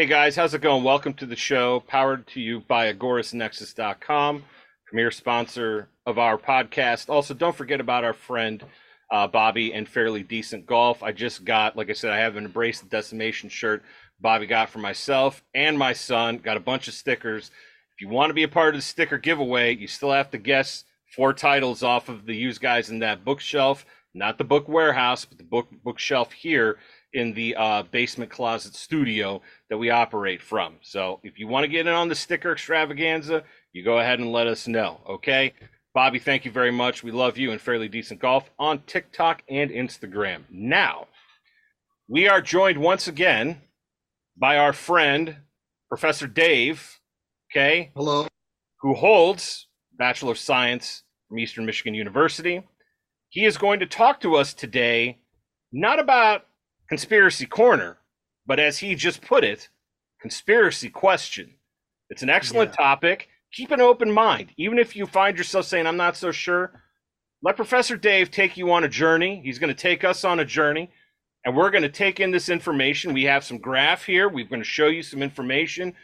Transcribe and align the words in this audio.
Hey 0.00 0.06
guys, 0.06 0.34
how's 0.34 0.54
it 0.54 0.62
going? 0.62 0.82
Welcome 0.82 1.12
to 1.12 1.26
the 1.26 1.36
show, 1.36 1.80
powered 1.80 2.26
to 2.28 2.40
you 2.40 2.60
by 2.60 2.90
AgoristNexus.com, 2.90 4.44
premier 4.86 5.10
sponsor 5.10 5.90
of 6.06 6.18
our 6.18 6.38
podcast. 6.38 7.10
Also, 7.10 7.34
don't 7.34 7.54
forget 7.54 7.82
about 7.82 8.02
our 8.02 8.14
friend 8.14 8.64
uh, 9.10 9.26
Bobby 9.26 9.74
and 9.74 9.86
Fairly 9.86 10.22
Decent 10.22 10.64
Golf. 10.64 11.02
I 11.02 11.12
just 11.12 11.44
got, 11.44 11.76
like 11.76 11.90
I 11.90 11.92
said, 11.92 12.12
I 12.12 12.16
have 12.16 12.36
an 12.36 12.46
Embrace 12.46 12.80
the 12.80 12.88
Decimation 12.88 13.50
shirt 13.50 13.82
Bobby 14.18 14.46
got 14.46 14.70
for 14.70 14.78
myself 14.78 15.42
and 15.54 15.78
my 15.78 15.92
son. 15.92 16.38
Got 16.38 16.56
a 16.56 16.60
bunch 16.60 16.88
of 16.88 16.94
stickers. 16.94 17.50
If 17.94 18.00
you 18.00 18.08
want 18.08 18.30
to 18.30 18.34
be 18.34 18.44
a 18.44 18.48
part 18.48 18.74
of 18.74 18.78
the 18.78 18.86
sticker 18.86 19.18
giveaway, 19.18 19.76
you 19.76 19.86
still 19.86 20.12
have 20.12 20.30
to 20.30 20.38
guess 20.38 20.84
four 21.14 21.34
titles 21.34 21.82
off 21.82 22.08
of 22.08 22.24
the 22.24 22.34
used 22.34 22.62
guys 22.62 22.88
in 22.88 23.00
that 23.00 23.22
bookshelf, 23.22 23.84
not 24.14 24.38
the 24.38 24.44
book 24.44 24.66
warehouse, 24.66 25.26
but 25.26 25.36
the 25.36 25.44
book 25.44 25.68
bookshelf 25.84 26.32
here 26.32 26.78
in 27.12 27.34
the 27.34 27.56
uh, 27.56 27.82
basement 27.84 28.30
closet 28.30 28.74
studio 28.74 29.42
that 29.68 29.78
we 29.78 29.90
operate 29.90 30.42
from. 30.42 30.76
So 30.82 31.20
if 31.22 31.38
you 31.38 31.48
want 31.48 31.64
to 31.64 31.68
get 31.68 31.86
in 31.86 31.92
on 31.92 32.08
the 32.08 32.14
sticker 32.14 32.52
extravaganza, 32.52 33.44
you 33.72 33.84
go 33.84 33.98
ahead 33.98 34.18
and 34.18 34.32
let 34.32 34.46
us 34.46 34.68
know. 34.68 35.00
Okay. 35.08 35.54
Bobby, 35.92 36.20
thank 36.20 36.44
you 36.44 36.52
very 36.52 36.70
much. 36.70 37.02
We 37.02 37.10
love 37.10 37.36
you 37.36 37.50
and 37.50 37.60
Fairly 37.60 37.88
Decent 37.88 38.20
Golf 38.20 38.48
on 38.58 38.82
TikTok 38.86 39.42
and 39.48 39.70
Instagram. 39.70 40.44
Now, 40.48 41.08
we 42.08 42.28
are 42.28 42.40
joined 42.40 42.78
once 42.78 43.08
again 43.08 43.60
by 44.36 44.56
our 44.56 44.72
friend, 44.72 45.36
Professor 45.88 46.28
Dave, 46.28 47.00
okay? 47.50 47.90
Hello. 47.96 48.28
Who 48.82 48.94
holds 48.94 49.66
Bachelor 49.98 50.32
of 50.32 50.38
Science 50.38 51.02
from 51.28 51.38
Eastern 51.38 51.66
Michigan 51.66 51.94
University. 51.94 52.62
He 53.28 53.44
is 53.44 53.58
going 53.58 53.80
to 53.80 53.86
talk 53.86 54.20
to 54.20 54.36
us 54.36 54.54
today 54.54 55.18
not 55.72 56.00
about 56.00 56.46
Conspiracy 56.90 57.46
Corner, 57.46 57.96
but 58.46 58.60
as 58.60 58.78
he 58.78 58.94
just 58.94 59.22
put 59.22 59.44
it, 59.44 59.70
Conspiracy 60.20 60.90
Question. 60.90 61.54
It's 62.10 62.22
an 62.22 62.28
excellent 62.28 62.72
yeah. 62.72 62.84
topic 62.84 63.28
keep 63.52 63.70
an 63.70 63.80
open 63.80 64.10
mind. 64.10 64.50
Even 64.56 64.78
if 64.78 64.94
you 64.94 65.06
find 65.06 65.36
yourself 65.36 65.66
saying, 65.66 65.86
I'm 65.86 65.96
not 65.96 66.16
so 66.16 66.30
sure, 66.30 66.82
let 67.42 67.56
Professor 67.56 67.96
Dave 67.96 68.30
take 68.30 68.56
you 68.56 68.70
on 68.72 68.84
a 68.84 68.88
journey. 68.88 69.40
He's 69.44 69.58
going 69.58 69.74
to 69.74 69.80
take 69.80 70.04
us 70.04 70.24
on 70.24 70.40
a 70.40 70.44
journey, 70.44 70.90
and 71.44 71.56
we're 71.56 71.70
going 71.70 71.82
to 71.82 71.88
take 71.88 72.20
in 72.20 72.30
this 72.30 72.48
information. 72.48 73.14
We 73.14 73.24
have 73.24 73.44
some 73.44 73.58
graph 73.58 74.04
here. 74.04 74.28
We're 74.28 74.44
going 74.44 74.60
to 74.60 74.64
show 74.64 74.88
you 74.88 75.02
some 75.02 75.22
information. 75.22 75.94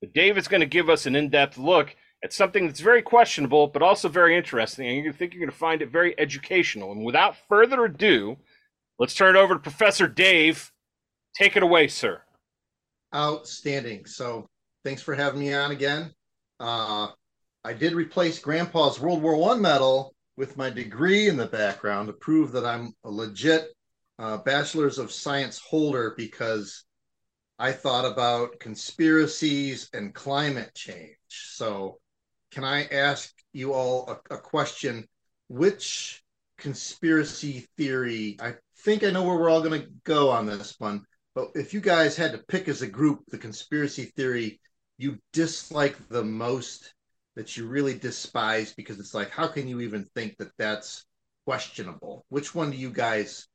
But 0.00 0.14
Dave 0.14 0.38
is 0.38 0.48
going 0.48 0.60
to 0.60 0.66
give 0.66 0.88
us 0.88 1.06
an 1.06 1.16
in 1.16 1.28
depth 1.28 1.58
look 1.58 1.94
at 2.24 2.32
something 2.32 2.66
that's 2.66 2.80
very 2.80 3.02
questionable, 3.02 3.66
but 3.66 3.82
also 3.82 4.08
very 4.08 4.36
interesting. 4.36 4.88
And 4.88 5.04
you 5.04 5.12
think 5.12 5.32
you're 5.32 5.40
going 5.40 5.50
to 5.50 5.56
find 5.56 5.82
it 5.82 5.90
very 5.90 6.18
educational. 6.18 6.92
And 6.92 7.04
without 7.04 7.36
further 7.48 7.84
ado, 7.84 8.36
let's 8.98 9.14
turn 9.14 9.36
it 9.36 9.38
over 9.38 9.54
to 9.54 9.60
Professor 9.60 10.06
Dave. 10.06 10.72
Take 11.34 11.56
it 11.56 11.62
away, 11.62 11.88
sir. 11.88 12.22
Outstanding. 13.14 14.06
So 14.06 14.48
thanks 14.84 15.02
for 15.02 15.14
having 15.14 15.40
me 15.40 15.52
on 15.52 15.70
again. 15.70 16.12
Uh, 16.58 17.08
I 17.64 17.72
did 17.72 17.92
replace 17.92 18.38
Grandpa's 18.38 19.00
World 19.00 19.22
War 19.22 19.36
One 19.36 19.60
medal 19.60 20.14
with 20.36 20.56
my 20.56 20.70
degree 20.70 21.28
in 21.28 21.36
the 21.36 21.46
background 21.46 22.08
to 22.08 22.12
prove 22.12 22.52
that 22.52 22.64
I'm 22.64 22.94
a 23.04 23.10
legit 23.10 23.68
uh, 24.18 24.38
Bachelor's 24.38 24.98
of 24.98 25.12
Science 25.12 25.58
holder 25.58 26.14
because 26.16 26.84
I 27.58 27.72
thought 27.72 28.04
about 28.04 28.58
conspiracies 28.60 29.88
and 29.92 30.14
climate 30.14 30.74
change. 30.74 31.16
So, 31.28 31.98
can 32.50 32.64
I 32.64 32.84
ask 32.84 33.32
you 33.52 33.72
all 33.72 34.20
a, 34.30 34.34
a 34.34 34.38
question? 34.38 35.06
Which 35.48 36.22
conspiracy 36.58 37.66
theory? 37.76 38.36
I 38.40 38.54
think 38.78 39.04
I 39.04 39.10
know 39.10 39.24
where 39.24 39.36
we're 39.36 39.50
all 39.50 39.62
going 39.62 39.80
to 39.80 39.88
go 40.04 40.30
on 40.30 40.46
this 40.46 40.74
one. 40.78 41.04
But 41.34 41.48
if 41.54 41.74
you 41.74 41.80
guys 41.80 42.16
had 42.16 42.32
to 42.32 42.38
pick 42.38 42.68
as 42.68 42.82
a 42.82 42.86
group 42.86 43.24
the 43.28 43.38
conspiracy 43.38 44.04
theory 44.16 44.60
you 44.98 45.18
dislike 45.32 45.96
the 46.08 46.24
most 46.24 46.94
that 47.34 47.56
you 47.56 47.66
really 47.66 47.92
despise 47.92 48.72
because 48.72 48.98
it's 48.98 49.12
like 49.12 49.30
how 49.30 49.46
can 49.46 49.68
you 49.68 49.80
even 49.80 50.04
think 50.14 50.36
that 50.38 50.56
that's 50.56 51.04
questionable? 51.44 52.24
Which 52.28 52.54
one 52.54 52.70
do 52.70 52.76
you 52.76 52.90
guys 52.90 53.46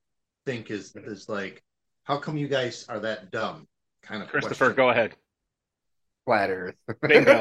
think 0.46 0.70
is 0.70 0.94
mm-hmm. 0.94 1.12
is 1.12 1.28
like 1.28 1.64
how 2.04 2.18
come 2.18 2.38
you 2.38 2.48
guys 2.48 2.86
are 2.90 3.00
that 3.00 3.32
dumb? 3.32 3.68
Kind 4.04 4.24
of 4.24 4.30
christopher 4.30 4.74
go 4.74 4.90
ahead 4.90 5.16
flat 6.26 6.50
earth. 6.50 6.76
Bingo. 7.02 7.40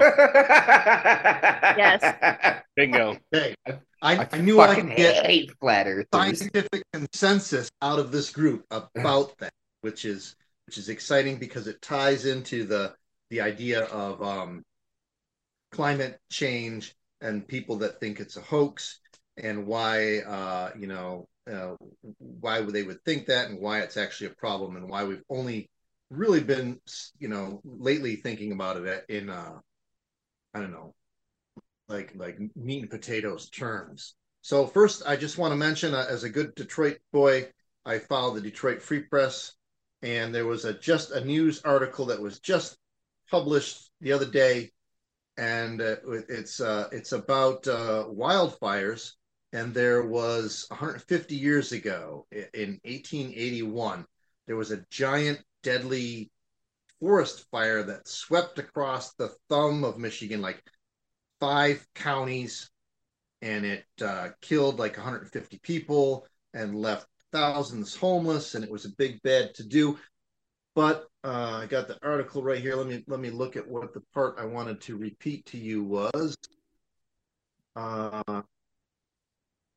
Yes. 1.77 2.63
Bingo. 2.77 3.19
Hey 3.33 3.55
I, 4.03 4.29
I, 4.33 4.39
knew 4.41 4.61
I 4.61 4.75
could 4.75 4.97
get 4.97 5.27
hate 5.27 5.53
flat 5.61 5.87
earth 5.87 6.07
scientific 6.13 6.83
consensus 6.93 7.71
out 7.83 7.99
of 7.99 8.13
this 8.13 8.31
group 8.31 8.65
about 8.71 9.37
that 9.39 9.53
which 9.83 10.05
is 10.05 10.37
which 10.67 10.79
is 10.79 10.89
exciting 10.89 11.37
because 11.39 11.67
it 11.67 11.83
ties 11.83 12.27
into 12.27 12.65
the 12.65 12.95
the 13.31 13.41
idea 13.41 13.85
of 13.85 14.23
um, 14.23 14.63
climate 15.71 16.19
change 16.31 16.95
and 17.21 17.47
people 17.47 17.77
that 17.77 18.01
think 18.01 18.21
it's 18.21 18.37
a 18.37 18.41
hoax 18.41 19.01
and 19.37 19.67
why 19.67 20.19
uh, 20.21 20.71
you 20.79 20.87
know 20.87 21.27
uh, 21.51 21.75
why 22.19 22.61
they 22.63 22.83
would 22.83 23.03
think 23.05 23.27
that 23.27 23.49
and 23.49 23.61
why 23.61 23.81
it's 23.81 23.97
actually 23.97 24.29
a 24.29 24.35
problem 24.35 24.77
and 24.77 24.89
why 24.89 25.05
we've 25.05 25.23
only 25.29 25.69
really 26.11 26.41
been 26.41 26.81
you 27.19 27.29
know 27.29 27.61
lately 27.65 28.17
thinking 28.17 28.53
about 28.53 28.77
it 28.77 29.05
in 29.09 29.31
uh, 29.31 29.59
I 30.53 30.61
don't 30.61 30.73
know 30.73 30.95
like 31.89 32.13
like 32.15 32.39
meat 32.57 32.83
and 32.83 32.91
potatoes 32.91 33.51
terms. 33.51 34.15
So 34.43 34.67
first, 34.67 35.03
I 35.07 35.17
just 35.17 35.37
want 35.37 35.53
to 35.53 35.57
mention 35.57 35.95
uh, 35.95 36.07
as 36.09 36.25
a 36.25 36.31
good 36.31 36.55
Detroit 36.55 36.99
boy, 37.13 37.49
I 37.85 37.99
follow 37.99 38.35
the 38.35 38.41
Detroit 38.41 38.81
Free 38.81 39.01
Press, 39.01 39.53
and 40.03 40.35
there 40.35 40.47
was 40.47 40.65
a 40.65 40.73
just 40.73 41.11
a 41.11 41.25
news 41.25 41.61
article 41.63 42.07
that 42.07 42.21
was 42.21 42.39
just 42.39 42.79
published 43.31 43.91
the 44.01 44.13
other 44.13 44.27
day, 44.27 44.71
and 45.37 45.81
uh, 45.83 45.97
it's 46.29 46.61
uh, 46.61 46.89
it's 46.93 47.13
about 47.13 47.67
uh, 47.69 48.05
wildfires. 48.09 49.13
And 49.53 49.75
there 49.75 50.07
was 50.07 50.67
150 50.69 51.35
years 51.35 51.73
ago, 51.73 52.25
in 52.31 52.79
1881, 52.85 54.07
there 54.47 54.55
was 54.55 54.71
a 54.71 54.85
giant, 54.91 55.41
deadly 55.63 56.31
forest 57.01 57.47
fire 57.51 57.83
that 57.83 58.07
swept 58.07 58.59
across 58.59 59.15
the 59.15 59.35
thumb 59.49 59.85
of 59.85 59.99
Michigan, 59.99 60.43
like 60.43 60.63
five 61.41 61.87
counties, 61.95 62.71
and 63.43 63.65
it 63.65 63.85
uh, 64.05 64.29
killed 64.41 64.79
like 64.79 64.97
150 64.97 65.59
people 65.59 66.27
and 66.53 66.75
left 66.75 67.07
thousands 67.33 67.97
homeless. 67.97 68.55
And 68.55 68.65
it 68.65 68.71
was 68.71 68.85
a 68.85 68.97
big 68.97 69.23
bad 69.23 69.55
to 69.55 69.65
do. 69.65 69.99
But 70.75 71.07
uh, 71.25 71.61
I 71.63 71.67
got 71.67 71.89
the 71.89 71.99
article 72.03 72.43
right 72.43 72.61
here. 72.61 72.77
Let 72.77 72.87
me 72.87 73.03
let 73.07 73.21
me 73.21 73.31
look 73.31 73.57
at 73.57 73.67
what 73.67 73.93
the 73.93 74.03
part 74.15 74.37
I 74.39 74.45
wanted 74.45 74.81
to 74.83 74.97
repeat 74.97 75.47
to 75.47 75.59
you 75.59 75.83
was. 75.83 76.37
Uh, 77.75 78.43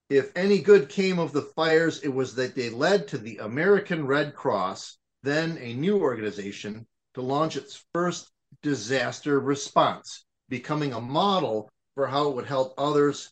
if 0.09 0.31
any 0.35 0.59
good 0.59 0.89
came 0.89 1.17
of 1.17 1.31
the 1.31 1.41
fires, 1.41 2.01
it 2.01 2.13
was 2.13 2.35
that 2.35 2.55
they 2.55 2.69
led 2.69 3.07
to 3.07 3.17
the 3.17 3.37
American 3.37 4.05
Red 4.05 4.35
Cross, 4.35 4.97
then 5.23 5.57
a 5.57 5.73
new 5.73 5.99
organization, 5.99 6.85
to 7.15 7.21
launch 7.21 7.55
its 7.55 7.83
first 7.93 8.29
disaster 8.61 9.39
response, 9.39 10.25
becoming 10.49 10.93
a 10.93 11.01
model 11.01 11.69
for 11.95 12.07
how 12.07 12.29
it 12.29 12.35
would 12.35 12.45
help 12.45 12.73
others 12.77 13.31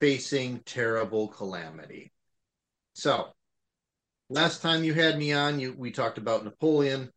facing 0.00 0.60
terrible 0.60 1.28
calamity. 1.28 2.12
So, 2.94 3.32
last 4.28 4.62
time 4.62 4.84
you 4.84 4.94
had 4.94 5.18
me 5.18 5.32
on, 5.32 5.60
you 5.60 5.74
we 5.76 5.90
talked 5.90 6.18
about 6.18 6.44
Napoleon 6.44 7.10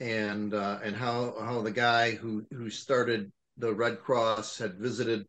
and 0.00 0.54
uh, 0.54 0.78
and 0.82 0.96
how 0.96 1.34
how 1.40 1.60
the 1.62 1.70
guy 1.70 2.12
who 2.12 2.44
who 2.52 2.70
started 2.70 3.30
the 3.58 3.72
Red 3.72 4.00
Cross 4.00 4.58
had 4.58 4.78
visited 4.78 5.26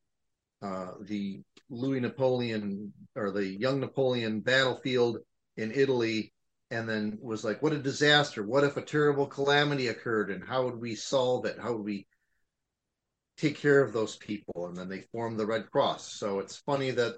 uh, 0.62 0.92
the 1.02 1.42
Louis 1.70 2.00
Napoleon 2.00 2.94
or 3.16 3.32
the 3.32 3.46
young 3.46 3.80
Napoleon 3.80 4.40
battlefield 4.40 5.18
in 5.58 5.72
Italy, 5.72 6.34
and 6.72 6.90
then 6.90 7.20
was 7.22 7.44
like, 7.44 7.62
"What 7.62 7.74
a 7.74 7.80
disaster! 7.80 8.44
What 8.44 8.64
if 8.64 8.78
a 8.78 8.82
terrible 8.82 9.28
calamity 9.28 9.88
occurred? 9.90 10.32
And 10.32 10.44
how 10.44 10.66
would 10.66 10.82
we 10.82 10.96
solve 10.96 11.46
it? 11.46 11.60
How 11.60 11.74
would 11.74 11.86
we 11.86 12.08
take 13.38 13.58
care 13.58 13.82
of 13.84 13.94
those 13.94 14.16
people?" 14.16 14.68
And 14.68 14.76
then 14.78 14.90
they 14.90 15.02
formed 15.12 15.40
the 15.40 15.46
Red 15.46 15.70
Cross. 15.72 16.14
So 16.14 16.40
it's 16.40 16.58
funny 16.58 16.92
that 16.92 17.18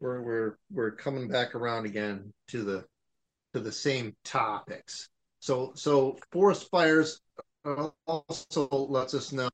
we're 0.00 0.22
we're 0.22 0.58
we're 0.70 0.92
coming 0.92 1.28
back 1.28 1.54
around 1.54 1.86
again 1.86 2.32
to 2.48 2.62
the 2.64 2.86
to 3.54 3.60
the 3.60 3.72
same 3.72 4.14
topics. 4.24 5.08
So, 5.40 5.72
so 5.74 6.18
forest 6.32 6.68
fires 6.70 7.20
also 8.06 8.68
lets 8.70 9.14
us 9.14 9.32
know 9.32 9.48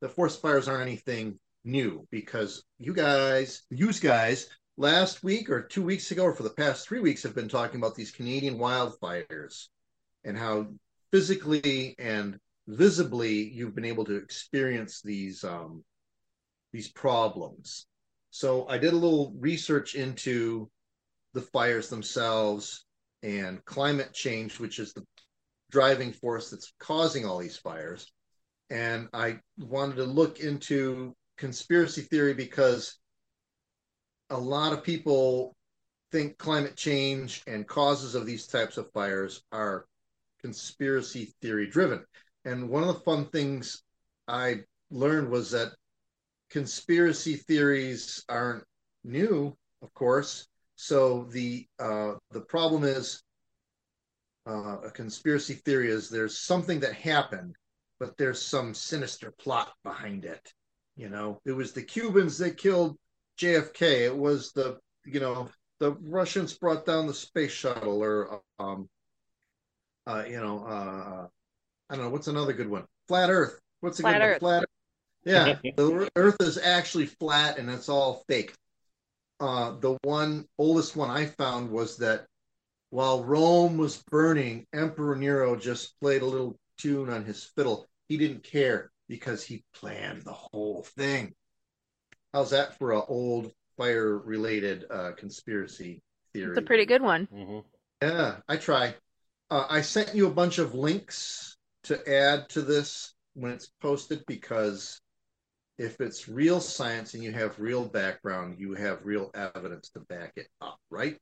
that 0.00 0.10
forest 0.10 0.40
fires 0.40 0.68
aren't 0.68 0.82
anything 0.82 1.38
new 1.64 2.06
because 2.10 2.62
you 2.78 2.92
guys, 2.92 3.62
you 3.70 3.92
guys, 3.92 4.48
last 4.76 5.22
week 5.24 5.50
or 5.50 5.62
two 5.62 5.82
weeks 5.82 6.10
ago, 6.10 6.24
or 6.24 6.34
for 6.34 6.42
the 6.42 6.50
past 6.50 6.86
three 6.86 7.00
weeks, 7.00 7.22
have 7.22 7.34
been 7.34 7.48
talking 7.48 7.80
about 7.80 7.94
these 7.94 8.10
Canadian 8.10 8.58
wildfires 8.58 9.68
and 10.24 10.36
how 10.36 10.66
physically 11.12 11.94
and 11.98 12.38
visibly 12.68 13.48
you've 13.48 13.74
been 13.74 13.84
able 13.84 14.04
to 14.04 14.16
experience 14.16 15.00
these 15.02 15.44
um, 15.44 15.84
these 16.72 16.88
problems. 16.90 17.86
So 18.30 18.68
I 18.68 18.78
did 18.78 18.92
a 18.92 18.96
little 18.96 19.32
research 19.38 19.94
into 19.94 20.68
the 21.32 21.42
fires 21.42 21.88
themselves 21.88 22.84
and 23.22 23.64
climate 23.64 24.12
change, 24.12 24.60
which 24.60 24.78
is 24.78 24.92
the 24.92 25.04
driving 25.70 26.12
force 26.12 26.50
that's 26.50 26.72
causing 26.78 27.24
all 27.24 27.38
these 27.38 27.56
fires. 27.56 28.12
and 28.70 29.08
I 29.12 29.38
wanted 29.58 29.96
to 29.96 30.04
look 30.04 30.40
into 30.40 31.14
conspiracy 31.38 32.02
theory 32.02 32.34
because 32.34 32.98
a 34.30 34.38
lot 34.38 34.72
of 34.72 34.82
people 34.82 35.54
think 36.12 36.38
climate 36.38 36.76
change 36.76 37.42
and 37.46 37.66
causes 37.66 38.14
of 38.14 38.26
these 38.26 38.46
types 38.46 38.76
of 38.76 38.90
fires 38.92 39.42
are 39.52 39.86
conspiracy 40.40 41.34
theory 41.40 41.66
driven. 41.66 42.04
And 42.44 42.68
one 42.68 42.82
of 42.82 42.88
the 42.88 43.00
fun 43.00 43.26
things 43.26 43.82
I 44.28 44.60
learned 44.90 45.30
was 45.30 45.50
that 45.50 45.72
conspiracy 46.50 47.36
theories 47.36 48.24
aren't 48.28 48.64
new, 49.04 49.56
of 49.82 49.92
course. 49.94 50.46
So 50.76 51.24
the 51.30 51.66
uh, 51.78 52.14
the 52.30 52.42
problem 52.42 52.84
is 52.84 53.22
uh, 54.46 54.78
a 54.84 54.90
conspiracy 54.90 55.54
theory 55.54 55.90
is 55.90 56.08
there's 56.08 56.38
something 56.38 56.80
that 56.80 56.94
happened, 56.94 57.56
but 57.98 58.16
there's 58.16 58.40
some 58.40 58.74
sinister 58.74 59.32
plot 59.32 59.72
behind 59.82 60.24
it. 60.24 60.52
You 60.96 61.08
know, 61.08 61.40
it 61.44 61.52
was 61.52 61.72
the 61.72 61.82
Cubans 61.82 62.38
that 62.38 62.58
killed 62.58 62.96
JFK. 63.38 64.06
It 64.06 64.16
was 64.16 64.52
the 64.52 64.78
you 65.04 65.20
know 65.20 65.48
the 65.78 65.92
Russians 66.02 66.54
brought 66.54 66.86
down 66.86 67.06
the 67.06 67.14
space 67.14 67.52
shuttle, 67.52 68.02
or 68.02 68.40
um, 68.58 68.88
uh, 70.06 70.24
you 70.28 70.40
know, 70.40 70.64
uh, 70.64 71.26
I 71.90 71.96
don't 71.96 72.04
know 72.04 72.10
what's 72.10 72.28
another 72.28 72.52
good 72.52 72.70
one. 72.70 72.84
Flat 73.08 73.30
Earth. 73.30 73.60
What's 73.80 73.98
a 73.98 74.02
Flat 74.02 74.20
good 74.20 74.22
Earth. 74.22 74.42
one? 74.42 74.50
Flat 74.50 74.62
Earth. 74.62 74.68
Yeah, 75.24 75.70
the 75.76 76.10
Earth 76.16 76.36
is 76.40 76.58
actually 76.58 77.06
flat 77.06 77.58
and 77.58 77.68
it's 77.68 77.88
all 77.88 78.24
fake. 78.28 78.54
Uh, 79.40 79.72
the 79.80 79.98
one 80.02 80.46
oldest 80.58 80.96
one 80.96 81.10
I 81.10 81.26
found 81.26 81.70
was 81.70 81.98
that 81.98 82.26
while 82.90 83.24
Rome 83.24 83.76
was 83.76 84.02
burning, 84.10 84.66
Emperor 84.72 85.16
Nero 85.16 85.56
just 85.56 85.98
played 86.00 86.22
a 86.22 86.26
little 86.26 86.56
tune 86.78 87.10
on 87.10 87.24
his 87.24 87.44
fiddle. 87.44 87.86
He 88.08 88.16
didn't 88.16 88.44
care 88.44 88.90
because 89.08 89.42
he 89.44 89.64
planned 89.74 90.22
the 90.22 90.32
whole 90.32 90.84
thing. 90.96 91.34
How's 92.32 92.50
that 92.50 92.78
for 92.78 92.92
an 92.92 93.02
old 93.08 93.52
fire 93.76 94.18
related 94.18 94.84
uh, 94.90 95.12
conspiracy 95.16 96.02
theory? 96.32 96.50
It's 96.50 96.58
a 96.58 96.62
pretty 96.62 96.86
good 96.86 97.02
one. 97.02 97.28
Mhm. 97.32 97.64
Yeah, 98.02 98.36
I 98.48 98.56
try. 98.56 98.94
Uh, 99.50 99.66
I 99.68 99.80
sent 99.80 100.14
you 100.14 100.26
a 100.26 100.34
bunch 100.34 100.58
of 100.58 100.74
links 100.74 101.56
to 101.84 102.08
add 102.12 102.48
to 102.50 102.62
this 102.62 103.14
when 103.34 103.52
it's 103.52 103.70
posted 103.80 104.24
because 104.26 105.00
if 105.78 106.00
it's 106.00 106.28
real 106.28 106.60
science 106.60 107.14
and 107.14 107.22
you 107.22 107.32
have 107.32 107.58
real 107.58 107.86
background, 107.86 108.56
you 108.58 108.74
have 108.74 109.04
real 109.04 109.30
evidence 109.34 109.90
to 109.90 110.00
back 110.00 110.32
it 110.36 110.48
up, 110.60 110.78
right? 110.90 111.18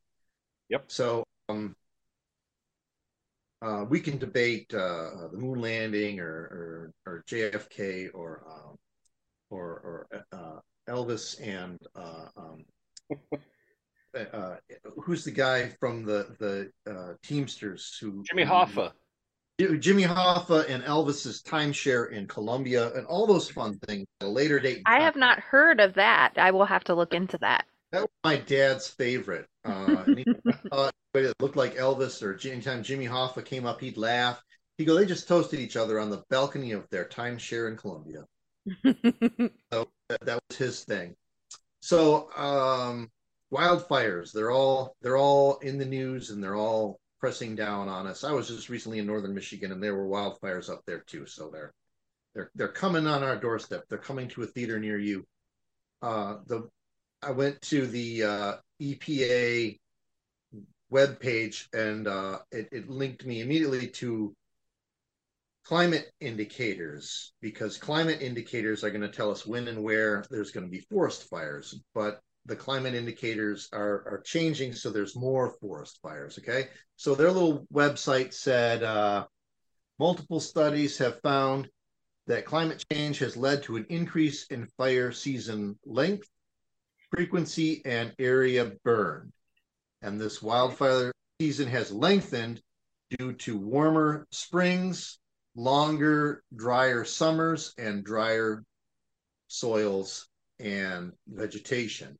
Yep. 0.68 0.84
So 0.90 1.24
um, 1.48 1.76
uh, 3.62 3.84
we 3.88 4.00
can 4.00 4.18
debate 4.18 4.72
uh, 4.72 5.28
the 5.32 5.38
moon 5.38 5.60
landing 5.60 6.20
or 6.20 6.26
or, 6.26 6.92
or 7.06 7.24
JFK 7.26 8.08
or 8.14 8.44
um, 8.48 8.76
or 9.50 10.06
or 10.10 10.24
uh, 10.32 10.60
Elvis 10.88 11.40
and 11.40 11.78
uh, 11.94 12.26
um, 12.36 12.64
uh, 14.32 14.56
who's 15.02 15.24
the 15.24 15.30
guy 15.30 15.68
from 15.80 16.04
the 16.04 16.36
the 16.38 16.90
uh, 16.90 17.14
Teamsters 17.22 17.96
who 18.00 18.22
Jimmy 18.24 18.44
Hoffa. 18.44 18.92
Jimmy 19.78 20.02
Hoffa 20.02 20.68
and 20.68 20.82
Elvis's 20.82 21.40
timeshare 21.40 22.10
in 22.10 22.26
Colombia 22.26 22.92
and 22.94 23.06
all 23.06 23.24
those 23.24 23.48
fun 23.48 23.78
things 23.86 24.04
at 24.20 24.26
a 24.26 24.30
later 24.30 24.58
date. 24.58 24.82
I 24.84 25.00
have 25.00 25.14
not 25.14 25.38
heard 25.38 25.78
of 25.80 25.94
that. 25.94 26.32
I 26.36 26.50
will 26.50 26.64
have 26.64 26.82
to 26.84 26.94
look 26.94 27.14
into 27.14 27.38
that. 27.38 27.64
That 27.92 28.00
was 28.00 28.10
my 28.24 28.36
dad's 28.36 28.88
favorite. 28.88 29.46
Uh, 29.64 30.02
and 30.06 30.18
he 30.18 30.24
thought 30.70 30.92
anybody 31.14 31.32
looked 31.38 31.54
like 31.54 31.76
Elvis 31.76 32.20
or 32.20 32.36
anytime 32.50 32.82
Jimmy 32.82 33.06
Hoffa 33.06 33.44
came 33.44 33.64
up, 33.64 33.80
he'd 33.80 33.96
laugh. 33.96 34.42
He 34.76 34.84
go, 34.84 34.96
they 34.96 35.06
just 35.06 35.28
toasted 35.28 35.60
each 35.60 35.76
other 35.76 36.00
on 36.00 36.10
the 36.10 36.24
balcony 36.30 36.72
of 36.72 36.88
their 36.90 37.04
timeshare 37.04 37.70
in 37.70 37.76
Colombia. 37.76 38.24
So 39.72 39.88
that, 40.08 40.20
that 40.22 40.40
was 40.48 40.56
his 40.56 40.84
thing. 40.84 41.14
So 41.80 42.30
um, 42.36 43.10
wildfires, 43.52 44.32
they're 44.32 44.50
all 44.50 44.96
they're 45.02 45.16
all 45.16 45.58
in 45.58 45.78
the 45.78 45.84
news 45.84 46.30
and 46.30 46.42
they're 46.42 46.56
all 46.56 46.98
pressing 47.20 47.54
down 47.56 47.88
on 47.88 48.06
us. 48.06 48.24
I 48.24 48.32
was 48.32 48.48
just 48.48 48.68
recently 48.68 48.98
in 48.98 49.06
northern 49.06 49.34
Michigan 49.34 49.72
and 49.72 49.82
there 49.82 49.94
were 49.94 50.06
wildfires 50.06 50.70
up 50.70 50.82
there 50.86 51.00
too. 51.06 51.26
So 51.26 51.50
they're 51.50 51.72
they're 52.34 52.50
they're 52.54 52.68
coming 52.68 53.06
on 53.06 53.22
our 53.22 53.36
doorstep. 53.36 53.84
They're 53.88 53.98
coming 53.98 54.28
to 54.28 54.42
a 54.42 54.46
theater 54.46 54.78
near 54.78 54.98
you. 54.98 55.26
Uh, 56.02 56.36
the 56.46 56.68
I 57.22 57.30
went 57.30 57.60
to 57.62 57.86
the 57.86 58.22
uh, 58.22 58.52
EPA 58.80 59.78
webpage 60.92 61.66
and 61.72 62.06
uh, 62.06 62.38
it, 62.52 62.68
it 62.72 62.88
linked 62.88 63.24
me 63.24 63.40
immediately 63.40 63.88
to 63.88 64.34
climate 65.64 66.12
indicators 66.20 67.32
because 67.40 67.78
climate 67.78 68.20
indicators 68.20 68.84
are 68.84 68.90
going 68.90 69.00
to 69.00 69.08
tell 69.08 69.30
us 69.30 69.46
when 69.46 69.68
and 69.68 69.82
where 69.82 70.24
there's 70.30 70.50
going 70.50 70.66
to 70.66 70.70
be 70.70 70.86
forest 70.90 71.28
fires. 71.28 71.80
But 71.94 72.20
the 72.46 72.56
climate 72.56 72.94
indicators 72.94 73.68
are, 73.72 74.04
are 74.06 74.22
changing, 74.24 74.74
so 74.74 74.90
there's 74.90 75.16
more 75.16 75.56
forest 75.60 75.98
fires. 76.02 76.38
Okay. 76.38 76.68
So 76.96 77.14
their 77.14 77.30
little 77.30 77.66
website 77.72 78.34
said 78.34 78.82
uh, 78.82 79.26
multiple 79.98 80.40
studies 80.40 80.98
have 80.98 81.20
found 81.22 81.68
that 82.26 82.44
climate 82.44 82.84
change 82.92 83.18
has 83.18 83.36
led 83.36 83.62
to 83.62 83.76
an 83.76 83.86
increase 83.88 84.46
in 84.46 84.66
fire 84.76 85.12
season 85.12 85.78
length, 85.84 86.28
frequency, 87.10 87.82
and 87.84 88.14
area 88.18 88.72
burned. 88.84 89.32
And 90.02 90.20
this 90.20 90.42
wildfire 90.42 91.12
season 91.40 91.68
has 91.68 91.90
lengthened 91.90 92.60
due 93.18 93.32
to 93.32 93.56
warmer 93.56 94.26
springs, 94.30 95.18
longer, 95.54 96.42
drier 96.54 97.04
summers, 97.04 97.74
and 97.78 98.04
drier 98.04 98.64
soils 99.48 100.28
and 100.58 101.12
vegetation. 101.28 102.18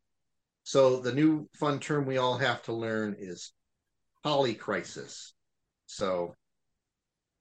So 0.65 1.01
the 1.01 1.13
new 1.13 1.49
fun 1.55 1.81
term 1.81 2.07
we 2.07 2.17
all 2.17 2.39
have 2.39 2.63
to 2.65 2.73
learn 2.73 3.17
is 3.19 3.53
polycrisis. 4.25 5.33
So 5.87 6.35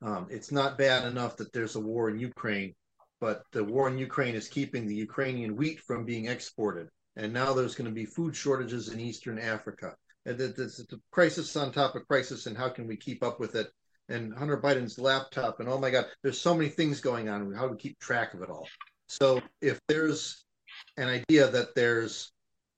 um, 0.01 0.27
it's 0.29 0.51
not 0.51 0.77
bad 0.77 1.05
enough 1.05 1.37
that 1.37 1.53
there's 1.53 1.75
a 1.75 1.79
war 1.79 2.09
in 2.09 2.19
Ukraine, 2.19 2.75
but 3.21 3.43
the 3.53 3.63
war 3.63 3.87
in 3.87 3.97
Ukraine 3.97 4.35
is 4.35 4.49
keeping 4.49 4.85
the 4.85 4.95
Ukrainian 4.95 5.55
wheat 5.55 5.79
from 5.79 6.03
being 6.03 6.25
exported. 6.25 6.89
And 7.15 7.31
now 7.31 7.53
there's 7.53 7.75
going 7.75 7.89
to 7.89 7.95
be 7.95 8.05
food 8.05 8.35
shortages 8.35 8.89
in 8.89 8.99
Eastern 8.99 9.39
Africa. 9.39 9.95
And 10.25 10.37
that 10.37 10.57
a 10.57 10.97
crisis 11.11 11.55
on 11.55 11.71
top 11.71 11.95
of 11.95 12.07
crisis, 12.07 12.45
and 12.45 12.57
how 12.57 12.69
can 12.69 12.87
we 12.87 12.97
keep 12.97 13.23
up 13.23 13.39
with 13.39 13.55
it? 13.55 13.67
And 14.09 14.33
Hunter 14.33 14.57
Biden's 14.57 14.99
laptop, 14.99 15.59
and 15.59 15.69
oh 15.69 15.79
my 15.79 15.89
God, 15.89 16.05
there's 16.21 16.39
so 16.39 16.53
many 16.53 16.69
things 16.69 16.99
going 16.99 17.29
on. 17.29 17.53
How 17.53 17.67
do 17.67 17.71
we 17.71 17.77
keep 17.77 17.97
track 17.99 18.33
of 18.33 18.41
it 18.41 18.49
all? 18.49 18.67
So 19.07 19.41
if 19.61 19.79
there's 19.87 20.43
an 20.97 21.07
idea 21.07 21.47
that 21.47 21.73
there's 21.75 22.31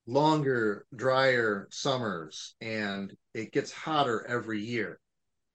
longer, 0.07 0.85
drier 0.95 1.67
summers, 1.71 2.55
and 2.61 3.15
it 3.33 3.51
gets 3.51 3.71
hotter 3.71 4.25
every 4.27 4.61
year, 4.61 4.99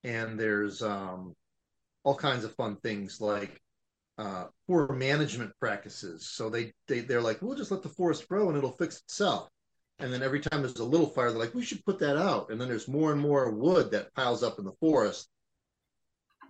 and 0.02 0.38
there's 0.38 0.82
um, 0.82 1.34
all 2.04 2.16
kinds 2.16 2.44
of 2.44 2.54
fun 2.56 2.76
things 2.76 3.20
like 3.20 3.60
uh, 4.18 4.46
poor 4.66 4.92
management 4.92 5.52
practices. 5.60 6.26
So 6.26 6.50
they, 6.50 6.72
they 6.88 7.00
they're 7.00 7.22
like, 7.22 7.40
we'll 7.40 7.56
just 7.56 7.70
let 7.70 7.82
the 7.82 7.88
forest 7.88 8.28
grow 8.28 8.48
and 8.48 8.58
it'll 8.58 8.72
fix 8.72 9.00
itself. 9.00 9.48
And 9.98 10.12
then 10.12 10.22
every 10.22 10.40
time 10.40 10.62
there's 10.62 10.76
a 10.76 10.84
little 10.84 11.06
fire, 11.06 11.30
they're 11.30 11.38
like, 11.38 11.54
we 11.54 11.64
should 11.64 11.84
put 11.84 11.98
that 12.00 12.16
out. 12.16 12.50
And 12.50 12.60
then 12.60 12.68
there's 12.68 12.88
more 12.88 13.12
and 13.12 13.20
more 13.20 13.50
wood 13.50 13.90
that 13.90 14.14
piles 14.14 14.42
up 14.42 14.58
in 14.58 14.64
the 14.64 14.72
forest, 14.80 15.28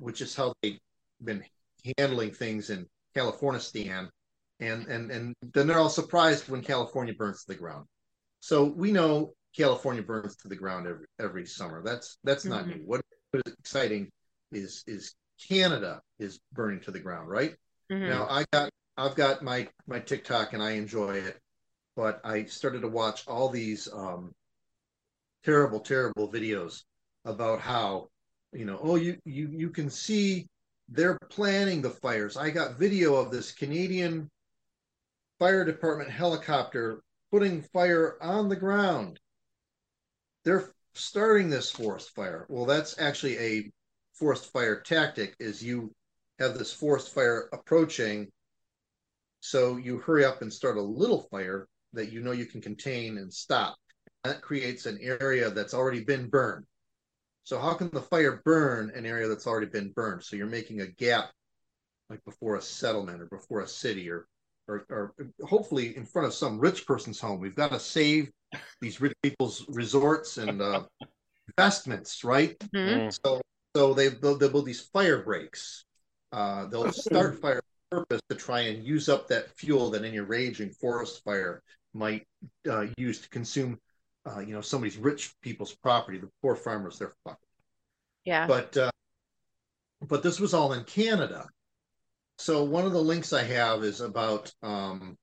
which 0.01 0.21
is 0.21 0.35
how 0.35 0.55
they've 0.63 0.81
been 1.23 1.45
handling 1.99 2.33
things 2.33 2.71
in 2.71 2.87
California. 3.15 3.61
Stan. 3.61 4.11
And 4.61 4.87
and 4.89 5.11
and 5.11 5.35
then 5.55 5.67
they're 5.67 5.79
all 5.79 5.91
surprised 5.91 6.49
when 6.49 6.63
California 6.63 7.15
burns 7.15 7.45
to 7.45 7.53
the 7.53 7.59
ground. 7.59 7.87
So 8.41 8.65
we 8.65 8.93
know 8.93 9.35
California 9.57 10.03
burns 10.03 10.37
to 10.37 10.49
the 10.49 10.57
ground 10.57 10.87
every 10.87 11.07
every 11.19 11.47
summer. 11.47 11.83
That's 11.83 12.19
that's 12.25 12.45
not 12.45 12.65
Mhm. 12.65 12.79
new. 12.81 12.87
What 12.87 13.03
is 13.35 13.55
exciting 13.59 14.11
is 14.53 14.85
is 14.87 15.15
Canada 15.49 16.03
is 16.19 16.41
burning 16.53 16.81
to 16.83 16.91
the 16.91 17.01
ground, 17.01 17.29
right? 17.31 17.57
Mhm. 17.91 18.09
Now 18.09 18.27
I 18.29 18.45
got 18.53 18.71
I've 18.97 19.15
got 19.17 19.43
my 19.43 19.69
my 19.87 20.01
TikTok 20.01 20.53
and 20.53 20.63
I 20.63 20.73
enjoy 20.73 21.17
it, 21.17 21.39
but 21.97 22.21
I 22.25 22.45
started 22.45 22.83
to 22.83 22.89
watch 22.89 23.27
all 23.29 23.49
these 23.49 23.89
um 23.93 24.33
terrible, 25.45 25.81
terrible 25.81 26.31
videos 26.31 26.85
about 27.25 27.61
how, 27.61 28.09
you 28.53 28.65
know, 28.65 28.79
oh 28.83 28.97
you 28.97 29.19
you 29.25 29.49
you 29.49 29.71
can 29.71 29.91
see 29.91 30.47
they're 30.89 31.19
planning 31.31 31.83
the 31.83 31.91
fires. 31.91 32.37
I 32.37 32.51
got 32.51 32.79
video 32.79 33.15
of 33.15 33.31
this 33.31 33.53
Canadian 33.53 34.29
fire 35.39 35.65
department 35.65 36.11
helicopter 36.11 37.01
putting 37.31 37.63
fire 37.63 38.17
on 38.21 38.49
the 38.49 38.57
ground. 38.57 39.21
They're 40.45 40.71
starting 40.95 41.49
this 41.49 41.71
forest 41.71 42.15
fire. 42.15 42.47
Well, 42.49 42.67
that's 42.67 42.99
actually 42.99 43.39
a 43.39 43.71
forest 44.15 44.53
fire 44.53 44.81
tactic 44.81 45.35
is 45.39 45.63
you 45.63 45.93
have 46.39 46.59
this 46.59 46.73
forest 46.73 47.15
fire 47.15 47.49
approaching 47.53 48.29
so 49.41 49.79
you 49.79 49.99
hurry 49.99 50.25
up 50.25 50.43
and 50.43 50.53
start 50.53 50.77
a 50.77 50.83
little 50.83 51.23
fire 51.31 51.67
that 51.95 52.13
you 52.13 52.21
know 52.21 52.33
you 52.33 52.45
can 52.45 52.61
contain 52.61 53.17
and 53.17 53.33
stop 53.33 53.77
that 54.25 54.43
creates 54.43 54.85
an 54.85 54.99
area 55.01 55.51
that's 55.51 55.73
already 55.73 56.05
been 56.05 56.29
burned 56.29 56.67
so 57.45 57.59
how 57.59 57.75
can 57.75 57.91
the 57.91 58.01
fire 58.01 58.43
burn 58.45 58.91
an 58.95 59.07
area 59.07 59.29
that's 59.29 59.47
already 59.47 59.67
been 59.67 59.91
burned 59.91 60.23
so 60.23 60.37
you're 60.37 60.47
making 60.47 60.81
a 60.81 60.87
gap 60.87 61.31
like 62.09 62.25
before 62.25 62.57
a 62.57 62.63
settlement 62.63 63.23
or 63.23 63.27
before 63.27 63.61
a 63.61 63.69
city 63.69 64.11
or 64.11 64.27
or, 64.69 64.85
or 64.89 65.15
hopefully 65.47 65.97
in 65.97 66.05
front 66.05 66.27
of 66.27 66.35
some 66.35 66.59
rich 66.59 66.87
person's 66.87 67.21
home. 67.21 67.41
We've 67.41 67.55
got 67.55 67.73
to 67.73 67.81
save 67.81 68.31
these 68.81 69.01
rich 69.01 69.15
people's 69.23 69.67
resorts 69.69 70.39
and 70.39 70.63
uh, 70.63 70.85
investments, 71.49 72.25
right? 72.25 72.57
Mhm. 72.75 73.09
Mm. 73.09 73.19
So 73.25 73.41
so 73.75 73.95
they 73.95 74.09
they'll, 74.09 74.37
they'll 74.37 74.51
build 74.51 74.67
these 74.67 74.81
fire 74.81 75.23
breaks. 75.23 75.85
Uh, 76.33 76.67
they'll 76.67 76.93
start 76.93 77.41
fire 77.41 77.61
purpose 77.91 78.21
to 78.31 78.37
try 78.37 78.61
and 78.61 78.85
use 78.85 79.09
up 79.09 79.27
that 79.29 79.51
fuel 79.57 79.91
that 79.91 80.05
any 80.05 80.21
raging 80.21 80.71
forest 80.71 81.25
fire 81.25 81.61
might 81.93 82.25
uh, 82.69 82.87
use 82.97 83.21
to 83.21 83.29
consume, 83.31 83.79
uh, 84.31 84.41
you 84.41 84.55
know, 84.55 84.61
somebody's 84.61 84.97
rich 84.97 85.35
people's 85.43 85.75
property. 85.75 86.19
The 86.19 86.31
poor 86.43 86.55
farmers, 86.55 86.99
they're 86.99 87.15
fucked. 87.25 87.45
Yeah. 88.25 88.47
But 88.47 88.77
uh, 88.77 88.91
but 90.07 90.23
this 90.23 90.41
was 90.41 90.55
all 90.55 90.73
in 90.73 90.85
Canada. 90.85 91.47
So 92.39 92.65
one 92.65 92.87
of 92.87 92.93
the 92.93 93.03
links 93.03 93.33
I 93.33 93.43
have 93.43 93.85
is 93.85 94.01
about 94.01 94.53
um, 94.63 95.17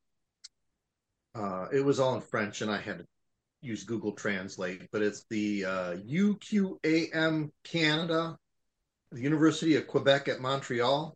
uh, 1.35 1.67
it 1.71 1.83
was 1.83 1.99
all 1.99 2.15
in 2.15 2.21
French, 2.21 2.61
and 2.61 2.71
I 2.71 2.77
had 2.77 2.99
to 2.99 3.05
use 3.61 3.83
Google 3.83 4.13
Translate. 4.13 4.89
But 4.91 5.01
it's 5.01 5.25
the 5.29 5.65
uh, 5.65 5.95
UQAM 5.97 7.51
Canada, 7.63 8.37
the 9.11 9.21
University 9.21 9.75
of 9.75 9.87
Quebec 9.87 10.27
at 10.27 10.41
Montreal. 10.41 11.15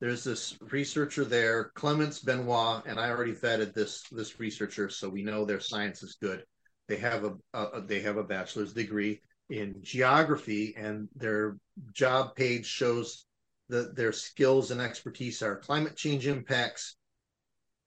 There's 0.00 0.24
this 0.24 0.56
researcher 0.70 1.26
there, 1.26 1.72
Clements 1.74 2.20
Benoit, 2.20 2.84
and 2.86 2.98
I 2.98 3.10
already 3.10 3.34
vetted 3.34 3.74
this 3.74 4.02
this 4.10 4.40
researcher, 4.40 4.88
so 4.88 5.10
we 5.10 5.22
know 5.22 5.44
their 5.44 5.60
science 5.60 6.02
is 6.02 6.16
good. 6.20 6.44
They 6.90 6.96
have 6.96 7.24
a, 7.24 7.36
a 7.54 7.80
they 7.82 8.00
have 8.00 8.16
a 8.16 8.24
bachelor's 8.24 8.72
degree 8.72 9.20
in 9.48 9.76
geography, 9.80 10.74
and 10.76 11.08
their 11.14 11.56
job 11.92 12.34
page 12.34 12.66
shows 12.66 13.26
that 13.68 13.94
their 13.94 14.10
skills 14.12 14.72
and 14.72 14.80
expertise 14.80 15.40
are 15.40 15.56
climate 15.56 15.96
change 15.96 16.26
impacts, 16.26 16.96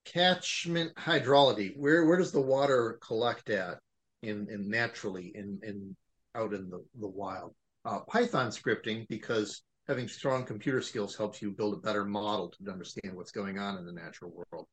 catchment 0.06 0.94
hydrology. 0.94 1.76
Where 1.76 2.06
where 2.06 2.16
does 2.16 2.32
the 2.32 2.40
water 2.40 2.98
collect 3.06 3.50
at 3.50 3.78
in, 4.22 4.48
in 4.50 4.70
naturally 4.70 5.32
in, 5.34 5.60
in 5.62 5.94
out 6.34 6.54
in 6.54 6.70
the, 6.70 6.82
the 6.98 7.08
wild? 7.08 7.54
Uh, 7.84 8.00
Python 8.08 8.48
scripting 8.48 9.06
because 9.08 9.64
having 9.86 10.08
strong 10.08 10.46
computer 10.46 10.80
skills 10.80 11.14
helps 11.14 11.42
you 11.42 11.50
build 11.50 11.74
a 11.74 11.86
better 11.86 12.06
model 12.06 12.48
to 12.48 12.72
understand 12.72 13.14
what's 13.14 13.32
going 13.32 13.58
on 13.58 13.76
in 13.76 13.84
the 13.84 13.92
natural 13.92 14.32
world. 14.32 14.66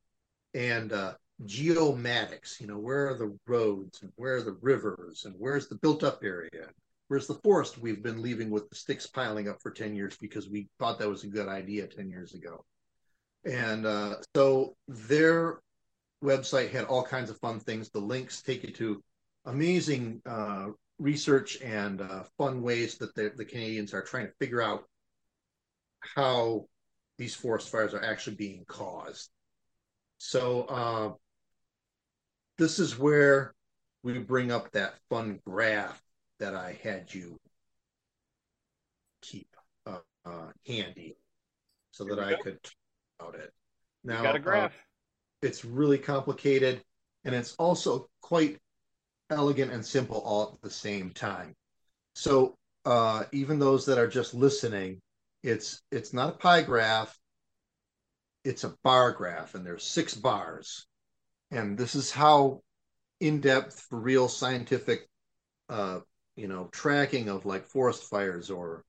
And 0.53 0.93
uh, 0.93 1.15
geomatics, 1.45 2.59
you 2.59 2.67
know, 2.67 2.77
where 2.77 3.09
are 3.09 3.17
the 3.17 3.37
roads 3.47 4.01
and 4.01 4.11
where 4.15 4.37
are 4.37 4.41
the 4.41 4.57
rivers 4.61 5.25
and 5.25 5.35
where's 5.37 5.67
the 5.67 5.75
built 5.75 6.03
up 6.03 6.23
area? 6.23 6.67
Where's 7.07 7.27
the 7.27 7.39
forest 7.43 7.77
we've 7.77 8.03
been 8.03 8.21
leaving 8.21 8.49
with 8.49 8.69
the 8.69 8.75
sticks 8.75 9.07
piling 9.07 9.49
up 9.49 9.61
for 9.61 9.71
10 9.71 9.95
years 9.95 10.15
because 10.17 10.49
we 10.49 10.69
thought 10.79 10.99
that 10.99 11.09
was 11.09 11.23
a 11.23 11.27
good 11.27 11.47
idea 11.47 11.87
10 11.87 12.09
years 12.09 12.33
ago. 12.33 12.63
And 13.43 13.85
uh, 13.85 14.15
so 14.35 14.75
their 14.87 15.59
website 16.23 16.71
had 16.71 16.85
all 16.85 17.03
kinds 17.03 17.29
of 17.29 17.39
fun 17.39 17.59
things. 17.59 17.89
The 17.89 17.99
links 17.99 18.41
take 18.41 18.63
you 18.63 18.71
to 18.73 19.03
amazing 19.45 20.21
uh, 20.25 20.67
research 20.99 21.59
and 21.61 22.01
uh, 22.01 22.23
fun 22.37 22.61
ways 22.61 22.97
that 22.99 23.15
the, 23.15 23.31
the 23.35 23.45
Canadians 23.45 23.93
are 23.93 24.03
trying 24.03 24.27
to 24.27 24.33
figure 24.39 24.61
out 24.61 24.83
how 25.99 26.65
these 27.17 27.35
forest 27.35 27.69
fires 27.69 27.93
are 27.93 28.03
actually 28.03 28.35
being 28.35 28.63
caused. 28.67 29.29
So 30.17 30.63
uh, 30.63 31.13
this 32.61 32.77
is 32.77 32.99
where 32.99 33.55
we 34.03 34.19
bring 34.19 34.51
up 34.51 34.71
that 34.71 34.93
fun 35.09 35.39
graph 35.47 35.99
that 36.39 36.53
I 36.53 36.77
had 36.83 37.11
you 37.11 37.39
keep 39.23 39.47
uh, 39.87 39.97
uh, 40.23 40.51
handy 40.67 41.17
so 41.89 42.05
Here 42.05 42.15
that 42.15 42.23
I 42.23 42.35
go. 42.35 42.43
could 42.43 42.61
talk 42.61 42.73
about 43.19 43.35
it. 43.35 43.51
You 44.03 44.11
Now, 44.11 44.21
got 44.21 44.35
a 44.35 44.51
uh, 44.51 44.69
it's 45.41 45.65
really 45.65 45.97
complicated 45.97 46.83
and 47.25 47.33
it's 47.33 47.55
also 47.55 48.07
quite 48.21 48.59
elegant 49.31 49.71
and 49.71 49.83
simple 49.83 50.21
all 50.21 50.51
at 50.53 50.61
the 50.61 50.69
same 50.69 51.09
time. 51.09 51.55
So 52.13 52.57
uh, 52.85 53.23
even 53.31 53.57
those 53.57 53.87
that 53.87 53.97
are 53.97 54.07
just 54.07 54.35
listening, 54.35 54.99
it's 55.41 55.81
it's 55.91 56.13
not 56.13 56.35
a 56.35 56.37
pie 56.37 56.61
graph, 56.61 57.17
it's 58.43 58.63
a 58.63 58.75
bar 58.83 59.13
graph, 59.13 59.55
and 59.55 59.65
there's 59.65 59.83
six 59.83 60.13
bars. 60.13 60.85
And 61.51 61.77
this 61.77 61.95
is 61.95 62.11
how 62.11 62.61
in-depth 63.19 63.87
real 63.91 64.27
scientific 64.27 65.07
uh, 65.69 65.99
you 66.35 66.47
know, 66.47 66.69
tracking 66.71 67.29
of 67.29 67.45
like 67.45 67.65
forest 67.65 68.09
fires 68.09 68.49
or 68.49 68.83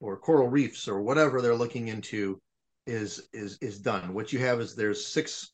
or 0.00 0.16
coral 0.16 0.48
reefs 0.48 0.88
or 0.88 1.00
whatever 1.00 1.40
they're 1.40 1.54
looking 1.54 1.88
into 1.88 2.40
is 2.86 3.28
is 3.32 3.58
is 3.60 3.78
done. 3.78 4.14
What 4.14 4.32
you 4.32 4.38
have 4.40 4.60
is 4.60 4.74
there's 4.74 5.06
six 5.06 5.50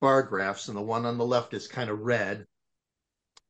bar 0.00 0.22
graphs, 0.22 0.68
and 0.68 0.76
the 0.76 0.82
one 0.82 1.06
on 1.06 1.18
the 1.18 1.26
left 1.26 1.54
is 1.54 1.66
kind 1.68 1.90
of 1.90 2.00
red. 2.00 2.46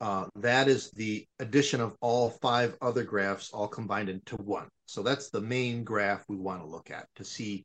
Uh, 0.01 0.27
that 0.37 0.69
is 0.69 0.91
the 0.91 1.25
addition 1.39 1.81
of 1.81 1.97
all 2.01 2.31
five 2.31 2.77
other 2.83 3.05
graphs 3.05 3.51
all 3.53 3.69
combined 3.69 4.09
into 4.09 4.37
one. 4.37 4.69
So 4.87 5.03
that's 5.03 5.31
the 5.31 5.41
main 5.41 5.85
graph 5.85 6.25
we 6.29 6.37
want 6.37 6.61
to 6.61 6.67
look 6.67 6.91
at 6.91 7.07
to 7.17 7.25
see 7.25 7.65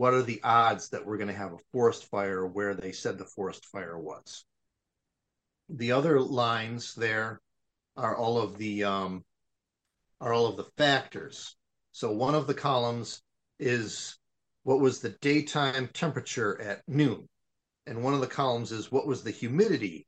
what 0.00 0.14
are 0.14 0.22
the 0.22 0.40
odds 0.42 0.88
that 0.88 1.04
we're 1.04 1.18
going 1.18 1.28
to 1.28 1.34
have 1.34 1.52
a 1.52 1.58
forest 1.72 2.06
fire 2.06 2.46
where 2.46 2.72
they 2.72 2.90
said 2.90 3.18
the 3.18 3.24
forest 3.26 3.66
fire 3.66 3.98
was. 3.98 4.46
The 5.68 5.92
other 5.92 6.18
lines 6.18 6.94
there 6.94 7.38
are 7.98 8.16
all 8.16 8.38
of 8.38 8.56
the 8.56 8.84
um, 8.84 9.22
are 10.18 10.32
all 10.32 10.46
of 10.46 10.56
the 10.56 10.70
factors. 10.78 11.54
So 11.92 12.12
one 12.12 12.34
of 12.34 12.46
the 12.46 12.54
columns 12.54 13.20
is 13.58 14.16
what 14.62 14.80
was 14.80 15.00
the 15.00 15.10
daytime 15.20 15.90
temperature 15.92 16.58
at 16.62 16.80
noon, 16.88 17.28
and 17.86 18.02
one 18.02 18.14
of 18.14 18.22
the 18.22 18.26
columns 18.26 18.72
is 18.72 18.90
what 18.90 19.06
was 19.06 19.22
the 19.22 19.30
humidity 19.30 20.06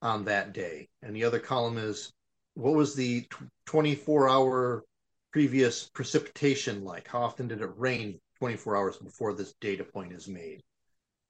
on 0.00 0.24
that 0.24 0.54
day, 0.54 0.88
and 1.02 1.14
the 1.14 1.24
other 1.24 1.38
column 1.38 1.76
is 1.76 2.14
what 2.54 2.72
was 2.72 2.94
the 2.94 3.24
tw- 3.24 3.50
24 3.66 4.26
hour 4.30 4.84
previous 5.32 5.86
precipitation 5.86 6.82
like? 6.82 7.08
How 7.08 7.20
often 7.20 7.48
did 7.48 7.60
it 7.60 7.76
rain 7.76 8.18
24 8.38 8.76
hours 8.76 8.96
before 8.98 9.32
this 9.34 9.54
data 9.60 9.84
point 9.84 10.12
is 10.12 10.28
made? 10.28 10.62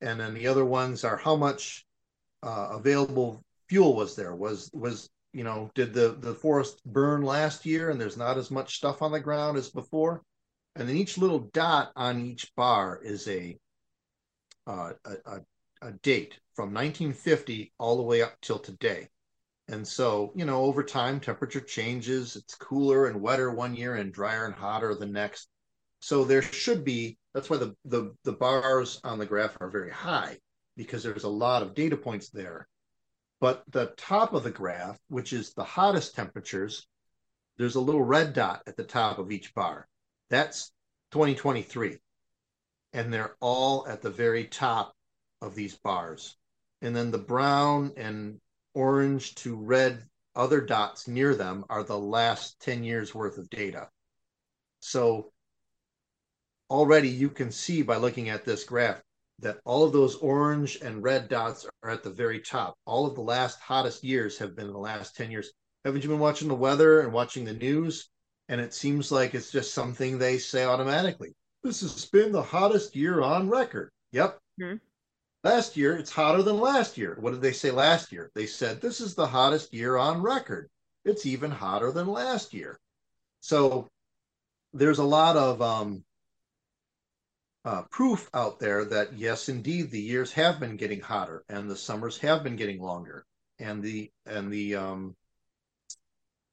And 0.00 0.20
then 0.20 0.34
the 0.34 0.46
other 0.46 0.64
ones 0.64 1.04
are 1.04 1.16
how 1.16 1.36
much 1.36 1.84
uh, 2.42 2.68
available 2.72 3.42
fuel 3.68 3.94
was 3.94 4.16
there? 4.16 4.34
Was 4.34 4.70
was 4.72 5.08
you 5.32 5.44
know 5.44 5.70
did 5.74 5.92
the 5.94 6.16
the 6.18 6.34
forest 6.34 6.84
burn 6.84 7.22
last 7.22 7.66
year 7.66 7.90
and 7.90 8.00
there's 8.00 8.16
not 8.16 8.38
as 8.38 8.50
much 8.50 8.76
stuff 8.76 9.02
on 9.02 9.12
the 9.12 9.20
ground 9.20 9.56
as 9.56 9.70
before? 9.70 10.22
And 10.74 10.88
then 10.88 10.96
each 10.96 11.18
little 11.18 11.50
dot 11.52 11.92
on 11.96 12.20
each 12.20 12.54
bar 12.54 13.00
is 13.02 13.26
a 13.28 13.58
uh, 14.66 14.92
a, 15.04 15.12
a 15.26 15.40
a 15.82 15.92
date 15.92 16.38
from 16.54 16.72
1950 16.72 17.72
all 17.78 17.96
the 17.96 18.02
way 18.02 18.22
up 18.22 18.40
till 18.40 18.58
today. 18.58 19.08
And 19.68 19.86
so, 19.86 20.32
you 20.36 20.44
know, 20.44 20.64
over 20.64 20.82
time, 20.82 21.20
temperature 21.20 21.60
changes. 21.60 22.36
It's 22.36 22.54
cooler 22.54 23.06
and 23.06 23.20
wetter 23.20 23.50
one 23.50 23.74
year 23.74 23.96
and 23.96 24.12
drier 24.12 24.46
and 24.46 24.54
hotter 24.54 24.94
the 24.94 25.06
next. 25.06 25.48
So 26.00 26.24
there 26.24 26.42
should 26.42 26.84
be, 26.84 27.18
that's 27.34 27.50
why 27.50 27.56
the, 27.56 27.74
the, 27.84 28.14
the 28.24 28.32
bars 28.32 29.00
on 29.02 29.18
the 29.18 29.26
graph 29.26 29.56
are 29.60 29.70
very 29.70 29.90
high 29.90 30.38
because 30.76 31.02
there's 31.02 31.24
a 31.24 31.28
lot 31.28 31.62
of 31.62 31.74
data 31.74 31.96
points 31.96 32.28
there. 32.28 32.68
But 33.40 33.64
the 33.70 33.92
top 33.96 34.32
of 34.32 34.44
the 34.44 34.50
graph, 34.50 34.98
which 35.08 35.32
is 35.32 35.52
the 35.52 35.64
hottest 35.64 36.14
temperatures, 36.14 36.86
there's 37.58 37.74
a 37.74 37.80
little 37.80 38.02
red 38.02 38.34
dot 38.34 38.62
at 38.66 38.76
the 38.76 38.84
top 38.84 39.18
of 39.18 39.30
each 39.30 39.54
bar. 39.54 39.88
That's 40.30 40.72
2023. 41.12 41.98
And 42.92 43.12
they're 43.12 43.36
all 43.40 43.86
at 43.88 44.02
the 44.02 44.10
very 44.10 44.44
top 44.44 44.94
of 45.42 45.54
these 45.54 45.76
bars. 45.76 46.36
And 46.82 46.94
then 46.94 47.10
the 47.10 47.18
brown 47.18 47.92
and 47.96 48.40
orange 48.74 49.34
to 49.36 49.56
red 49.56 50.06
other 50.34 50.60
dots 50.60 51.08
near 51.08 51.34
them 51.34 51.64
are 51.70 51.82
the 51.82 51.98
last 51.98 52.60
10 52.60 52.84
years 52.84 53.14
worth 53.14 53.38
of 53.38 53.48
data. 53.48 53.88
So 54.80 55.32
already 56.70 57.08
you 57.08 57.28
can 57.28 57.50
see 57.50 57.82
by 57.82 57.96
looking 57.96 58.28
at 58.28 58.44
this 58.44 58.64
graph 58.64 59.02
that 59.38 59.60
all 59.64 59.84
of 59.84 59.92
those 59.92 60.16
orange 60.16 60.76
and 60.76 61.02
red 61.02 61.28
dots 61.28 61.66
are 61.82 61.90
at 61.90 62.02
the 62.02 62.10
very 62.10 62.40
top. 62.40 62.74
All 62.86 63.06
of 63.06 63.14
the 63.14 63.20
last 63.20 63.60
hottest 63.60 64.02
years 64.02 64.38
have 64.38 64.56
been 64.56 64.66
in 64.66 64.72
the 64.72 64.78
last 64.78 65.14
10 65.16 65.30
years. 65.30 65.52
Haven't 65.84 66.02
you 66.02 66.08
been 66.08 66.18
watching 66.18 66.48
the 66.48 66.54
weather 66.54 67.00
and 67.00 67.12
watching 67.12 67.44
the 67.44 67.52
news? 67.52 68.08
And 68.48 68.60
it 68.60 68.72
seems 68.72 69.12
like 69.12 69.34
it's 69.34 69.50
just 69.50 69.74
something 69.74 70.18
they 70.18 70.38
say 70.38 70.64
automatically. 70.64 71.34
This 71.62 71.80
has 71.80 72.06
been 72.06 72.32
the 72.32 72.42
hottest 72.42 72.96
year 72.96 73.20
on 73.20 73.48
record. 73.48 73.90
Yep. 74.12 74.38
Mhm. 74.60 74.80
Last 75.44 75.76
year, 75.76 75.96
it's 75.96 76.10
hotter 76.10 76.42
than 76.42 76.58
last 76.58 76.96
year. 76.96 77.16
What 77.20 77.32
did 77.32 77.42
they 77.42 77.52
say 77.52 77.70
last 77.70 78.10
year? 78.10 78.30
They 78.34 78.46
said, 78.46 78.80
this 78.80 79.00
is 79.00 79.14
the 79.14 79.26
hottest 79.26 79.72
year 79.74 79.96
on 79.96 80.22
record. 80.22 80.68
It's 81.04 81.26
even 81.26 81.50
hotter 81.50 81.92
than 81.92 82.08
last 82.08 82.54
year. 82.54 82.80
So 83.40 83.88
there's 84.72 84.98
a 84.98 85.04
lot 85.04 85.36
of 85.36 85.62
um, 85.62 86.04
uh, 87.66 87.82
proof 87.90 88.30
out 88.32 88.58
there 88.58 88.84
that, 88.84 89.18
yes, 89.18 89.48
indeed, 89.48 89.90
the 89.90 90.00
years 90.00 90.32
have 90.32 90.58
been 90.58 90.76
getting 90.76 91.00
hotter 91.00 91.44
and 91.48 91.68
the 91.68 91.76
summers 91.76 92.16
have 92.16 92.42
been 92.42 92.56
getting 92.56 92.80
longer 92.80 93.26
and 93.58 93.82
the, 93.82 94.10
and 94.24 94.52
the 94.52 94.76
um, 94.76 95.16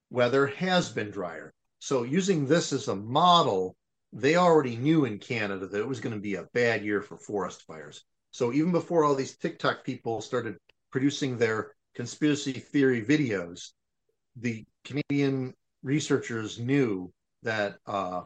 weather 0.09 0.47
has 0.47 0.89
been 0.89 1.11
drier. 1.11 1.53
So 1.79 2.03
using 2.03 2.45
this 2.45 2.73
as 2.73 2.87
a 2.87 2.95
model 2.95 3.75
they 4.13 4.35
already 4.35 4.75
knew 4.75 5.05
in 5.05 5.17
Canada 5.17 5.65
that 5.65 5.79
it 5.79 5.87
was 5.87 5.99
going 5.99 6.13
to 6.13 6.21
be 6.21 6.35
a 6.35 6.47
bad 6.53 6.85
year 6.85 7.01
for 7.01 7.17
forest 7.17 7.63
fires. 7.63 8.05
So 8.31 8.53
even 8.53 8.71
before 8.71 9.03
all 9.03 9.15
these 9.15 9.35
TikTok 9.37 9.83
people 9.83 10.21
started 10.21 10.57
producing 10.91 11.37
their 11.37 11.71
conspiracy 11.95 12.53
theory 12.53 13.03
videos, 13.03 13.71
the 14.35 14.65
Canadian 14.83 15.53
researchers 15.81 16.59
knew 16.59 17.11
that 17.41 17.77
uh, 17.87 18.21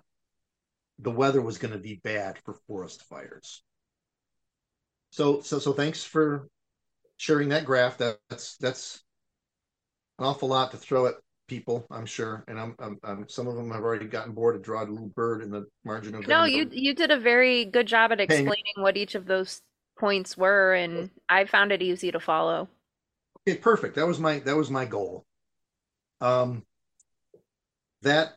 the 1.00 1.12
weather 1.12 1.42
was 1.42 1.58
going 1.58 1.74
to 1.74 1.80
be 1.80 2.00
bad 2.04 2.38
for 2.44 2.56
forest 2.68 3.04
fires. 3.04 3.64
So, 5.12 5.42
so, 5.42 5.60
so 5.60 5.74
thanks 5.74 6.04
for 6.04 6.48
sharing 7.18 7.50
that 7.50 7.66
graph. 7.66 7.98
That, 7.98 8.18
that's 8.30 8.58
that's 8.58 9.04
an 10.20 10.26
awful 10.26 10.50
lot 10.50 10.72
to 10.72 10.78
throw 10.78 11.08
at 11.08 11.16
people, 11.48 11.86
I'm 11.90 12.06
sure, 12.06 12.44
and 12.48 12.60
I'm, 12.60 12.76
I'm, 12.80 13.00
I'm 13.04 13.30
some 13.30 13.48
of 13.48 13.56
them 13.56 13.72
have 13.72 13.84
already 13.84 14.06
gotten 14.06 14.34
bored 14.34 14.56
of 14.56 14.64
drawing 14.64 14.90
a 14.90 14.92
little 14.92 15.08
bird 15.08 15.42
in 15.42 15.50
the 15.50 15.66
margin 15.86 16.16
of. 16.16 16.28
No, 16.28 16.46
you 16.46 16.70
you 16.72 16.94
did 16.94 17.12
a 17.12 17.20
very 17.20 17.66
good 17.66 17.88
job 17.88 18.12
at 18.12 18.20
Hang- 18.20 18.30
explaining 18.30 18.74
what 18.78 18.98
each 18.98 19.16
of 19.16 19.26
those 19.26 19.62
points 20.00 20.38
were, 20.38 20.74
and 20.74 21.10
I 21.30 21.46
found 21.46 21.72
it 21.72 21.82
easy 21.82 22.12
to 22.12 22.20
follow. 22.20 22.68
Okay, 23.48 23.58
perfect. 23.58 23.96
That 23.96 24.08
was 24.08 24.20
my 24.20 24.40
that 24.40 24.56
was 24.56 24.70
my 24.70 24.86
goal. 24.86 25.26
Um, 26.20 26.64
that 28.02 28.36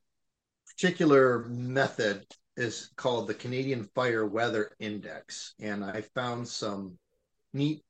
particular 0.69 1.45
method 1.49 2.25
is 2.57 2.91
called 2.97 3.27
the 3.27 3.35
Canadian 3.35 3.85
Fire 3.95 4.27
Weather 4.27 4.73
Index, 4.79 5.55
and 5.61 5.85
I 5.85 6.03
found 6.15 6.47
some 6.49 6.99
neat, 7.53 7.83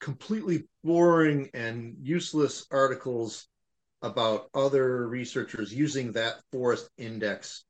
completely 0.00 0.64
boring 0.82 1.50
and 1.54 1.96
useless 2.00 2.66
articles 2.70 3.46
about 4.02 4.48
other 4.54 5.06
researchers 5.08 5.72
using 5.72 6.12
that 6.12 6.40
forest 6.50 6.90
index 6.98 7.64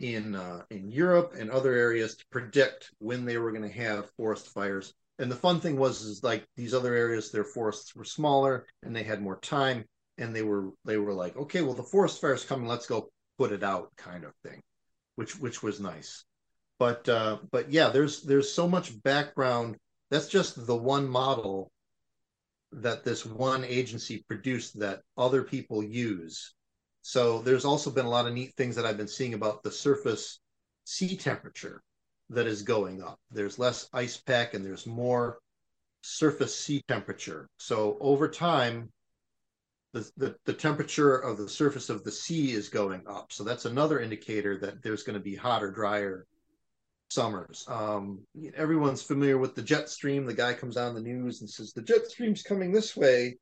in 0.00 0.34
uh, 0.34 0.62
in 0.70 0.90
Europe 0.90 1.34
and 1.38 1.50
other 1.50 1.72
areas 1.72 2.16
to 2.16 2.26
predict 2.30 2.90
when 2.98 3.24
they 3.24 3.38
were 3.38 3.52
going 3.52 3.62
to 3.62 3.68
have 3.68 4.10
forest 4.16 4.48
fires. 4.48 4.92
And 5.18 5.30
the 5.30 5.36
fun 5.36 5.60
thing 5.60 5.76
was, 5.76 6.02
is 6.02 6.22
like 6.24 6.44
these 6.56 6.74
other 6.74 6.94
areas, 6.94 7.30
their 7.30 7.44
forests 7.44 7.94
were 7.94 8.04
smaller 8.04 8.66
and 8.82 8.94
they 8.94 9.04
had 9.04 9.22
more 9.22 9.38
time, 9.38 9.84
and 10.18 10.34
they 10.34 10.42
were 10.42 10.70
they 10.84 10.96
were 10.96 11.14
like, 11.14 11.36
okay, 11.36 11.62
well 11.62 11.74
the 11.74 11.82
forest 11.82 12.20
fire 12.20 12.34
is 12.34 12.44
coming, 12.44 12.66
let's 12.66 12.86
go 12.86 13.08
put 13.38 13.52
it 13.52 13.62
out, 13.62 13.90
kind 13.96 14.24
of 14.24 14.32
thing, 14.44 14.60
which 15.16 15.38
which 15.38 15.62
was 15.62 15.80
nice. 15.80 16.24
But 16.78 17.08
uh, 17.08 17.38
but 17.50 17.70
yeah, 17.70 17.90
there's 17.90 18.22
there's 18.22 18.52
so 18.52 18.68
much 18.68 19.00
background. 19.02 19.76
That's 20.10 20.28
just 20.28 20.66
the 20.66 20.76
one 20.76 21.08
model 21.08 21.70
that 22.72 23.04
this 23.04 23.24
one 23.24 23.64
agency 23.64 24.24
produced 24.28 24.78
that 24.80 25.02
other 25.16 25.42
people 25.42 25.82
use. 25.82 26.54
So 27.02 27.40
there's 27.42 27.64
also 27.64 27.90
been 27.90 28.06
a 28.06 28.10
lot 28.10 28.26
of 28.26 28.34
neat 28.34 28.54
things 28.56 28.76
that 28.76 28.86
I've 28.86 28.96
been 28.96 29.08
seeing 29.08 29.34
about 29.34 29.62
the 29.62 29.70
surface 29.70 30.40
sea 30.84 31.16
temperature 31.16 31.82
that 32.30 32.46
is 32.46 32.62
going 32.62 33.02
up. 33.02 33.18
There's 33.30 33.58
less 33.58 33.88
ice 33.92 34.16
pack 34.16 34.54
and 34.54 34.64
there's 34.64 34.86
more 34.86 35.38
surface 36.02 36.54
sea 36.58 36.82
temperature. 36.88 37.48
So 37.58 37.96
over 38.00 38.28
time, 38.28 38.90
the, 39.94 40.10
the, 40.16 40.36
the 40.44 40.52
temperature 40.52 41.16
of 41.16 41.38
the 41.38 41.48
surface 41.48 41.88
of 41.88 42.02
the 42.02 42.10
sea 42.10 42.50
is 42.50 42.68
going 42.68 43.02
up. 43.08 43.32
So 43.32 43.44
that's 43.44 43.64
another 43.64 44.00
indicator 44.00 44.58
that 44.58 44.82
there's 44.82 45.04
going 45.04 45.16
to 45.16 45.22
be 45.22 45.36
hotter, 45.36 45.70
drier 45.70 46.26
summers. 47.10 47.64
Um, 47.68 48.26
everyone's 48.56 49.04
familiar 49.04 49.38
with 49.38 49.54
the 49.54 49.62
jet 49.62 49.88
stream. 49.88 50.26
The 50.26 50.34
guy 50.34 50.52
comes 50.52 50.76
on 50.76 50.94
the 50.94 51.00
news 51.00 51.40
and 51.40 51.48
says, 51.48 51.72
the 51.72 51.82
jet 51.82 52.08
stream's 52.08 52.42
coming 52.42 52.72
this 52.72 52.96
way 52.96 53.38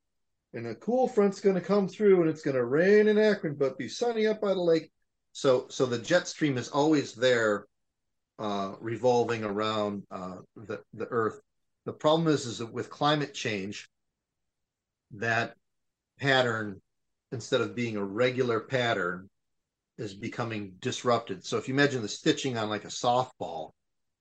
and 0.53 0.67
a 0.67 0.75
cool 0.75 1.09
front's 1.09 1.41
going 1.41 1.55
to 1.55 1.63
come 1.63 1.89
through 1.89 2.21
and 2.21 2.29
it's 2.29 2.43
going 2.43 2.57
to 2.57 2.65
rain 2.65 3.09
in 3.09 3.19
Akron, 3.19 3.55
but 3.55 3.79
be 3.79 3.89
sunny 3.89 4.27
up 4.27 4.43
by 4.43 4.53
the 4.53 4.61
lake. 4.61 4.93
So, 5.33 5.67
so 5.71 5.87
the 5.87 5.99
jet 5.99 6.29
stream 6.29 6.59
is 6.59 6.69
always 6.69 7.15
there, 7.15 7.65
uh, 8.39 8.73
revolving 8.79 9.45
around 9.45 10.03
uh, 10.11 10.37
the 10.57 10.83
the 10.93 11.07
Earth. 11.07 11.41
The 11.87 11.93
problem 11.93 12.29
is, 12.29 12.45
is 12.45 12.59
that 12.59 12.73
with 12.73 12.91
climate 12.91 13.33
change, 13.33 13.89
that 15.13 15.55
pattern, 16.23 16.81
instead 17.33 17.61
of 17.61 17.75
being 17.75 17.97
a 17.97 18.05
regular 18.05 18.61
pattern, 18.61 19.29
is 19.99 20.15
becoming 20.15 20.75
disrupted. 20.81 21.45
So 21.45 21.59
if 21.59 21.69
you 21.69 21.75
imagine 21.75 22.01
the 22.01 22.09
stitching 22.09 22.57
on 22.57 22.69
like 22.69 22.85
a 22.85 22.89
softball, 22.89 23.71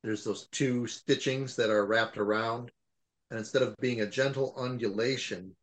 there's 0.03 0.23
those 0.23 0.47
two 0.51 0.87
stitchings 0.87 1.55
that 1.57 1.69
are 1.69 1.85
wrapped 1.85 2.17
around, 2.17 2.71
and 3.29 3.37
instead 3.39 3.61
of 3.61 3.75
being 3.79 4.01
a 4.01 4.07
gentle 4.07 4.55
undulation, 4.57 5.55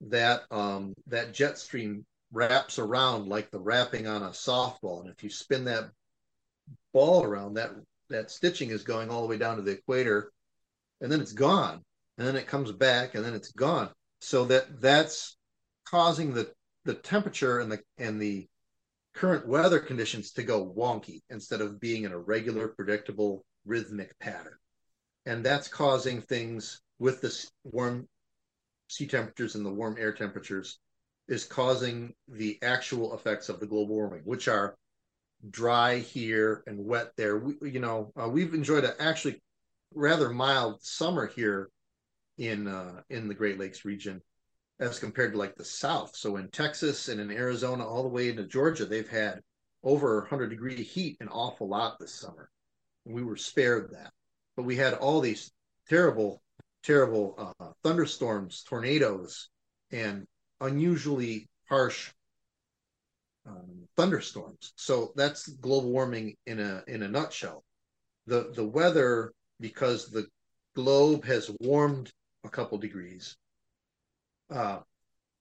that 0.00 0.42
um, 0.52 0.94
that 1.08 1.34
jet 1.34 1.58
stream 1.58 2.06
wraps 2.32 2.78
around 2.78 3.26
like 3.26 3.50
the 3.50 3.58
wrapping 3.58 4.06
on 4.06 4.22
a 4.22 4.30
softball. 4.30 5.00
And 5.00 5.10
if 5.10 5.24
you 5.24 5.30
spin 5.30 5.64
that 5.64 5.90
ball 6.92 7.24
around, 7.24 7.54
that 7.54 7.72
that 8.10 8.30
stitching 8.30 8.70
is 8.70 8.84
going 8.84 9.10
all 9.10 9.22
the 9.22 9.28
way 9.28 9.38
down 9.38 9.56
to 9.56 9.62
the 9.62 9.72
equator, 9.72 10.30
and 11.00 11.10
then 11.10 11.20
it's 11.20 11.32
gone, 11.32 11.82
and 12.16 12.26
then 12.26 12.36
it 12.36 12.46
comes 12.46 12.70
back, 12.70 13.16
and 13.16 13.24
then 13.24 13.34
it's 13.34 13.52
gone. 13.52 13.90
So 14.20 14.44
that 14.46 14.80
that's 14.80 15.37
causing 15.90 16.34
the 16.34 16.52
the 16.84 16.94
temperature 16.94 17.60
and 17.60 17.70
the 17.72 17.80
and 17.98 18.20
the 18.20 18.46
current 19.14 19.46
weather 19.46 19.80
conditions 19.80 20.32
to 20.32 20.42
go 20.42 20.72
wonky 20.76 21.22
instead 21.28 21.60
of 21.60 21.80
being 21.80 22.04
in 22.04 22.12
a 22.12 22.18
regular, 22.18 22.68
predictable, 22.68 23.44
rhythmic 23.66 24.16
pattern. 24.20 24.56
And 25.26 25.44
that's 25.44 25.68
causing 25.68 26.22
things 26.22 26.80
with 26.98 27.20
the 27.20 27.34
warm 27.64 28.08
sea 28.88 29.06
temperatures 29.06 29.54
and 29.54 29.66
the 29.66 29.72
warm 29.72 29.96
air 29.98 30.12
temperatures 30.12 30.78
is 31.26 31.44
causing 31.44 32.14
the 32.28 32.58
actual 32.62 33.14
effects 33.14 33.48
of 33.48 33.60
the 33.60 33.66
global 33.66 33.94
warming, 33.94 34.22
which 34.24 34.48
are 34.48 34.76
dry 35.50 35.98
here 35.98 36.62
and 36.66 36.86
wet 36.86 37.12
there. 37.16 37.38
We, 37.38 37.70
you 37.70 37.80
know, 37.80 38.12
uh, 38.16 38.28
we've 38.28 38.54
enjoyed 38.54 38.84
an 38.84 38.94
actually 38.98 39.42
rather 39.94 40.30
mild 40.30 40.82
summer 40.82 41.26
here 41.26 41.70
in 42.38 42.68
uh, 42.68 43.02
in 43.10 43.28
the 43.28 43.34
Great 43.34 43.58
Lakes 43.58 43.84
region 43.84 44.22
as 44.80 44.98
compared 44.98 45.32
to 45.32 45.38
like 45.38 45.56
the 45.56 45.64
South. 45.64 46.14
So 46.16 46.36
in 46.36 46.48
Texas 46.48 47.08
and 47.08 47.20
in 47.20 47.30
Arizona, 47.30 47.86
all 47.86 48.02
the 48.02 48.08
way 48.08 48.28
into 48.28 48.44
Georgia, 48.44 48.86
they've 48.86 49.08
had 49.08 49.42
over 49.82 50.20
100 50.20 50.48
degree 50.48 50.82
heat 50.82 51.16
an 51.20 51.28
awful 51.28 51.68
lot 51.68 51.98
this 51.98 52.14
summer. 52.14 52.50
We 53.04 53.22
were 53.22 53.36
spared 53.36 53.90
that, 53.92 54.12
but 54.56 54.64
we 54.64 54.76
had 54.76 54.94
all 54.94 55.20
these 55.20 55.50
terrible, 55.88 56.42
terrible 56.82 57.54
uh, 57.60 57.70
thunderstorms, 57.82 58.62
tornadoes, 58.62 59.48
and 59.90 60.26
unusually 60.60 61.48
harsh 61.68 62.12
um, 63.46 63.88
thunderstorms. 63.96 64.72
So 64.76 65.12
that's 65.16 65.48
global 65.48 65.90
warming 65.90 66.36
in 66.46 66.60
a 66.60 66.82
in 66.86 67.02
a 67.02 67.08
nutshell. 67.08 67.64
The 68.26 68.52
the 68.54 68.66
weather 68.66 69.32
because 69.58 70.10
the 70.10 70.26
globe 70.74 71.24
has 71.24 71.50
warmed 71.60 72.12
a 72.44 72.48
couple 72.48 72.78
degrees 72.78 73.36
uh, 74.50 74.80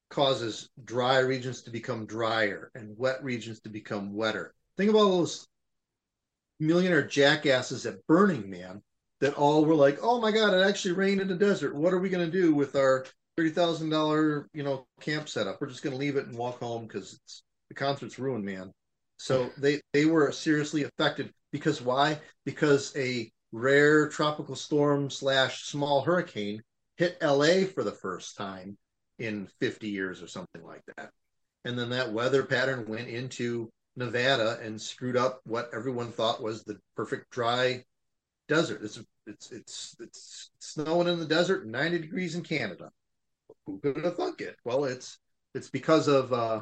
causes 0.09 0.69
dry 0.83 1.19
regions 1.19 1.61
to 1.63 1.71
become 1.71 2.05
drier 2.05 2.71
and 2.75 2.97
wet 2.97 3.23
regions 3.23 3.59
to 3.61 3.69
become 3.69 4.13
wetter. 4.13 4.53
Think 4.77 4.89
about 4.89 5.09
those 5.09 5.47
millionaire 6.59 7.05
jackasses 7.05 7.85
at 7.85 8.05
Burning 8.07 8.49
Man 8.49 8.81
that 9.19 9.35
all 9.35 9.65
were 9.65 9.75
like, 9.75 9.99
"Oh 10.01 10.21
my 10.21 10.31
God, 10.31 10.53
it 10.53 10.65
actually 10.67 10.93
rained 10.93 11.21
in 11.21 11.27
the 11.27 11.35
desert. 11.35 11.75
What 11.75 11.93
are 11.93 11.99
we 11.99 12.09
going 12.09 12.29
to 12.29 12.41
do 12.41 12.53
with 12.53 12.75
our 12.75 13.05
thirty 13.35 13.49
thousand 13.49 13.89
dollar, 13.89 14.47
you 14.53 14.63
know, 14.63 14.85
camp 15.01 15.29
setup? 15.29 15.59
We're 15.59 15.67
just 15.67 15.83
going 15.83 15.93
to 15.93 15.99
leave 15.99 16.15
it 16.15 16.27
and 16.27 16.37
walk 16.37 16.59
home 16.59 16.87
because 16.87 17.19
the 17.69 17.75
concert's 17.75 18.19
ruined, 18.19 18.45
man." 18.45 18.71
So 19.17 19.49
they 19.57 19.81
they 19.93 20.05
were 20.05 20.31
seriously 20.31 20.83
affected 20.83 21.33
because 21.51 21.81
why? 21.81 22.19
Because 22.45 22.95
a 22.95 23.31
rare 23.51 24.09
tropical 24.09 24.55
storm 24.55 25.09
slash 25.09 25.63
small 25.63 26.01
hurricane 26.01 26.61
hit 26.97 27.17
LA 27.21 27.65
for 27.65 27.83
the 27.83 27.91
first 27.91 28.35
time 28.37 28.77
in 29.19 29.47
50 29.59 29.87
years 29.87 30.21
or 30.21 30.27
something 30.27 30.63
like 30.63 30.83
that. 30.97 31.11
And 31.65 31.77
then 31.77 31.89
that 31.89 32.13
weather 32.13 32.43
pattern 32.43 32.85
went 32.87 33.07
into 33.07 33.69
Nevada 33.95 34.59
and 34.61 34.79
screwed 34.79 35.17
up 35.17 35.41
what 35.43 35.69
everyone 35.73 36.11
thought 36.11 36.41
was 36.41 36.63
the 36.63 36.77
perfect 36.95 37.29
dry 37.31 37.83
desert. 38.47 38.81
It's 38.83 38.99
it's 39.25 39.51
it's 39.51 39.95
it's 39.99 40.51
snowing 40.59 41.07
in 41.07 41.19
the 41.19 41.25
desert, 41.25 41.67
90 41.67 41.99
degrees 41.99 42.35
in 42.35 42.43
Canada. 42.43 42.91
Who 43.65 43.79
could 43.79 44.03
have 44.03 44.15
thunk 44.15 44.41
it? 44.41 44.55
Well, 44.63 44.85
it's 44.85 45.17
it's 45.53 45.69
because 45.69 46.07
of 46.07 46.31
uh 46.31 46.61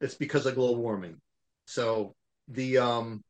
it's 0.00 0.14
because 0.14 0.46
of 0.46 0.54
global 0.54 0.76
warming. 0.76 1.20
So 1.66 2.14
the 2.48 2.78
um 2.78 3.22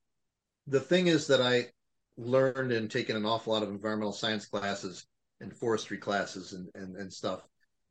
the 0.66 0.80
thing 0.80 1.06
is 1.06 1.26
that 1.28 1.40
I 1.40 1.70
learned 2.16 2.72
and 2.72 2.90
taken 2.90 3.16
an 3.16 3.24
awful 3.24 3.54
lot 3.54 3.62
of 3.62 3.70
environmental 3.70 4.12
science 4.12 4.46
classes 4.46 5.06
and 5.40 5.56
forestry 5.56 5.98
classes 5.98 6.52
and 6.52 6.68
and, 6.74 6.96
and 6.96 7.12
stuff 7.12 7.40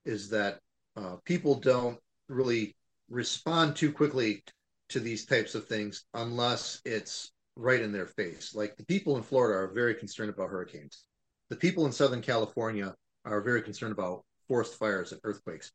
is 0.06 0.30
that 0.30 0.60
uh, 0.96 1.18
people 1.26 1.56
don't 1.56 1.98
really 2.28 2.76
respond 3.10 3.76
too 3.76 3.92
quickly 3.92 4.44
to 4.90 5.00
these 5.00 5.26
types 5.26 5.56
of 5.56 5.68
things 5.68 6.06
unless 6.14 6.82
it's 6.86 7.32
right 7.56 7.82
in 7.82 7.92
their 7.92 8.08
face. 8.08 8.56
Like 8.56 8.76
the 8.78 8.86
people 8.86 9.18
in 9.18 9.24
Florida 9.24 9.60
are 9.60 9.74
very 9.74 9.96
concerned 9.96 10.30
about 10.30 10.50
hurricanes. 10.50 11.04
The 11.50 11.56
people 11.56 11.86
in 11.86 11.92
Southern 11.92 12.22
California 12.22 12.96
are 13.26 13.42
very 13.42 13.62
concerned 13.62 13.92
about 13.92 14.24
forest 14.48 14.78
fires 14.78 15.12
and 15.12 15.22
earthquakes. 15.24 15.72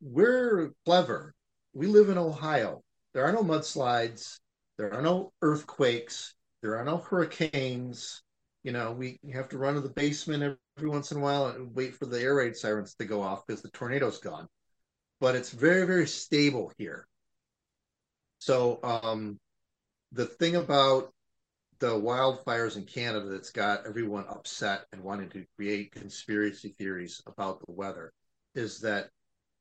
We're 0.00 0.72
clever. 0.84 1.34
We 1.72 1.86
live 1.86 2.08
in 2.08 2.18
Ohio. 2.18 2.82
There 3.12 3.24
are 3.24 3.32
no 3.32 3.42
mudslides. 3.42 4.38
There 4.78 4.92
are 4.92 5.02
no 5.02 5.32
earthquakes. 5.42 6.34
There 6.62 6.76
are 6.76 6.84
no 6.84 6.98
hurricanes. 6.98 8.22
You 8.64 8.72
know, 8.72 8.92
we 8.92 9.20
have 9.32 9.50
to 9.50 9.58
run 9.58 9.74
to 9.74 9.80
the 9.80 9.90
basement 9.90 10.58
every 10.76 10.88
once 10.88 11.12
in 11.12 11.18
a 11.18 11.20
while 11.20 11.46
and 11.48 11.74
wait 11.74 11.94
for 11.94 12.06
the 12.06 12.20
air 12.20 12.34
raid 12.34 12.56
sirens 12.56 12.94
to 12.94 13.04
go 13.04 13.22
off 13.22 13.46
because 13.46 13.62
the 13.62 13.70
tornado's 13.70 14.18
gone. 14.18 14.48
But 15.20 15.36
it's 15.36 15.50
very, 15.50 15.86
very 15.86 16.06
stable 16.06 16.72
here. 16.78 17.06
So 18.38 18.80
um, 18.82 19.38
the 20.12 20.26
thing 20.26 20.56
about 20.56 21.12
the 21.78 21.90
wildfires 21.90 22.76
in 22.76 22.84
Canada 22.84 23.26
that's 23.26 23.50
got 23.50 23.86
everyone 23.86 24.24
upset 24.28 24.86
and 24.92 25.02
wanting 25.02 25.28
to 25.30 25.44
create 25.56 25.92
conspiracy 25.92 26.70
theories 26.70 27.20
about 27.26 27.60
the 27.60 27.72
weather 27.72 28.12
is 28.54 28.80
that 28.80 29.10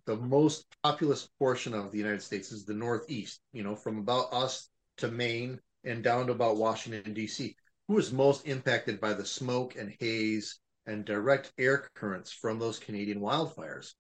the 0.06 0.16
most 0.16 0.66
populous 0.84 1.28
portion 1.40 1.74
of 1.74 1.92
the 1.92 1.98
United 1.98 2.22
States 2.22 2.52
is 2.52 2.66
the 2.66 2.74
Northeast, 2.74 3.40
you 3.52 3.64
know, 3.64 3.76
from 3.76 4.00
about 4.00 4.34
us 4.34 4.70
to 4.98 5.10
Maine 5.10 5.60
and 5.84 6.04
down 6.04 6.28
to 6.28 6.34
about 6.34 6.58
Washington, 6.58 7.14
D.C. 7.14 7.56
Who 7.88 7.98
is 7.98 8.12
most 8.12 8.48
impacted 8.48 9.00
by 9.02 9.14
the 9.14 9.26
smoke 9.26 9.76
and 9.76 9.94
haze 10.00 10.60
and 10.86 11.06
direct 11.06 11.54
air 11.58 11.90
currents 11.94 12.32
from 12.32 12.60
those 12.60 12.80
Canadian 12.80 13.20
wildfires? 13.20 13.94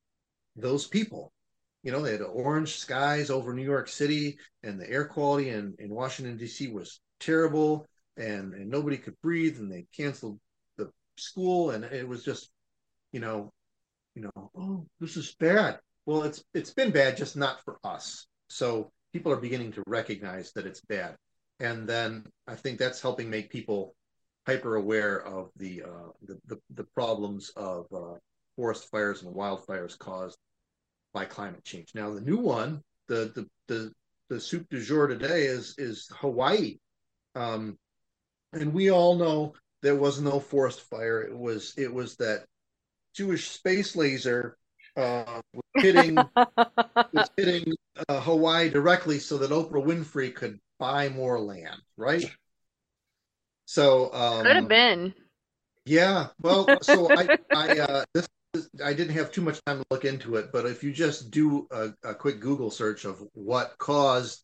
Those 0.55 0.87
people. 0.87 1.33
You 1.83 1.91
know, 1.91 2.01
they 2.01 2.13
had 2.13 2.21
orange 2.21 2.77
skies 2.77 3.29
over 3.29 3.53
New 3.53 3.63
York 3.63 3.89
City, 3.89 4.37
and 4.63 4.79
the 4.79 4.89
air 4.89 5.05
quality 5.05 5.49
in, 5.49 5.75
in 5.79 5.89
Washington, 5.89 6.37
D.C. 6.37 6.69
was 6.69 7.01
terrible, 7.19 7.85
and, 8.15 8.53
and 8.53 8.69
nobody 8.69 8.97
could 8.97 9.19
breathe, 9.21 9.59
and 9.59 9.69
they 9.69 9.85
canceled 9.95 10.39
the 10.77 10.89
school, 11.17 11.71
and 11.71 11.83
it 11.83 12.07
was 12.07 12.23
just, 12.23 12.49
you 13.11 13.19
know, 13.19 13.51
you 14.15 14.21
know, 14.21 14.51
oh, 14.55 14.85
this 15.01 15.17
is 15.17 15.35
bad. 15.39 15.79
Well, 16.05 16.23
it's 16.23 16.43
it's 16.53 16.73
been 16.73 16.91
bad, 16.91 17.17
just 17.17 17.35
not 17.35 17.63
for 17.63 17.77
us. 17.83 18.27
So 18.49 18.91
people 19.11 19.31
are 19.31 19.37
beginning 19.37 19.71
to 19.73 19.83
recognize 19.87 20.51
that 20.53 20.67
it's 20.67 20.81
bad, 20.81 21.15
and 21.59 21.87
then 21.87 22.25
I 22.47 22.55
think 22.55 22.79
that's 22.79 23.01
helping 23.01 23.29
make 23.29 23.49
people 23.49 23.95
hyper 24.45 24.75
aware 24.75 25.25
of 25.25 25.49
the 25.55 25.83
uh, 25.83 26.11
the, 26.21 26.39
the, 26.47 26.59
the 26.75 26.83
problems 26.83 27.51
of 27.55 27.85
uh, 27.93 28.15
forest 28.55 28.89
fires 28.89 29.23
and 29.23 29.33
wildfires 29.33 29.97
caused 29.97 30.37
by 31.13 31.25
climate 31.25 31.63
change. 31.63 31.89
Now, 31.93 32.13
the 32.13 32.21
new 32.21 32.37
one, 32.37 32.81
the 33.07 33.31
the 33.35 33.49
the 33.67 33.91
the 34.29 34.39
soup 34.39 34.67
du 34.69 34.81
jour 34.81 35.07
today 35.07 35.43
is 35.43 35.75
is 35.77 36.09
Hawaii, 36.19 36.77
um, 37.35 37.77
and 38.51 38.73
we 38.73 38.91
all 38.91 39.15
know 39.15 39.53
there 39.81 39.95
was 39.95 40.19
no 40.19 40.39
forest 40.39 40.81
fire. 40.81 41.21
It 41.21 41.37
was 41.37 41.73
it 41.77 41.93
was 41.93 42.15
that 42.17 42.45
Jewish 43.13 43.49
space 43.51 43.95
laser 43.95 44.57
uh, 44.97 45.41
was 45.53 45.83
hitting 45.83 46.15
was 47.13 47.29
hitting 47.37 47.73
uh, 48.09 48.19
Hawaii 48.21 48.69
directly, 48.69 49.19
so 49.19 49.37
that 49.37 49.51
Oprah 49.51 49.85
Winfrey 49.85 50.33
could 50.33 50.59
buy 50.83 51.07
more 51.07 51.39
land, 51.39 51.81
right? 51.95 52.29
So 53.65 54.13
um, 54.13 54.45
Could 54.45 54.55
have 54.57 54.67
been. 54.67 55.13
yeah, 55.85 56.27
well, 56.41 56.77
so 56.81 57.09
I 57.15 57.29
I 57.53 57.79
uh, 57.79 58.05
this, 58.13 58.27
this 58.53 58.69
I 58.83 58.93
didn't 58.93 59.15
have 59.15 59.31
too 59.31 59.41
much 59.41 59.63
time 59.65 59.79
to 59.79 59.85
look 59.89 60.03
into 60.03 60.35
it, 60.35 60.51
but 60.51 60.65
if 60.65 60.83
you 60.83 60.91
just 60.91 61.31
do 61.31 61.67
a, 61.71 61.93
a 62.03 62.13
quick 62.15 62.41
Google 62.41 62.69
search 62.69 63.05
of 63.05 63.23
what 63.33 63.77
caused 63.77 64.43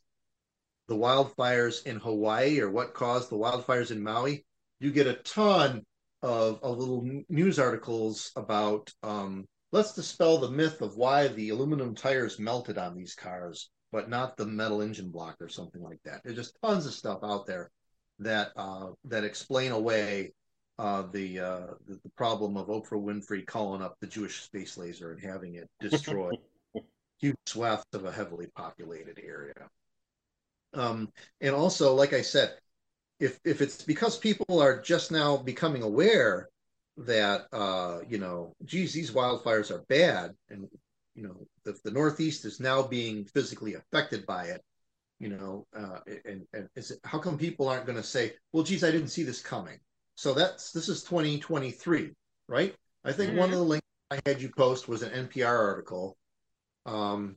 the 0.88 0.96
wildfires 0.96 1.86
in 1.86 1.98
Hawaii 2.00 2.62
or 2.62 2.70
what 2.72 2.94
caused 2.94 3.30
the 3.30 3.38
wildfires 3.38 3.92
in 3.92 4.02
Maui, 4.02 4.46
you 4.80 4.92
get 4.92 5.08
a 5.08 5.14
ton 5.14 5.84
of, 6.22 6.60
of 6.64 6.78
little 6.78 7.06
news 7.28 7.60
articles 7.60 8.32
about 8.38 8.92
um, 9.04 9.46
let's 9.74 9.94
dispel 9.94 10.38
the 10.38 10.50
myth 10.50 10.82
of 10.82 10.96
why 10.96 11.28
the 11.28 11.50
aluminum 11.50 11.96
tires 11.96 12.40
melted 12.40 12.78
on 12.78 12.96
these 12.96 13.14
cars, 13.14 13.70
but 13.92 14.10
not 14.10 14.38
the 14.38 14.46
metal 14.46 14.82
engine 14.82 15.10
block 15.10 15.38
or 15.42 15.50
something 15.50 15.82
like 15.82 16.00
that. 16.04 16.22
There's 16.24 16.36
just 16.36 16.58
tons 16.64 16.86
of 16.86 16.94
stuff 16.94 17.20
out 17.24 17.46
there 17.46 17.72
that 18.20 18.52
uh, 18.56 18.90
that 19.06 19.24
explain 19.24 19.72
away 19.72 20.34
uh, 20.78 21.04
the, 21.12 21.40
uh, 21.40 21.68
the 21.88 22.00
the 22.04 22.12
problem 22.16 22.58
of 22.58 22.68
Oprah 22.68 22.92
Winfrey 22.92 23.46
calling 23.46 23.82
up 23.82 23.96
the 24.00 24.08
Jewish 24.08 24.44
space 24.44 24.78
laser 24.78 25.12
and 25.12 25.22
having 25.22 25.56
it 25.56 25.70
destroy 25.80 26.32
huge 27.20 27.36
swaths 27.46 27.86
of 27.94 28.06
a 28.06 28.12
heavily 28.12 28.48
populated 28.56 29.20
area. 29.24 29.70
Um, 30.74 31.12
and 31.42 31.56
also, 31.56 31.96
like 31.96 32.14
I 32.14 32.22
said, 32.22 32.54
if 33.20 33.40
if 33.44 33.62
it's 33.62 33.82
because 33.84 34.18
people 34.18 34.62
are 34.62 34.82
just 34.82 35.12
now 35.12 35.38
becoming 35.38 35.82
aware 35.84 36.50
that 36.98 37.48
uh, 37.52 38.00
you 38.08 38.18
know, 38.18 38.54
geez, 38.66 38.94
these 38.94 39.12
wildfires 39.12 39.72
are 39.72 39.84
bad, 39.90 40.36
and 40.50 40.68
you 41.20 41.28
know, 41.28 41.36
if 41.66 41.84
the 41.84 41.92
Northeast 41.92 42.46
is 42.46 42.62
now 42.62 42.82
being 42.82 43.26
physically 43.26 43.74
affected 43.74 44.26
by 44.26 44.46
it, 44.46 44.64
you 45.20 45.28
know, 45.28 45.68
uh, 45.78 46.00
and 46.24 46.46
and 46.54 46.70
is 46.78 46.92
it, 46.92 47.00
how 47.04 47.20
come 47.20 47.38
people 47.38 47.68
aren't 47.68 47.86
going 47.86 47.98
to 47.98 48.04
say, 48.04 48.32
well, 48.54 48.64
geez, 48.64 48.86
I 48.86 48.92
didn't 48.92 49.10
see 49.10 49.24
this 49.24 49.42
coming? 49.42 49.80
So 50.16 50.34
that's 50.34 50.72
this 50.72 50.88
is 50.88 51.04
2023, 51.04 52.12
right? 52.48 52.74
I 53.04 53.12
think 53.12 53.38
one 53.38 53.50
of 53.50 53.58
the 53.58 53.64
links 53.64 53.86
I 54.10 54.20
had 54.26 54.42
you 54.42 54.50
post 54.50 54.88
was 54.88 55.02
an 55.02 55.28
NPR 55.28 55.46
article 55.46 56.16
um, 56.86 57.36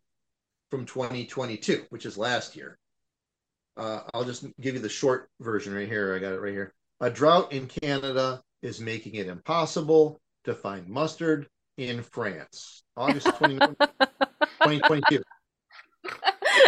from 0.71 0.87
2022, 0.87 1.87
which 1.91 2.07
is 2.07 2.17
last 2.17 2.55
year. 2.55 2.79
Uh, 3.77 4.03
I'll 4.15 4.25
just 4.25 4.47
give 4.61 4.75
you 4.75 4.81
the 4.81 4.89
short 4.89 5.29
version 5.41 5.75
right 5.75 5.89
here. 5.89 6.15
I 6.15 6.21
got 6.21 6.35
it 6.35 6.41
right 6.41 6.53
here. 6.53 6.73
A 7.01 7.11
drought 7.11 7.53
in 7.53 7.67
Canada 7.67 8.43
is 8.63 8.81
making 8.81 9.17
it 9.17 9.27
impossible 9.27 10.21
to 10.45 10.55
find 10.55 10.89
mustard 10.89 11.49
in 11.77 12.03
France. 12.03 12.83
August 12.97 13.27
20, 13.39 13.59
2022. 13.59 15.23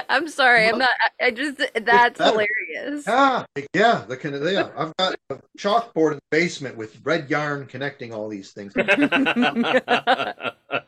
I'm 0.08 0.28
sorry. 0.28 0.68
I'm 0.68 0.78
not. 0.78 0.90
I 1.20 1.26
I 1.26 1.30
just. 1.30 1.58
That's 1.58 2.18
better. 2.18 2.30
hilarious. 2.30 3.04
Ah, 3.06 3.44
yeah, 3.74 4.04
the 4.08 4.16
kind 4.16 4.34
of 4.34 4.50
yeah. 4.50 4.70
I've 4.76 4.96
got 4.96 5.14
a 5.30 5.38
chalkboard 5.58 6.12
in 6.12 6.16
the 6.16 6.22
basement 6.30 6.76
with 6.76 6.98
red 7.04 7.28
yarn 7.28 7.66
connecting 7.66 8.12
all 8.12 8.28
these 8.28 8.52
things. 8.52 8.72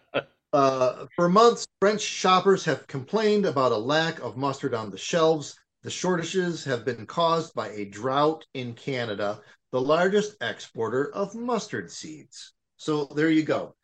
Uh, 0.53 1.05
for 1.15 1.29
months, 1.29 1.67
French 1.81 2.01
shoppers 2.01 2.65
have 2.65 2.87
complained 2.87 3.45
about 3.45 3.73
a 3.73 3.77
lack 3.77 4.21
of 4.21 4.39
mustard 4.39 4.73
on 4.73 4.91
the 4.91 4.97
shelves. 4.97 5.59
The 5.83 5.91
shortages 5.91 6.65
have 6.65 6.83
been 6.83 7.05
caused 7.05 7.53
by 7.53 7.69
a 7.71 7.85
drought 7.85 8.47
in 8.55 8.73
Canada, 8.73 9.41
the 9.73 9.81
largest 9.81 10.37
exporter 10.41 11.13
of 11.13 11.35
mustard 11.35 11.91
seeds. 11.91 12.55
So 12.79 13.05
there 13.05 13.29
you 13.29 13.43
go. 13.43 13.75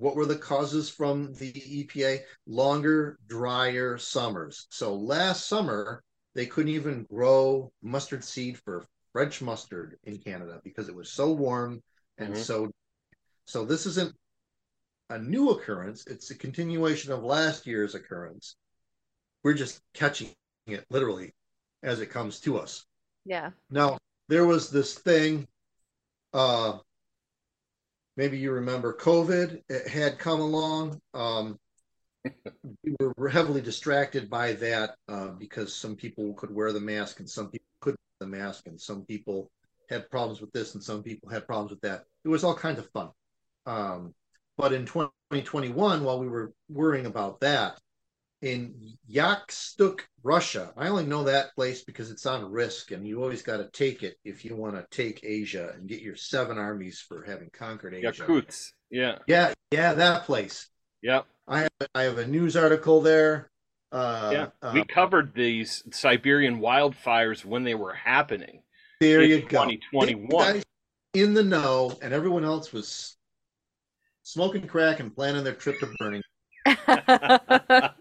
What 0.00 0.16
were 0.16 0.24
the 0.24 0.36
causes 0.36 0.88
from 0.88 1.34
the 1.34 1.52
EPA? 1.52 2.24
Longer, 2.46 3.18
drier 3.28 3.98
summers. 3.98 4.66
So 4.70 4.94
last 4.94 5.46
summer, 5.46 6.02
they 6.34 6.46
couldn't 6.46 6.72
even 6.72 7.04
grow 7.04 7.70
mustard 7.82 8.24
seed 8.24 8.58
for 8.58 8.86
French 9.12 9.42
mustard 9.42 9.98
in 10.04 10.16
Canada 10.16 10.62
because 10.64 10.88
it 10.88 10.94
was 10.94 11.12
so 11.12 11.32
warm 11.32 11.82
and 12.16 12.32
Mhm. 12.32 12.38
so. 12.38 12.70
So 13.44 13.66
this 13.66 13.84
isn't 13.84 14.16
a 15.10 15.18
new 15.18 15.50
occurrence. 15.50 16.06
It's 16.06 16.30
a 16.30 16.34
continuation 16.34 17.12
of 17.12 17.22
last 17.22 17.66
year's 17.66 17.94
occurrence. 17.94 18.56
We're 19.42 19.52
just 19.54 19.82
catching 19.92 20.34
it 20.66 20.86
literally 20.88 21.34
as 21.82 22.00
it 22.00 22.06
comes 22.06 22.40
to 22.40 22.58
us. 22.58 22.86
Yeah. 23.26 23.50
Now, 23.68 23.98
there 24.28 24.46
was 24.46 24.70
this 24.70 24.94
thing, 24.94 25.46
uh, 26.32 26.78
maybe 28.16 28.38
you 28.38 28.52
remember 28.52 28.92
COVID, 28.94 29.62
it 29.68 29.88
had 29.88 30.18
come 30.18 30.40
along. 30.40 31.00
Um, 31.14 31.58
we 32.84 32.94
were 33.16 33.28
heavily 33.28 33.60
distracted 33.60 34.28
by 34.28 34.52
that 34.54 34.96
uh, 35.08 35.28
because 35.28 35.74
some 35.74 35.96
people 35.96 36.34
could 36.34 36.54
wear 36.54 36.72
the 36.72 36.80
mask 36.80 37.20
and 37.20 37.28
some 37.28 37.48
people 37.50 37.66
couldn't 37.80 38.00
wear 38.20 38.28
the 38.28 38.36
mask, 38.36 38.66
and 38.66 38.80
some 38.80 39.04
people 39.04 39.50
had 39.88 40.10
problems 40.10 40.40
with 40.40 40.52
this 40.52 40.74
and 40.74 40.82
some 40.82 41.02
people 41.02 41.30
had 41.30 41.46
problems 41.46 41.70
with 41.70 41.80
that. 41.80 42.04
It 42.24 42.28
was 42.28 42.44
all 42.44 42.54
kinds 42.54 42.78
of 42.78 42.90
fun. 42.90 43.10
Um, 43.66 44.14
but 44.56 44.72
in 44.72 44.84
2021, 44.84 46.04
while 46.04 46.20
we 46.20 46.28
were 46.28 46.52
worrying 46.68 47.06
about 47.06 47.40
that, 47.40 47.80
in 48.42 48.96
Yakutsk, 49.10 50.00
Russia, 50.22 50.72
I 50.76 50.88
only 50.88 51.04
know 51.04 51.24
that 51.24 51.54
place 51.54 51.82
because 51.82 52.10
it's 52.10 52.26
on 52.26 52.50
risk, 52.50 52.90
and 52.90 53.06
you 53.06 53.22
always 53.22 53.42
got 53.42 53.58
to 53.58 53.68
take 53.72 54.02
it 54.02 54.16
if 54.24 54.44
you 54.44 54.56
want 54.56 54.76
to 54.76 54.86
take 54.90 55.20
Asia 55.22 55.72
and 55.74 55.88
get 55.88 56.00
your 56.00 56.16
seven 56.16 56.58
armies 56.58 57.04
for 57.06 57.22
having 57.24 57.50
conquered 57.52 57.94
Asia. 57.94 58.12
Yakutsk. 58.12 58.72
Yeah. 58.90 59.18
Yeah, 59.26 59.52
yeah, 59.70 59.92
that 59.94 60.24
place. 60.24 60.68
Yep. 61.02 61.26
I 61.46 61.60
have, 61.60 61.70
I 61.94 62.02
have 62.02 62.18
a 62.18 62.26
news 62.26 62.56
article 62.56 63.00
there. 63.00 63.50
Uh, 63.92 64.30
Yeah. 64.32 64.46
uh, 64.62 64.72
we 64.74 64.84
covered 64.84 65.34
these 65.34 65.82
Siberian 65.92 66.60
wildfires 66.60 67.44
when 67.44 67.64
they 67.64 67.74
were 67.74 67.92
happening. 67.94 68.62
there 69.00 69.22
in 69.22 69.30
you 69.30 69.40
go. 69.40 69.64
2021. 69.64 70.62
In 71.12 71.34
the 71.34 71.42
know, 71.42 71.98
and 72.02 72.14
everyone 72.14 72.44
else 72.44 72.72
was 72.72 73.16
smoking 74.22 74.68
crack 74.68 75.00
and 75.00 75.14
planning 75.14 75.42
their 75.42 75.54
trip 75.54 75.80
to 75.80 75.88
Burning. 75.98 76.22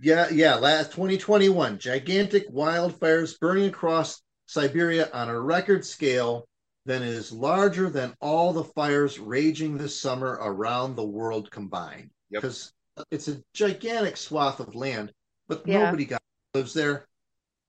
Yeah, 0.00 0.28
yeah. 0.30 0.54
Last 0.56 0.92
2021, 0.92 1.78
gigantic 1.78 2.50
wildfires 2.52 3.38
burning 3.38 3.68
across 3.68 4.22
Siberia 4.46 5.08
on 5.12 5.28
a 5.28 5.40
record 5.40 5.84
scale 5.84 6.46
that 6.84 7.02
is 7.02 7.32
larger 7.32 7.90
than 7.90 8.14
all 8.20 8.52
the 8.52 8.64
fires 8.64 9.18
raging 9.18 9.76
this 9.76 9.98
summer 9.98 10.38
around 10.40 10.94
the 10.94 11.04
world 11.06 11.50
combined. 11.50 12.10
Yep. 12.30 12.42
Because 12.42 12.72
it's 13.10 13.28
a 13.28 13.42
gigantic 13.54 14.16
swath 14.16 14.60
of 14.60 14.74
land, 14.74 15.12
but 15.48 15.66
Yeah. 15.66 15.84
nobody 15.84 16.04
got 16.04 16.22
lives 16.54 16.74
there. 16.74 17.06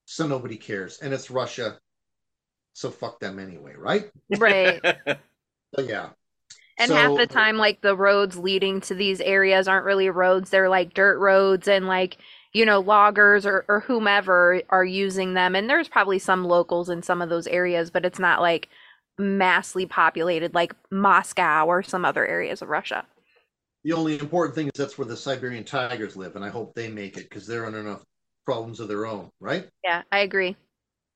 so 0.05 0.25
nobody 0.25 0.55
cares, 0.55 0.99
and 0.99 1.13
it's 1.13 1.29
Russia, 1.29 1.77
so 2.71 2.89
fuck 2.89 3.19
them 3.19 3.39
anyway, 3.39 3.73
right? 3.75 4.09
Right. 4.37 4.81
So 5.75 5.81
yeah, 5.81 6.11
And 6.79 6.91
half 6.91 7.15
the 7.17 7.27
time, 7.27 7.57
like 7.57 7.81
the 7.81 7.95
roads 7.95 8.37
leading 8.37 8.81
to 8.81 8.93
these 8.95 9.19
areas 9.21 9.67
aren't 9.67 9.85
really 9.85 10.09
roads. 10.09 10.49
They're 10.49 10.69
like 10.69 10.93
dirt 10.93 11.17
roads 11.19 11.67
and 11.67 11.87
like, 11.87 12.17
you 12.53 12.65
know, 12.65 12.79
loggers 12.79 13.45
or, 13.45 13.65
or 13.67 13.79
whomever 13.81 14.61
are 14.69 14.85
using 14.85 15.33
them. 15.33 15.55
And 15.55 15.69
there's 15.69 15.87
probably 15.89 16.19
some 16.19 16.45
locals 16.45 16.89
in 16.89 17.01
some 17.03 17.21
of 17.21 17.29
those 17.29 17.47
areas, 17.47 17.89
but 17.89 18.05
it's 18.05 18.19
not 18.19 18.41
like 18.41 18.69
massively 19.17 19.85
populated 19.87 20.53
like 20.53 20.73
Moscow 20.91 21.65
or 21.65 21.81
some 21.83 22.05
other 22.05 22.25
areas 22.27 22.61
of 22.61 22.69
Russia. 22.69 23.05
the 23.83 23.93
only 23.93 24.19
important 24.19 24.55
thing 24.55 24.67
is 24.67 24.73
that's 24.77 24.97
where 24.97 25.07
the 25.07 25.15
Siberian 25.17 25.63
tigers 25.63 26.15
live, 26.15 26.35
and 26.35 26.43
I 26.43 26.49
hope 26.49 26.73
they 26.75 26.89
make 26.89 27.17
it 27.17 27.29
because 27.29 27.47
they're 27.47 27.65
under 27.65 27.79
enough 27.79 28.03
problems 28.45 28.79
of 28.79 28.87
their 28.87 29.05
own, 29.05 29.29
right? 29.39 29.67
Yeah, 29.83 30.03
I 30.11 30.19
agree. 30.19 30.55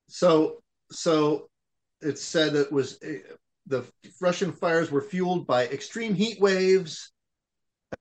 So, 0.08 0.62
so 0.91 1.50
it 2.02 2.17
said 2.17 2.56
it 2.56 2.71
was 2.71 2.97
uh, 3.04 3.36
the 3.72 3.86
Russian 4.20 4.52
fires 4.52 4.92
were 4.92 5.02
fueled 5.02 5.48
by 5.48 5.66
extreme 5.68 6.14
heat 6.14 6.40
waves 6.40 7.12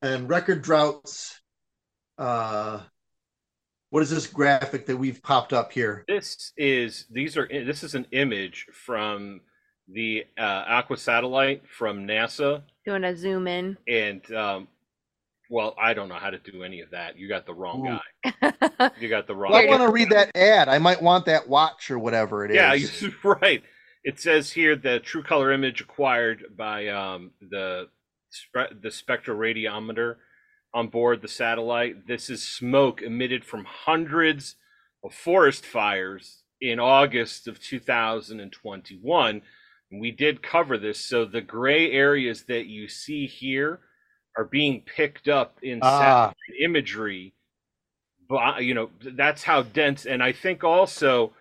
and 0.02 0.28
record 0.28 0.62
droughts. 0.62 1.40
Uh, 2.18 2.80
what 3.90 4.02
is 4.02 4.10
this 4.10 4.26
graphic 4.26 4.86
that 4.86 4.96
we've 4.96 5.22
popped 5.22 5.52
up 5.52 5.72
here? 5.72 6.04
This 6.08 6.52
is 6.56 7.06
these 7.10 7.36
are 7.36 7.48
this 7.48 7.82
is 7.82 7.94
an 7.94 8.06
image 8.12 8.66
from 8.72 9.40
the 9.88 10.24
uh, 10.38 10.42
Aqua 10.42 10.96
satellite 10.96 11.62
from 11.68 12.06
NASA, 12.06 12.62
Doing 12.84 13.04
a 13.04 13.16
zoom 13.16 13.46
in. 13.46 13.76
and 13.88 14.22
um, 14.34 14.68
well, 15.50 15.74
I 15.80 15.94
don't 15.94 16.08
know 16.08 16.14
how 16.16 16.30
to 16.30 16.38
do 16.38 16.62
any 16.64 16.80
of 16.80 16.90
that. 16.90 17.16
You 17.16 17.28
got 17.28 17.46
the 17.46 17.54
wrong 17.54 17.86
Ooh. 17.86 18.30
guy. 18.42 18.90
You 19.00 19.08
got 19.08 19.26
the 19.26 19.34
wrong. 19.36 19.52
Well, 19.52 19.62
I 19.62 19.66
want 19.66 19.82
to 19.82 19.90
read 19.90 20.10
that 20.10 20.30
ad. 20.36 20.68
I 20.68 20.78
might 20.78 21.00
want 21.02 21.26
that 21.26 21.48
watch 21.48 21.90
or 21.90 21.98
whatever 21.98 22.44
it 22.44 22.50
is. 22.52 22.56
Yeah, 22.56 22.74
you- 23.08 23.14
right. 23.24 23.62
It 24.02 24.18
says 24.18 24.52
here 24.52 24.76
the 24.76 24.98
true 25.00 25.22
color 25.22 25.52
image 25.52 25.80
acquired 25.80 26.56
by 26.56 26.88
um, 26.88 27.32
the 27.40 27.88
the 28.54 28.88
spectroradiometer 28.88 30.16
on 30.72 30.88
board 30.88 31.20
the 31.20 31.28
satellite. 31.28 32.06
This 32.06 32.30
is 32.30 32.42
smoke 32.42 33.02
emitted 33.02 33.44
from 33.44 33.64
hundreds 33.64 34.56
of 35.04 35.12
forest 35.12 35.66
fires 35.66 36.42
in 36.60 36.78
August 36.78 37.48
of 37.48 37.60
2021. 37.60 39.42
And 39.90 40.00
we 40.00 40.10
did 40.12 40.42
cover 40.42 40.78
this. 40.78 41.00
So 41.04 41.24
the 41.24 41.40
gray 41.40 41.90
areas 41.90 42.44
that 42.44 42.66
you 42.66 42.86
see 42.88 43.26
here 43.26 43.80
are 44.38 44.44
being 44.44 44.82
picked 44.82 45.28
up 45.28 45.58
in 45.62 45.80
Ah. 45.82 45.98
satellite 45.98 46.60
imagery. 46.62 47.34
But 48.28 48.62
you 48.64 48.74
know 48.74 48.90
that's 49.02 49.42
how 49.42 49.62
dense. 49.62 50.06
And 50.06 50.22
I 50.22 50.32
think 50.32 50.62
also 50.62 51.32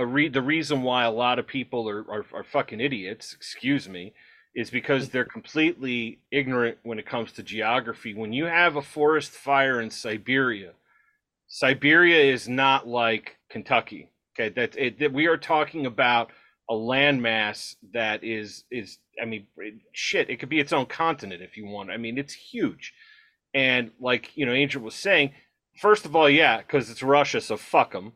a 0.00 0.06
re- 0.06 0.28
the 0.28 0.40
reason 0.40 0.82
why 0.82 1.04
a 1.04 1.10
lot 1.10 1.38
of 1.38 1.46
people 1.46 1.86
are, 1.88 2.10
are, 2.10 2.24
are 2.32 2.42
fucking 2.44 2.80
idiots, 2.80 3.34
excuse 3.34 3.86
me, 3.86 4.14
is 4.54 4.70
because 4.70 5.10
they're 5.10 5.26
completely 5.26 6.20
ignorant 6.32 6.78
when 6.82 6.98
it 6.98 7.06
comes 7.06 7.32
to 7.32 7.42
geography. 7.42 8.14
When 8.14 8.32
you 8.32 8.46
have 8.46 8.76
a 8.76 8.82
forest 8.82 9.30
fire 9.30 9.78
in 9.80 9.90
Siberia, 9.90 10.72
Siberia 11.48 12.32
is 12.32 12.48
not 12.48 12.88
like 12.88 13.36
Kentucky. 13.50 14.08
Okay, 14.34 14.48
that 14.54 14.74
it, 14.78 14.98
that 15.00 15.12
we 15.12 15.26
are 15.26 15.36
talking 15.36 15.84
about 15.84 16.30
a 16.70 16.74
landmass 16.74 17.74
that 17.92 18.24
is 18.24 18.64
is 18.70 18.98
I 19.20 19.26
mean 19.26 19.46
shit. 19.92 20.30
It 20.30 20.40
could 20.40 20.48
be 20.48 20.60
its 20.60 20.72
own 20.72 20.86
continent 20.86 21.42
if 21.42 21.58
you 21.58 21.66
want. 21.66 21.90
I 21.90 21.98
mean 21.98 22.16
it's 22.16 22.32
huge, 22.32 22.94
and 23.52 23.90
like 24.00 24.34
you 24.34 24.46
know 24.46 24.52
Angel 24.52 24.80
was 24.80 24.94
saying, 24.94 25.32
first 25.76 26.06
of 26.06 26.16
all, 26.16 26.30
yeah, 26.30 26.58
because 26.58 26.88
it's 26.88 27.02
Russia, 27.02 27.42
so 27.42 27.58
fuck 27.58 27.92
them 27.92 28.14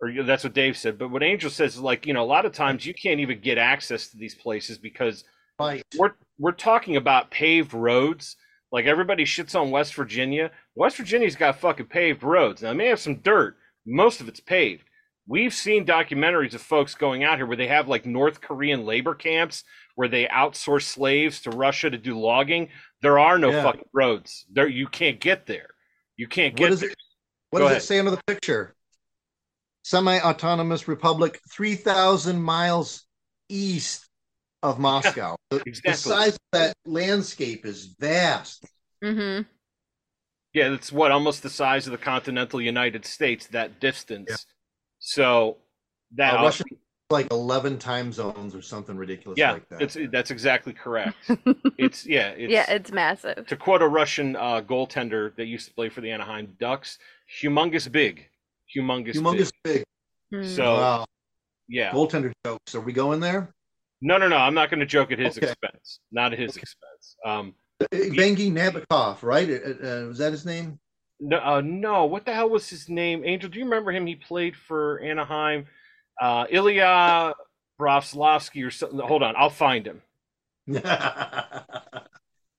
or 0.00 0.12
that's 0.22 0.44
what 0.44 0.54
Dave 0.54 0.76
said. 0.76 0.98
But 0.98 1.10
what 1.10 1.22
Angel 1.22 1.50
says 1.50 1.74
is 1.74 1.80
like, 1.80 2.06
you 2.06 2.12
know, 2.12 2.22
a 2.22 2.26
lot 2.26 2.46
of 2.46 2.52
times 2.52 2.86
you 2.86 2.94
can't 2.94 3.20
even 3.20 3.40
get 3.40 3.58
access 3.58 4.08
to 4.08 4.16
these 4.16 4.34
places 4.34 4.78
because 4.78 5.24
Right. 5.58 5.82
we're 5.96 6.12
we're 6.38 6.52
talking 6.52 6.96
about 6.96 7.30
paved 7.32 7.74
roads. 7.74 8.36
Like 8.70 8.84
everybody 8.86 9.24
shits 9.24 9.58
on 9.58 9.70
West 9.70 9.94
Virginia. 9.94 10.50
West 10.76 10.98
Virginia's 10.98 11.34
got 11.36 11.58
fucking 11.58 11.86
paved 11.86 12.22
roads. 12.22 12.62
Now 12.62 12.70
it 12.70 12.74
may 12.74 12.86
have 12.86 13.00
some 13.00 13.16
dirt. 13.16 13.56
Most 13.86 14.20
of 14.20 14.28
it's 14.28 14.40
paved. 14.40 14.84
We've 15.26 15.52
seen 15.52 15.84
documentaries 15.84 16.54
of 16.54 16.62
folks 16.62 16.94
going 16.94 17.24
out 17.24 17.38
here 17.38 17.46
where 17.46 17.56
they 17.56 17.66
have 17.66 17.88
like 17.88 18.06
North 18.06 18.40
Korean 18.40 18.84
labor 18.86 19.14
camps 19.14 19.64
where 19.94 20.08
they 20.08 20.26
outsource 20.26 20.82
slaves 20.84 21.40
to 21.42 21.50
Russia 21.50 21.90
to 21.90 21.98
do 21.98 22.18
logging. 22.18 22.68
There 23.02 23.18
are 23.18 23.38
no 23.38 23.50
Yeah. 23.50 23.62
fucking 23.64 23.88
roads. 23.92 24.46
There 24.52 24.68
you 24.68 24.86
can't 24.86 25.18
get 25.18 25.46
there. 25.46 25.70
You 26.16 26.28
can't 26.28 26.54
get 26.54 26.64
What 26.64 26.70
does 26.70 26.80
there. 26.80 26.90
it? 26.90 26.96
What 27.50 27.58
Go 27.60 27.64
does 27.64 27.70
ahead. 27.72 27.82
it 27.82 27.84
say 27.86 27.98
under 27.98 28.10
the 28.12 28.20
picture? 28.26 28.74
Semi-autonomous 29.88 30.86
republic, 30.86 31.40
three 31.50 31.74
thousand 31.74 32.42
miles 32.42 33.06
east 33.48 34.06
of 34.62 34.78
Moscow. 34.78 35.34
The- 35.48 35.62
The 35.82 35.94
size 35.94 36.34
of 36.34 36.38
that 36.52 36.74
landscape 36.84 37.64
is 37.64 37.86
vast. 37.98 38.66
Mm-hmm. 39.02 39.48
Yeah, 40.52 40.74
it's 40.74 40.92
what 40.92 41.10
almost 41.10 41.42
the 41.42 41.48
size 41.48 41.86
of 41.86 41.92
the 41.92 41.98
continental 41.98 42.60
United 42.60 43.06
States. 43.06 43.46
That 43.46 43.80
distance. 43.80 44.44
So 44.98 45.56
that 46.16 46.34
Uh, 46.38 46.42
Russia 46.42 46.64
like 47.08 47.30
eleven 47.30 47.78
time 47.78 48.12
zones 48.12 48.54
or 48.54 48.60
something 48.60 48.94
ridiculous 48.94 49.38
yeah, 49.38 49.52
like 49.52 49.66
that. 49.70 49.80
it's 49.80 49.96
that's 50.12 50.30
exactly 50.30 50.74
correct. 50.74 51.16
it's 51.78 52.04
yeah, 52.04 52.28
it's, 52.30 52.52
yeah, 52.52 52.70
it's 52.70 52.92
massive. 52.92 53.46
to 53.46 53.56
quote 53.56 53.80
a 53.80 53.88
Russian 53.88 54.36
uh, 54.36 54.60
goaltender 54.60 55.34
that 55.36 55.46
used 55.46 55.66
to 55.68 55.72
play 55.72 55.88
for 55.88 56.02
the 56.02 56.10
Anaheim 56.10 56.56
Ducks, 56.60 56.98
humongous 57.40 57.90
big, 57.90 58.28
humongous, 58.76 59.14
humongous 59.16 59.50
big. 59.64 59.84
big. 60.30 60.42
Hmm. 60.42 60.48
So 60.48 60.74
wow. 60.76 61.04
yeah, 61.68 61.92
Goaltender 61.92 62.32
jokes. 62.44 62.74
Are 62.74 62.80
we 62.80 62.92
going 62.92 63.20
there? 63.20 63.52
no, 64.00 64.16
no, 64.18 64.28
no. 64.28 64.36
I'm 64.36 64.54
not 64.54 64.70
going 64.70 64.80
to 64.80 64.86
joke 64.86 65.10
at 65.12 65.18
his 65.18 65.36
Okay. 65.36 65.48
expense. 65.48 66.00
Not 66.12 66.32
at 66.32 66.38
his 66.38 66.50
Okay. 66.52 66.60
expense. 66.60 67.16
Um, 67.24 67.54
Bengi 67.92 68.50
Nabokov, 68.52 69.22
right? 69.22 69.48
Uh, 69.50 69.54
uh, 69.86 70.06
was 70.08 70.18
that 70.18 70.32
his 70.32 70.44
name? 70.46 70.78
no, 71.20 71.38
uh, 71.38 71.60
no. 71.64 72.04
What 72.06 72.24
the 72.26 72.32
hell 72.34 72.48
was 72.48 72.68
his 72.68 72.88
name? 72.88 73.24
Angel, 73.24 73.48
do 73.50 73.58
you 73.58 73.64
remember 73.64 73.90
him? 73.92 74.06
He 74.06 74.14
played 74.16 74.54
for 74.56 75.00
Anaheim. 75.00 75.66
Uh, 76.20 76.46
Ilya 76.50 77.34
Brofslavsky 77.80 78.64
or 78.66 78.70
something. 78.70 78.98
Hold 79.00 79.22
on, 79.22 79.34
I'll 79.36 79.50
find 79.50 79.86
him. 79.86 80.02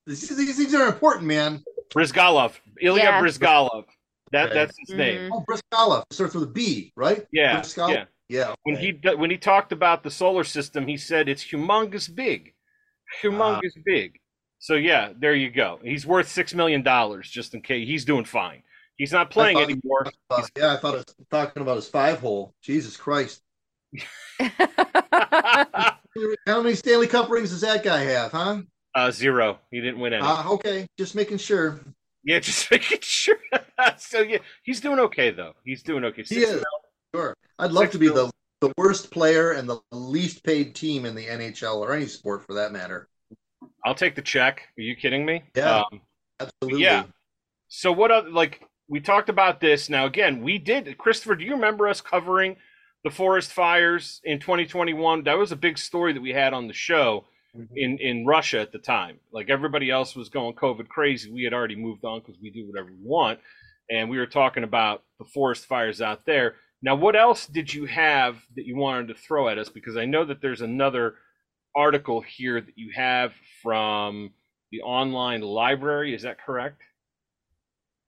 these, 0.08 0.28
these 0.36 0.58
things 0.58 0.74
are 0.74 0.88
important, 0.88 1.26
man. 1.26 1.64
Bryzgalov, 1.94 2.54
Ilya 2.82 3.04
Yeah. 3.04 3.22
Bryzgalov. 3.22 3.86
That 4.32 4.48
Okay. 4.48 4.54
that's 4.54 4.78
his 4.80 4.90
name. 4.96 5.32
Mhm. 5.32 5.32
Oh, 5.34 5.46
Bryzgalov 5.48 6.04
starts 6.12 6.34
with 6.36 6.44
a 6.44 6.48
B, 6.48 6.92
right? 6.96 7.26
Yeah, 7.32 7.60
Bryzgalov? 7.62 7.94
yeah. 7.94 8.06
Yeah. 8.30 8.54
When 8.64 8.76
he 8.78 8.92
when 9.16 9.32
he 9.32 9.38
talked 9.38 9.72
about 9.72 10.04
the 10.04 10.12
solar 10.12 10.44
system, 10.44 10.88
he 10.88 10.98
said 10.98 11.28
it's 11.28 11.44
humongous 11.44 12.14
big, 12.14 12.54
humongous 13.24 13.74
big. 13.84 14.20
So 14.60 14.76
yeah, 14.76 15.14
there 15.18 15.34
you 15.34 15.50
go. 15.50 15.80
He's 15.84 16.06
worth 16.06 16.28
six 16.30 16.54
million 16.54 16.84
dollars, 16.84 17.30
just 17.30 17.54
in 17.56 17.62
case. 17.62 17.88
He's 17.88 18.06
doing 18.06 18.26
fine. 18.26 18.62
He's 18.98 19.12
not 19.12 19.32
playing 19.32 19.58
thought 19.58 19.70
he- 19.70 19.74
anymore. 19.76 20.12
Uh, 20.30 20.46
yeah, 20.58 20.74
I 20.74 20.78
thought 20.78 20.94
it 20.96 21.06
was 21.08 21.16
talking 21.32 21.62
about 21.64 21.78
his 21.78 21.88
five 21.88 22.20
hole. 22.20 22.54
Jesus 22.62 22.98
Christ. 22.98 23.42
How 26.46 26.62
many 26.62 26.76
Stanley 26.76 27.08
Cup 27.08 27.30
rings 27.30 27.50
does 27.52 27.62
that 27.62 27.84
guy 27.84 28.00
have, 28.04 28.32
huh? 28.32 28.62
uh, 28.96 29.10
zero. 29.12 29.60
He 29.72 29.80
didn't 29.82 30.00
win 30.00 30.14
any. 30.14 30.24
Uh, 30.24 30.50
okay, 30.52 30.86
just 30.98 31.16
making 31.16 31.38
sure. 31.38 31.80
Yeah, 32.30 32.40
just 32.40 32.70
making 32.70 33.00
sure. 33.02 33.40
so 33.98 34.22
yeah, 34.22 34.38
he's 34.62 34.80
doing 34.80 35.00
okay 35.00 35.32
though. 35.32 35.54
He's 35.64 35.82
doing 35.82 36.04
okay. 36.06 36.22
He 36.22 36.36
Six 36.36 36.52
is. 36.52 36.64
Sure. 37.16 37.34
I'd 37.58 37.72
love 37.72 37.86
Six 37.86 37.94
to 37.94 38.00
be 38.00 38.08
the, 38.08 38.32
the 38.62 38.72
worst 38.78 39.10
player 39.10 39.54
and 39.54 39.68
the 39.68 39.80
least 39.92 40.44
paid 40.44 40.76
team 40.76 41.06
in 41.06 41.16
the 41.16 41.26
NHL 41.26 41.78
or 41.78 41.92
any 41.92 42.06
sport 42.06 42.46
for 42.46 42.54
that 42.54 42.72
matter. 42.72 43.10
I'll 43.84 43.96
take 43.96 44.14
the 44.14 44.22
check. 44.22 44.68
Are 44.78 44.82
you 44.82 44.96
kidding 44.96 45.26
me? 45.26 45.44
Yeah. 45.56 45.80
Um, 45.92 46.02
Absolutely. 46.40 46.84
Yeah. 46.84 47.06
So 47.68 47.92
what 47.92 48.12
other 48.12 48.30
like 48.30 48.62
we 48.88 49.00
talked 49.00 49.30
about 49.30 49.60
this 49.60 49.90
now 49.90 50.06
again, 50.06 50.44
we 50.44 50.60
did 50.60 50.98
Christopher, 51.00 51.36
do 51.36 51.46
you 51.46 51.54
remember 51.54 51.88
us 51.88 52.00
covering 52.00 52.58
the 53.04 53.10
forest 53.10 53.54
fires 53.54 54.22
in 54.24 54.40
2021? 54.40 55.24
That 55.24 55.38
was 55.38 55.52
a 55.52 55.56
big 55.56 55.80
story 55.80 56.14
that 56.14 56.22
we 56.22 56.32
had 56.32 56.54
on 56.54 56.68
the 56.68 56.74
show. 56.74 57.26
In 57.76 57.98
in 58.00 58.26
Russia 58.26 58.60
at 58.60 58.72
the 58.72 58.80
time. 58.80 59.20
Like 59.32 59.50
everybody 59.50 59.90
else 59.90 60.16
was 60.16 60.30
going 60.30 60.56
COVID 60.56 60.88
crazy. 60.88 61.32
We 61.32 61.44
had 61.44 61.54
already 61.54 61.76
moved 61.76 62.06
on 62.06 62.22
cuz 62.22 62.36
we 62.42 62.50
do 62.52 62.68
whatever 62.68 62.90
we 62.90 62.98
want 63.04 63.40
and 63.90 64.10
we 64.10 64.18
were 64.18 64.28
talking 64.28 64.64
about 64.64 65.04
the 65.18 65.26
forest 65.26 65.66
fires 65.66 66.02
out 66.02 66.26
there. 66.26 66.56
Now, 66.82 66.96
what 66.96 67.16
else 67.16 67.46
did 67.48 67.74
you 67.74 67.86
have 67.86 68.38
that 68.56 68.66
you 68.66 68.78
wanted 68.78 69.08
to 69.10 69.16
throw 69.16 69.50
at 69.50 69.58
us 69.58 69.68
because 69.70 69.98
I 69.98 70.06
know 70.06 70.24
that 70.26 70.42
there's 70.42 70.62
another 70.62 71.16
article 71.76 72.22
here 72.22 72.62
that 72.62 72.78
you 72.78 72.92
have 72.96 73.34
from 73.62 74.32
the 74.72 74.82
online 74.82 75.42
library, 75.42 76.14
is 76.14 76.22
that 76.22 76.40
correct? 76.40 76.82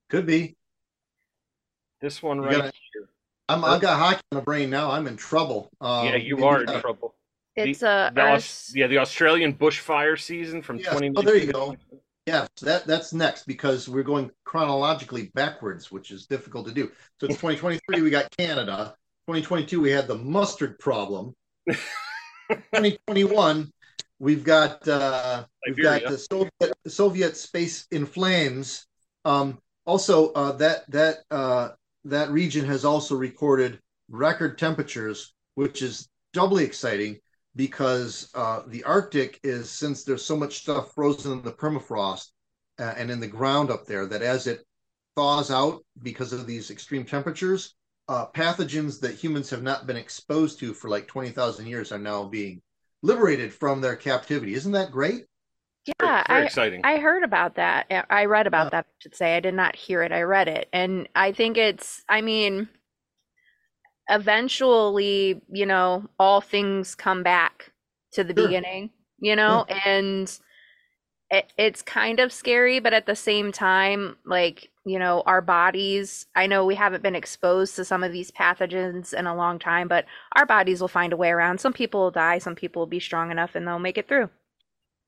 Could 0.09 0.25
be. 0.25 0.55
This 1.99 2.21
one 2.23 2.37
You 2.37 2.43
right 2.43 2.55
gotta- 2.57 2.71
here. 2.93 3.09
I'm, 3.49 3.65
I've 3.65 3.81
got 3.81 3.99
hockey 3.99 4.21
in 4.31 4.37
the 4.37 4.41
brain 4.43 4.69
now. 4.69 4.91
I'm 4.91 5.07
in 5.07 5.17
trouble. 5.17 5.71
Um, 5.81 6.05
yeah, 6.07 6.15
you 6.15 6.45
are 6.45 6.61
in 6.61 6.67
gotta- 6.67 6.81
trouble. 6.81 7.10
It's 7.55 7.79
the, 7.79 7.89
uh, 7.89 8.09
the 8.11 8.21
Aus- 8.21 8.69
Aus- 8.69 8.71
yeah, 8.75 8.87
the 8.87 8.97
Australian 8.99 9.53
bushfire 9.53 10.19
season 10.19 10.61
from 10.61 10.77
Yes. 10.77 10.87
2019. 10.87 11.13
Oh, 11.17 11.21
there 11.21 11.35
you 11.37 11.51
go. 11.51 11.75
Yes, 12.25 12.47
that 12.61 12.85
that's 12.85 13.13
next 13.13 13.45
because 13.47 13.89
we're 13.89 14.03
going 14.03 14.29
chronologically 14.45 15.31
backwards, 15.33 15.91
which 15.91 16.11
is 16.11 16.27
difficult 16.27 16.67
to 16.67 16.73
do. 16.73 16.91
So 17.19 17.25
it's 17.25 17.35
2023. 17.35 18.01
we 18.01 18.09
got 18.09 18.35
Canada. 18.37 18.95
2022 19.27 19.81
we 19.81 19.91
had 19.91 20.07
the 20.07 20.17
mustard 20.17 20.77
problem. 20.79 21.33
2021 22.49 23.71
we've 24.19 24.43
got 24.43 24.87
uh, 24.87 25.45
we've 25.65 25.81
got 25.81 26.03
the 26.03 26.17
Soviet 26.17 26.73
Soviet 26.87 27.37
space 27.37 27.87
in 27.91 28.05
flames. 28.05 28.85
Um, 29.25 29.59
also, 29.85 30.31
uh, 30.33 30.51
that 30.53 30.89
that 30.91 31.17
uh, 31.31 31.69
that 32.05 32.29
region 32.29 32.65
has 32.65 32.85
also 32.85 33.15
recorded 33.15 33.79
record 34.09 34.57
temperatures, 34.57 35.33
which 35.55 35.81
is 35.81 36.07
doubly 36.33 36.63
exciting 36.63 37.19
because 37.55 38.29
uh, 38.35 38.61
the 38.67 38.83
Arctic 38.83 39.39
is 39.43 39.69
since 39.69 40.03
there's 40.03 40.25
so 40.25 40.37
much 40.37 40.59
stuff 40.59 40.93
frozen 40.93 41.33
in 41.33 41.41
the 41.41 41.51
permafrost 41.51 42.27
uh, 42.79 42.93
and 42.97 43.11
in 43.11 43.19
the 43.19 43.27
ground 43.27 43.69
up 43.69 43.85
there 43.85 44.05
that 44.05 44.21
as 44.21 44.47
it 44.47 44.65
thaws 45.15 45.51
out 45.51 45.83
because 46.01 46.33
of 46.33 46.47
these 46.47 46.71
extreme 46.71 47.05
temperatures, 47.05 47.75
uh, 48.07 48.25
pathogens 48.27 48.99
that 49.01 49.15
humans 49.15 49.49
have 49.49 49.63
not 49.63 49.87
been 49.87 49.97
exposed 49.97 50.59
to 50.59 50.73
for 50.73 50.89
like 50.89 51.07
20,000 51.07 51.67
years 51.67 51.91
are 51.91 51.99
now 51.99 52.23
being 52.23 52.61
liberated 53.03 53.53
from 53.53 53.81
their 53.81 53.95
captivity. 53.95 54.53
Isn't 54.53 54.71
that 54.73 54.91
great? 54.91 55.25
Yeah, 55.85 55.93
Very, 55.99 56.11
very 56.27 56.43
I 56.43 56.43
exciting. 56.43 56.81
I 56.83 56.97
heard 56.97 57.23
about 57.23 57.55
that. 57.55 57.87
I 58.09 58.25
read 58.25 58.47
about 58.47 58.65
Yeah. 58.65 58.69
that, 58.71 58.85
I 58.87 58.93
should 58.99 59.15
say. 59.15 59.35
I 59.35 59.39
did 59.39 59.53
not 59.53 59.75
hear 59.75 60.03
it. 60.03 60.11
I 60.11 60.21
read 60.23 60.47
it. 60.47 60.69
And 60.73 61.07
I 61.15 61.31
think 61.31 61.57
it's, 61.57 62.03
I 62.09 62.21
mean, 62.21 62.69
eventually, 64.09 65.41
you 65.51 65.65
know, 65.65 66.05
all 66.19 66.41
things 66.41 66.95
come 66.95 67.23
back 67.23 67.71
to 68.13 68.23
the 68.23 68.33
Sure. 68.35 68.47
beginning, 68.47 68.89
you 69.19 69.35
know, 69.35 69.65
and 69.85 70.39
it, 71.29 71.53
it's 71.57 71.81
kind 71.81 72.19
of 72.19 72.33
scary, 72.33 72.79
but 72.79 72.93
at 72.93 73.05
the 73.05 73.15
same 73.15 73.51
time, 73.51 74.17
like, 74.25 74.69
you 74.85 74.99
know, 74.99 75.23
our 75.25 75.41
bodies, 75.41 76.25
I 76.35 76.47
know 76.47 76.65
we 76.65 76.75
haven't 76.75 77.03
been 77.03 77.15
exposed 77.15 77.75
to 77.77 77.85
some 77.85 78.03
of 78.03 78.11
these 78.11 78.31
pathogens 78.31 79.13
in 79.13 79.27
a 79.27 79.35
long 79.35 79.59
time, 79.59 79.87
but 79.87 80.05
our 80.35 80.45
bodies 80.45 80.81
will 80.81 80.87
find 80.87 81.13
a 81.13 81.17
way 81.17 81.29
around. 81.29 81.59
Some 81.59 81.71
people 81.71 82.01
will 82.01 82.11
die, 82.11 82.39
some 82.39 82.55
people 82.55 82.81
will 82.81 82.87
be 82.87 82.99
strong 82.99 83.31
enough 83.31 83.55
and 83.55 83.65
they'll 83.65 83.79
make 83.79 83.97
it 83.97 84.07
through. 84.07 84.29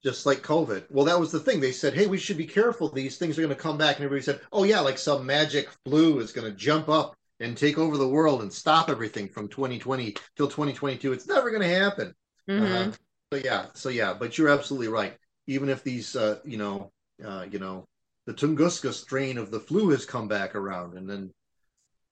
Just 0.02 0.26
like 0.26 0.42
COVID. 0.42 0.84
Well, 0.90 1.06
that 1.06 1.20
was 1.20 1.32
the 1.32 1.40
thing. 1.40 1.60
They 1.60 1.72
said, 1.72 1.94
hey, 1.94 2.08
we 2.08 2.18
should 2.18 2.38
be 2.38 2.46
careful. 2.46 2.90
These 2.90 3.18
things 3.18 3.38
are 3.38 3.42
going 3.42 3.56
to 3.56 3.62
come 3.62 3.78
back. 3.78 3.96
And 3.96 4.06
everybody 4.06 4.24
said, 4.24 4.42
oh, 4.52 4.64
yeah, 4.66 4.82
like 4.82 4.98
some 4.98 5.26
magic 5.26 5.70
flu 5.86 6.20
is 6.20 6.34
going 6.34 6.50
to 6.50 6.58
jump 6.58 6.90
up 6.90 7.16
and 7.44 7.58
take 7.58 7.78
over 7.78 7.98
the 7.98 8.08
world 8.08 8.42
and 8.42 8.52
stop 8.52 8.90
everything 8.90 9.28
from 9.28 9.48
2020 9.48 10.16
till 10.36 10.48
2022. 10.48 11.14
It's 11.14 11.28
never 11.28 11.50
going 11.50 11.62
to 11.62 11.80
happen. 11.80 12.16
Mhm. 12.50 12.90
Uh, 12.90 12.92
so 13.32 13.40
yeah, 13.44 13.66
so 13.74 13.90
yeah, 13.90 14.14
but 14.14 14.38
you're 14.38 14.50
absolutely 14.50 14.88
right. 14.88 15.18
Even 15.48 15.70
if 15.70 15.84
these, 15.84 16.16
uh, 16.16 16.40
you 16.46 16.58
know, 16.58 16.92
uh, 17.24 17.46
you 17.50 17.60
know, 17.60 17.88
the 18.26 18.34
Tunguska 18.34 18.94
strain 18.94 19.38
of 19.38 19.52
the 19.52 19.60
flu 19.60 19.90
has 19.90 20.06
come 20.06 20.28
back 20.28 20.56
around, 20.56 20.98
and 20.98 21.10
then, 21.10 21.34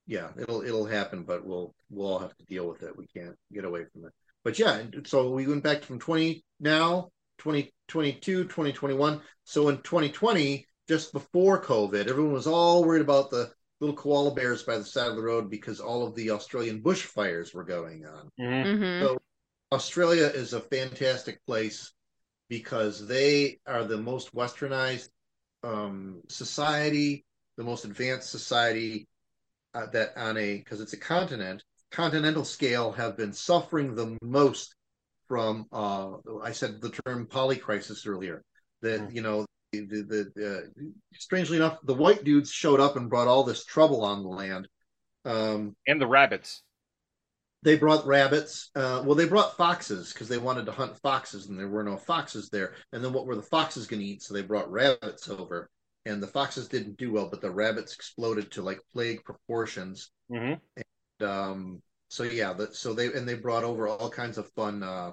yeah, 0.06 0.30
it'll 0.38 0.62
it'll 0.62 0.86
happen. 0.86 1.24
But 1.24 1.46
we'll 1.46 1.74
we'll 1.90 2.08
all 2.08 2.20
have 2.20 2.36
to 2.36 2.46
deal 2.46 2.68
with 2.68 2.84
it. 2.84 2.98
We 2.98 3.08
can't 3.08 3.38
get 3.54 3.66
away 3.66 3.86
from 3.86 4.06
it. 4.06 4.14
But 4.44 4.60
yeah, 4.60 4.84
so 5.06 5.30
we 5.32 5.48
went 5.48 5.64
back 5.64 5.84
from 5.84 6.00
20 6.00 6.44
now, 6.60 7.12
2022, 7.38 8.46
2021. 8.46 9.22
So 9.44 9.70
in 9.70 9.78
2020, 9.78 10.66
just 10.88 11.14
before 11.14 11.64
COVID, 11.64 12.08
everyone 12.08 12.34
was 12.34 12.48
all 12.48 12.84
worried 12.84 13.04
about 13.04 13.30
the 13.30 13.52
little 13.82 13.96
koala 13.96 14.34
bears 14.34 14.64
by 14.64 14.78
the 14.78 14.86
side 14.86 15.10
of 15.10 15.16
the 15.18 15.22
road 15.22 15.50
because 15.50 15.80
all 15.82 16.06
of 16.06 16.16
the 16.16 16.30
Australian 16.32 16.82
bushfires 16.82 17.54
were 17.54 17.64
going 17.66 18.06
on. 18.06 18.30
Mhm. 18.40 18.66
Mhm. 18.66 19.02
So 19.02 19.18
Australia 19.72 20.26
is 20.28 20.54
a 20.54 20.62
fantastic 20.62 21.44
place 21.46 21.92
because 22.48 23.08
they 23.08 23.60
are 23.66 23.84
the 23.84 23.98
most 23.98 24.34
westernized 24.34 25.10
um, 25.64 26.22
society, 26.28 27.26
the 27.58 27.64
most 27.64 27.86
advanced 27.86 28.30
society 28.30 29.08
uh, 29.74 29.88
that 29.88 30.16
on 30.18 30.38
a 30.38 30.58
because 30.58 30.82
it's 30.82 30.94
a 30.94 30.98
continent 30.98 31.64
continental 31.92 32.46
scale 32.46 32.92
have 32.92 33.18
been 33.18 33.34
suffering 33.34 33.96
the 33.96 34.18
most 34.22 34.76
from 35.28 35.66
uh, 35.72 36.14
I 36.44 36.52
said 36.52 36.82
the 36.82 36.90
term 36.90 37.28
polycrisis 37.28 38.08
earlier 38.08 38.44
that 38.82 39.02
Mm. 39.02 39.16
you 39.16 39.22
know 39.22 39.46
the, 39.72 40.32
the, 40.36 40.58
uh, 40.58 40.84
strangely 41.14 41.58
enough 41.58 41.78
the 41.84 41.94
white 41.94 42.24
dudes 42.24 42.52
showed 42.52 42.80
up 42.80 42.96
and 42.96 43.10
brought 43.10 43.28
all 43.28 43.44
this 43.44 43.66
trouble 43.66 44.04
on 44.04 44.24
the 44.24 44.30
land 44.30 44.68
um, 45.26 45.76
And 45.88 46.02
the 46.02 46.08
rabbits. 46.08 46.64
they 47.64 47.78
brought 47.78 48.06
rabbits. 48.06 48.70
Uh, 48.76 49.04
well, 49.06 49.16
they 49.16 49.28
brought 49.28 49.56
foxes 49.56 50.12
because 50.12 50.28
they 50.28 50.38
wanted 50.40 50.66
to 50.66 50.72
hunt 50.72 50.98
foxes, 50.98 51.48
and 51.48 51.60
there 51.60 51.68
were 51.68 51.84
no 51.84 51.96
foxes 51.96 52.50
there. 52.50 52.74
And 52.92 53.04
then 53.04 53.14
what 53.14 53.26
were 53.28 53.36
the 53.36 53.42
foxes 53.44 53.88
going 53.88 54.00
to 54.02 54.06
eat? 54.06 54.24
So 54.24 54.34
they 54.34 54.42
brought 54.42 54.72
rabbits 54.72 55.30
over, 55.30 55.70
and 56.06 56.22
the 56.22 56.28
foxes 56.28 56.68
didn't 56.68 56.98
do 56.98 57.12
well, 57.14 57.30
but 57.30 57.40
the 57.42 57.52
rabbits 57.52 57.94
exploded 57.94 58.52
to 58.52 58.64
like 58.64 58.80
plague 58.94 59.24
proportions. 59.24 60.12
hmm 60.30 60.54
Um, 61.22 61.82
so 62.10 62.24
yeah, 62.24 62.54
the, 62.54 62.74
so 62.74 62.94
they 62.94 63.14
and 63.14 63.28
they 63.28 63.36
brought 63.36 63.64
over 63.64 63.88
all 63.88 64.10
kinds 64.10 64.38
of 64.38 64.50
fun 64.54 64.82
uh, 64.84 65.12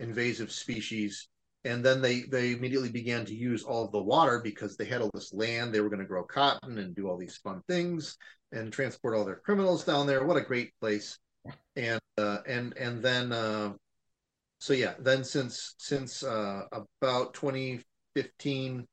invasive 0.00 0.50
species. 0.50 1.28
And 1.64 1.84
then 1.84 2.02
they 2.02 2.22
they 2.22 2.52
immediately 2.52 2.90
began 2.90 3.24
to 3.26 3.34
use 3.34 3.62
all 3.62 3.84
of 3.84 3.92
the 3.92 4.02
water 4.02 4.40
because 4.40 4.76
they 4.76 4.84
had 4.84 5.00
all 5.00 5.10
this 5.14 5.32
land. 5.32 5.72
They 5.72 5.80
were 5.80 5.88
going 5.88 6.00
to 6.00 6.06
grow 6.06 6.24
cotton 6.24 6.78
and 6.78 6.94
do 6.94 7.08
all 7.08 7.16
these 7.16 7.38
fun 7.38 7.62
things 7.68 8.18
and 8.52 8.72
transport 8.72 9.14
all 9.14 9.24
their 9.24 9.36
criminals 9.36 9.84
down 9.84 10.06
there. 10.06 10.24
What 10.24 10.36
a 10.36 10.42
great 10.42 10.72
place! 10.80 11.18
And 11.76 12.00
uh, 12.18 12.38
and 12.46 12.76
and 12.76 13.02
then 13.02 13.32
uh, 13.32 13.72
so 14.58 14.72
yeah, 14.72 14.94
then 14.98 15.24
since 15.24 15.74
since 15.78 16.22
uh, 16.22 16.62
about 16.72 17.34
2015, 17.34 18.86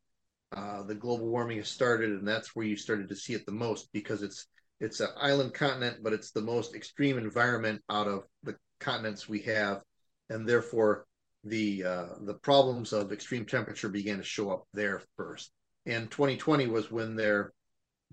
uh, 0.54 0.84
the 0.84 0.96
global 0.96 1.30
warming 1.30 1.58
has 1.58 1.70
started, 1.70 2.12
and 2.12 2.28
that's 2.28 2.56
where 2.56 2.66
you 2.66 2.76
started 2.76 3.08
to 3.10 3.16
see 3.16 3.34
it 3.34 3.46
the 3.46 3.52
most 3.52 3.90
because 3.94 4.22
it's 4.22 4.48
it's 4.80 5.00
an 5.00 5.10
island 5.16 5.54
continent, 5.54 6.00
but 6.04 6.12
it's 6.14 6.32
the 6.32 6.42
most 6.42 6.76
extreme 6.76 7.18
environment 7.18 7.82
out 7.90 8.08
of 8.08 8.24
the 8.44 8.56
continents 8.80 9.30
we 9.30 9.40
have, 9.42 9.82
and 10.30 10.48
therefore 10.48 11.06
the 11.44 11.84
uh, 11.84 12.08
the 12.22 12.36
problems 12.36 12.94
of 12.94 13.12
extreme 13.12 13.46
temperature 13.46 13.90
began 13.90 14.18
to 14.18 14.24
show 14.24 14.52
up 14.52 14.66
there 14.74 15.02
first. 15.18 15.52
And 15.86 16.12
2020 16.12 16.68
was 16.68 16.92
when 16.92 17.16
their 17.16 17.54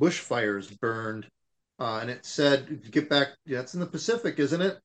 bushfires 0.01 0.79
burned, 0.81 1.27
uh, 1.79 1.99
and 2.01 2.11
it 2.11 2.25
said, 2.25 2.91
"Get 2.91 3.09
back." 3.09 3.29
That's 3.47 3.75
in 3.75 3.81
the 3.81 3.87
Pacific, 3.87 4.39
isn't 4.39 4.63
it? 4.63 4.79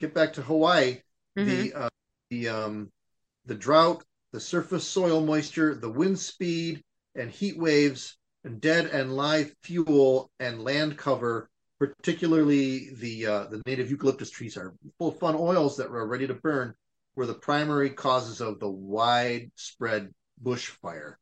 Get 0.00 0.14
back 0.14 0.34
to 0.34 0.42
Hawaii. 0.42 1.02
Mhm. 1.36 1.46
The 1.46 1.74
uh, 1.74 1.88
the 2.30 2.48
um, 2.48 2.92
the 3.46 3.54
drought, 3.54 4.04
the 4.32 4.40
surface 4.40 4.86
soil 4.86 5.24
moisture, 5.24 5.74
the 5.74 5.90
wind 5.90 6.18
speed, 6.18 6.82
and 7.14 7.30
heat 7.30 7.58
waves, 7.58 8.16
and 8.44 8.60
dead 8.60 8.86
and 8.86 9.16
live 9.16 9.54
fuel 9.62 10.30
and 10.38 10.62
land 10.62 10.96
cover, 10.96 11.48
particularly 11.78 12.90
the 12.94 13.26
uh, 13.26 13.44
the 13.44 13.62
native 13.66 13.90
eucalyptus 13.90 14.30
trees 14.30 14.56
are 14.56 14.74
full 14.98 15.08
of 15.08 15.18
fun 15.18 15.34
oils 15.36 15.76
that 15.76 15.90
were 15.90 16.06
ready 16.06 16.26
to 16.26 16.34
burn, 16.34 16.74
were 17.18 17.26
the 17.26 17.34
primary 17.34 17.90
causes 17.90 18.40
of 18.40 18.60
the 18.60 18.70
widespread 18.70 20.14
bushfire. 20.40 21.14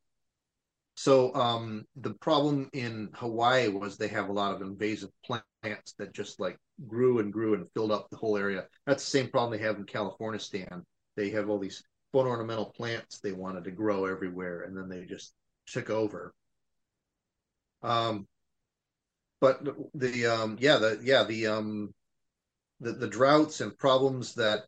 So 0.94 1.34
um, 1.34 1.86
the 1.96 2.12
problem 2.12 2.68
in 2.74 3.08
Hawaii 3.14 3.68
was 3.68 3.96
they 3.96 4.08
have 4.08 4.28
a 4.28 4.32
lot 4.32 4.54
of 4.54 4.60
invasive 4.60 5.08
plants 5.24 5.94
that 5.98 6.12
just 6.12 6.38
like 6.38 6.58
grew 6.86 7.20
and 7.20 7.32
grew 7.32 7.54
and 7.54 7.66
filled 7.72 7.92
up 7.92 8.10
the 8.10 8.18
whole 8.18 8.36
area. 8.36 8.66
That's 8.84 9.04
the 9.04 9.18
same 9.18 9.30
problem 9.30 9.58
they 9.58 9.64
have 9.64 9.78
in 9.78 9.84
California, 9.84 10.38
Stan. 10.38 10.84
They 11.16 11.30
have 11.30 11.48
all 11.48 11.58
these 11.58 11.82
fun 12.12 12.26
ornamental 12.26 12.74
plants 12.76 13.20
they 13.20 13.32
wanted 13.32 13.64
to 13.64 13.70
grow 13.70 14.04
everywhere, 14.04 14.64
and 14.64 14.76
then 14.76 14.90
they 14.90 15.06
just 15.06 15.32
took 15.66 15.88
over. 15.88 16.34
Um, 17.82 18.26
but 19.40 19.66
the 19.94 20.26
um, 20.26 20.58
yeah 20.60 20.76
the 20.76 21.00
yeah 21.02 21.24
the 21.24 21.46
um, 21.46 21.94
the 22.80 22.92
the 22.92 23.08
droughts 23.08 23.62
and 23.62 23.78
problems 23.78 24.34
that 24.34 24.66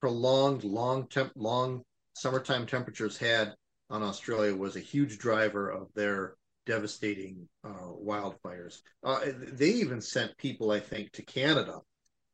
prolonged 0.00 0.64
long 0.64 1.06
temp 1.08 1.32
long 1.36 1.82
summertime 2.14 2.66
temperatures 2.66 3.18
had 3.18 3.54
on 3.90 4.02
Australia 4.02 4.54
was 4.54 4.76
a 4.76 4.80
huge 4.80 5.18
driver 5.18 5.70
of 5.70 5.88
their 5.94 6.34
devastating 6.66 7.48
uh, 7.64 7.92
wildfires. 8.04 8.80
Uh, 9.04 9.20
they 9.52 9.68
even 9.68 10.00
sent 10.00 10.36
people, 10.36 10.70
I 10.70 10.80
think, 10.80 11.12
to 11.12 11.22
Canada 11.22 11.80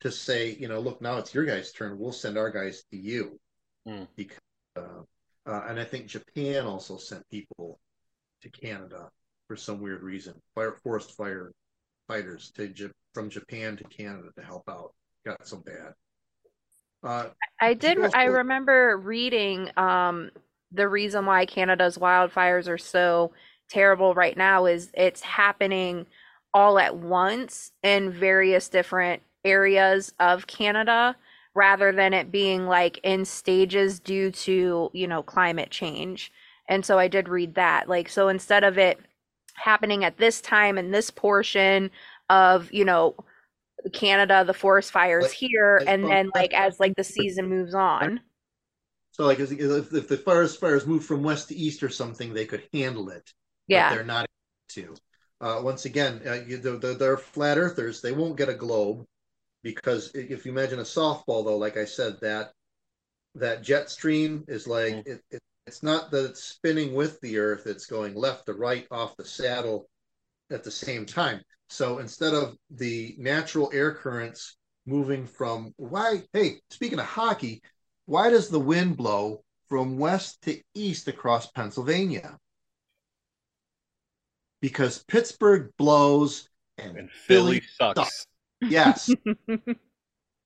to 0.00 0.10
say, 0.10 0.56
you 0.58 0.68
know, 0.68 0.80
look, 0.80 1.00
now 1.00 1.18
it's 1.18 1.34
your 1.34 1.44
guys' 1.44 1.72
turn. 1.72 1.98
We'll 1.98 2.12
send 2.12 2.38
our 2.38 2.50
guys 2.50 2.82
to 2.90 2.96
you. 2.96 3.38
Hmm. 3.86 4.04
Because, 4.16 4.38
uh, 4.76 5.02
uh, 5.46 5.64
and 5.68 5.78
I 5.78 5.84
think 5.84 6.06
Japan 6.06 6.66
also 6.66 6.96
sent 6.96 7.28
people 7.28 7.78
to 8.42 8.50
Canada 8.50 9.10
for 9.48 9.56
some 9.56 9.80
weird 9.80 10.02
reason. 10.02 10.34
Fire 10.54 10.76
forest 10.82 11.16
fire 11.16 11.52
fighters 12.08 12.50
to 12.56 12.90
from 13.12 13.28
Japan 13.28 13.76
to 13.76 13.84
Canada 13.84 14.28
to 14.36 14.44
help 14.44 14.64
out. 14.68 14.94
Got 15.24 15.46
so 15.46 15.58
bad. 15.58 15.92
Uh, 17.02 17.26
I 17.60 17.74
did. 17.74 17.98
I 18.14 18.24
remember 18.24 18.96
reading 18.96 19.70
um, 19.76 20.30
the 20.70 20.88
reason 20.88 21.26
why 21.26 21.46
Canada's 21.46 21.98
wildfires 21.98 22.68
are 22.68 22.78
so 22.78 23.32
terrible 23.68 24.14
right 24.14 24.36
now 24.36 24.66
is 24.66 24.90
it's 24.94 25.22
happening 25.22 26.06
all 26.54 26.78
at 26.78 26.96
once 26.96 27.72
in 27.82 28.10
various 28.10 28.68
different 28.68 29.22
areas 29.44 30.12
of 30.20 30.46
Canada 30.46 31.16
rather 31.54 31.92
than 31.92 32.14
it 32.14 32.30
being 32.30 32.66
like 32.66 32.98
in 33.02 33.24
stages 33.24 34.00
due 34.00 34.30
to, 34.30 34.90
you 34.92 35.06
know, 35.06 35.22
climate 35.22 35.70
change. 35.70 36.32
And 36.68 36.84
so 36.84 36.98
I 36.98 37.08
did 37.08 37.28
read 37.28 37.54
that. 37.54 37.88
Like, 37.88 38.08
so 38.08 38.28
instead 38.28 38.64
of 38.64 38.78
it 38.78 38.98
happening 39.54 40.04
at 40.04 40.18
this 40.18 40.40
time 40.40 40.78
in 40.78 40.90
this 40.90 41.10
portion 41.10 41.90
of, 42.30 42.72
you 42.72 42.84
know, 42.84 43.14
Canada, 43.90 44.44
the 44.44 44.54
forest 44.54 44.90
fires 44.92 45.24
Like- 45.24 45.32
here, 45.32 45.78
like 45.80 45.88
and 45.88 46.02
from- 46.02 46.10
then 46.10 46.30
like 46.34 46.52
as 46.54 46.78
like 46.80 46.94
the 46.96 47.04
season 47.04 47.48
moves 47.48 47.74
on. 47.74 48.20
So 49.12 49.26
like 49.26 49.40
if, 49.40 49.52
if 49.52 50.08
the 50.08 50.16
forest 50.16 50.58
fires 50.60 50.86
move 50.86 51.04
from 51.04 51.22
west 51.22 51.48
to 51.48 51.54
east 51.54 51.82
or 51.82 51.88
something, 51.90 52.32
they 52.32 52.46
could 52.46 52.66
handle 52.72 53.10
it. 53.10 53.24
but 53.68 53.74
Yeah. 53.74 53.94
they're 53.94 54.04
not 54.04 54.26
able 54.78 54.96
to. 54.96 54.96
Uh, 55.40 55.60
once 55.62 55.84
again, 55.84 56.20
uh, 56.26 56.32
you, 56.46 56.56
the, 56.56 56.78
the, 56.78 56.94
they're 56.94 57.16
flat 57.16 57.58
earthers. 57.58 58.00
They 58.00 58.12
won't 58.12 58.36
get 58.36 58.48
a 58.48 58.54
globe 58.54 59.04
because 59.62 60.10
if 60.14 60.44
you 60.46 60.52
imagine 60.52 60.78
a 60.78 60.82
softball, 60.82 61.44
though, 61.44 61.58
like 61.58 61.76
I 61.76 61.84
said, 61.84 62.20
that 62.22 62.52
that 63.34 63.62
jet 63.62 63.90
stream 63.90 64.44
is 64.48 64.66
like 64.66 64.94
Mm. 64.94 65.06
it, 65.06 65.24
it, 65.30 65.40
it's 65.66 65.82
not 65.82 66.10
that 66.10 66.24
it's 66.30 66.42
spinning 66.42 66.94
with 66.94 67.20
the 67.20 67.38
Earth; 67.38 67.66
it's 67.66 67.86
going 67.86 68.14
left 68.14 68.46
to 68.46 68.52
right 68.54 68.86
off 68.90 69.16
the 69.16 69.24
saddle 69.24 69.88
at 70.50 70.64
the 70.64 70.70
same 70.70 71.06
time. 71.06 71.40
So 71.72 72.00
instead 72.00 72.34
of 72.34 72.58
the 72.70 73.16
natural 73.18 73.70
air 73.72 73.94
currents 73.94 74.56
moving 74.84 75.26
from 75.26 75.72
why? 75.78 76.24
Hey, 76.34 76.60
speaking 76.68 76.98
of 76.98 77.06
hockey, 77.06 77.62
why 78.04 78.28
does 78.28 78.50
the 78.50 78.60
wind 78.60 78.98
blow 78.98 79.42
from 79.70 79.98
west 79.98 80.42
to 80.42 80.60
east 80.74 81.08
across 81.08 81.50
Pennsylvania? 81.50 82.36
Because 84.60 85.02
Pittsburgh 85.08 85.70
blows 85.78 86.50
and, 86.76 86.98
And 86.98 87.10
Philly 87.10 87.54
Philly 87.54 87.62
sucks. 87.78 88.26
yes. 88.60 89.14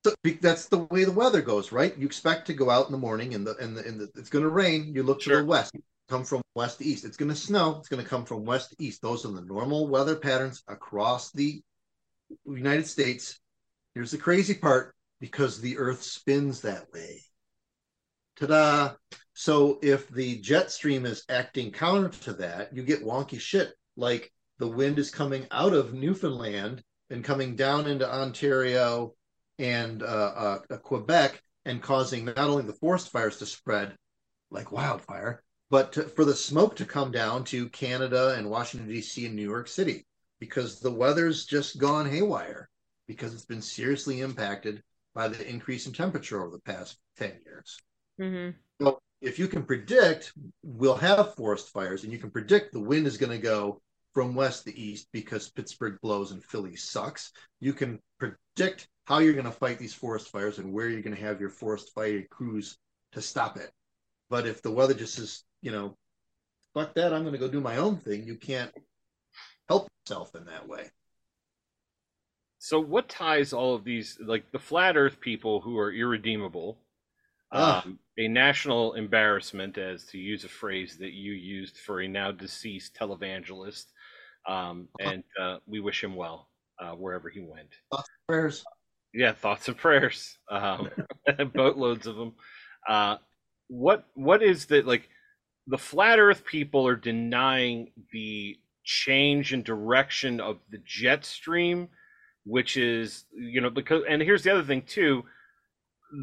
So 0.05 0.13
that's 0.39 0.67
the 0.69 0.87
way 0.89 1.03
the 1.03 1.11
weather 1.11 1.41
goes, 1.41 1.73
right? 1.73 1.97
You 1.97 2.05
expect 2.05 2.47
to 2.47 2.53
go 2.53 2.69
out 2.69 2.85
in 2.85 2.93
the 2.93 2.97
morning 2.97 3.33
and 3.33 3.45
the 3.45 3.57
and 3.57 3.75
the, 3.75 3.85
and 3.85 3.99
the 3.99 4.09
it's 4.15 4.29
going 4.29 4.43
to 4.43 4.49
rain. 4.49 4.95
You 4.95 5.03
look 5.03 5.19
to 5.23 5.29
the 5.35 5.43
west, 5.43 5.73
come 6.07 6.23
from 6.23 6.41
west 6.55 6.79
to 6.79 6.85
east. 6.85 7.05
It's 7.05 7.17
going 7.17 7.29
to 7.29 7.35
snow. 7.35 7.77
It's 7.79 7.89
going 7.89 8.03
to 8.03 8.09
come 8.09 8.25
from 8.25 8.45
west 8.45 8.71
to 8.71 8.75
east. 8.83 9.01
Those 9.01 9.25
are 9.25 9.31
the 9.31 9.41
normal 9.41 9.87
weather 9.87 10.15
patterns 10.15 10.63
across 10.67 11.31
the 11.31 11.61
United 12.45 12.87
States. 12.87 13.39
Here's 13.93 14.11
the 14.11 14.17
crazy 14.17 14.53
part: 14.53 14.95
because 15.19 15.59
the 15.59 15.77
Earth 15.77 16.03
spins 16.03 16.61
that 16.61 16.91
way. 16.93 17.23
Ta-da! 18.39 18.95
So 19.33 19.79
if 19.81 20.09
the 20.09 20.39
jet 20.39 20.71
stream 20.71 21.05
is 21.05 21.23
acting 21.29 21.71
counter 21.71 22.09
to 22.23 22.33
that, 22.33 22.73
you 22.75 22.83
get 22.83 23.03
wonky 23.03 23.39
shit. 23.39 23.73
Like 23.95 24.31
the 24.59 24.67
wind 24.67 24.99
is 24.99 25.11
coming 25.11 25.47
out 25.51 25.73
of 25.73 25.93
Newfoundland 25.93 26.83
and 27.09 27.23
coming 27.23 27.55
down 27.55 27.87
into 27.87 28.11
Ontario 28.11 29.13
and 29.59 30.03
uh, 30.03 30.59
uh, 30.69 30.77
Quebec 30.77 31.41
and 31.65 31.81
causing 31.81 32.25
not 32.25 32.37
only 32.37 32.63
the 32.63 32.73
forest 32.73 33.09
fires 33.09 33.37
to 33.37 33.45
spread 33.45 33.95
like 34.49 34.71
wildfire, 34.71 35.43
but 35.69 35.93
to, 35.93 36.03
for 36.03 36.25
the 36.25 36.35
smoke 36.35 36.75
to 36.77 36.85
come 36.85 37.11
down 37.11 37.43
to 37.45 37.69
Canada 37.69 38.35
and 38.37 38.49
Washington, 38.49 38.89
D.C. 38.89 39.25
and 39.25 39.35
New 39.35 39.47
York 39.47 39.67
City 39.67 40.05
because 40.39 40.79
the 40.79 40.91
weather's 40.91 41.45
just 41.45 41.79
gone 41.79 42.09
haywire 42.09 42.69
because 43.07 43.33
it's 43.33 43.45
been 43.45 43.61
seriously 43.61 44.21
impacted 44.21 44.83
by 45.15 45.27
the 45.27 45.47
increase 45.49 45.87
in 45.87 45.93
temperature 45.93 46.41
over 46.41 46.51
the 46.51 46.61
past 46.61 46.97
10 47.17 47.39
years. 47.45 47.79
hmm 48.19 48.49
So 48.81 48.99
if 49.21 49.39
you 49.39 49.47
can 49.47 49.63
predict 49.63 50.33
we'll 50.63 50.95
have 50.95 51.35
forest 51.35 51.69
fires 51.69 52.03
and 52.03 52.11
you 52.11 52.19
can 52.19 52.29
predict 52.29 52.71
the 52.71 52.79
wind 52.79 53.07
is 53.07 53.17
going 53.17 53.31
to 53.31 53.37
go 53.37 53.81
from 54.13 54.35
west 54.35 54.65
to 54.65 54.77
east 54.77 55.07
because 55.11 55.49
Pittsburgh 55.49 55.99
blows 56.01 56.31
and 56.31 56.43
Philly 56.43 56.75
sucks, 56.75 57.31
you 57.59 57.73
can 57.73 57.99
predict 58.19 58.87
how 59.05 59.19
you're 59.19 59.33
going 59.33 59.45
to 59.45 59.51
fight 59.51 59.79
these 59.79 59.93
forest 59.93 60.29
fires 60.29 60.57
and 60.59 60.73
where 60.73 60.89
you're 60.89 61.01
going 61.01 61.15
to 61.15 61.21
have 61.21 61.39
your 61.39 61.49
forest 61.49 61.93
fire 61.93 62.23
crews 62.29 62.77
to 63.11 63.21
stop 63.21 63.57
it. 63.57 63.71
But 64.29 64.45
if 64.45 64.61
the 64.61 64.71
weather 64.71 64.93
just 64.93 65.19
is, 65.19 65.43
you 65.67 65.73
know, 65.73 65.97
fuck 66.73 66.93
that, 66.93 67.11
I'm 67.13 67.23
going 67.23 67.33
to 67.33 67.37
go 67.37 67.49
do 67.49 67.59
my 67.59 67.75
own 67.75 67.97
thing, 67.97 68.25
you 68.25 68.35
can't 68.35 68.71
help 69.67 69.89
yourself 70.07 70.33
in 70.33 70.45
that 70.45 70.65
way. 70.65 70.85
So 72.57 72.79
what 72.79 73.09
ties 73.09 73.51
all 73.51 73.75
of 73.75 73.83
these, 73.83 74.17
like 74.25 74.49
the 74.53 74.59
flat 74.59 74.95
Earth 74.95 75.19
people 75.19 75.59
who 75.59 75.77
are 75.77 75.91
irredeemable, 75.91 76.79
Ah. 77.51 77.83
um, 77.83 77.99
a 78.17 78.29
national 78.29 78.93
embarrassment, 78.93 79.77
as 79.77 80.05
to 80.05 80.17
use 80.17 80.45
a 80.45 80.49
phrase 80.49 80.97
that 80.99 81.11
you 81.11 81.33
used 81.33 81.77
for 81.79 81.99
a 81.99 82.07
now 82.07 82.31
deceased 82.31 82.95
televangelist, 82.95 83.87
um, 84.47 84.87
and 85.01 85.23
uh, 85.41 85.57
we 85.65 85.81
wish 85.81 86.01
him 86.01 86.15
well 86.15 86.49
uh, 86.79 86.91
wherever 86.91 87.27
he 87.29 87.41
went. 87.41 87.73
Thoughts 87.91 88.09
and 88.09 88.27
Prayers. 88.27 88.63
Yeah, 89.13 89.33
thoughts 89.33 89.67
and 89.67 89.77
prayers, 89.77 90.37
um, 90.49 90.89
boatloads 91.53 92.07
of 92.07 92.15
them. 92.15 92.35
Uh, 92.87 93.17
what 93.67 94.05
what 94.13 94.41
is 94.41 94.65
that 94.67 94.85
like? 94.87 95.09
The 95.67 95.77
flat 95.77 96.19
Earth 96.19 96.45
people 96.45 96.87
are 96.87 96.95
denying 96.95 97.91
the 98.11 98.57
change 98.83 99.53
in 99.53 99.63
direction 99.63 100.39
of 100.39 100.59
the 100.71 100.79
jet 100.85 101.25
stream, 101.25 101.89
which 102.45 102.77
is 102.77 103.25
you 103.33 103.61
know 103.61 103.69
because 103.69 104.03
and 104.07 104.21
here's 104.21 104.43
the 104.43 104.51
other 104.51 104.63
thing 104.63 104.83
too. 104.83 105.23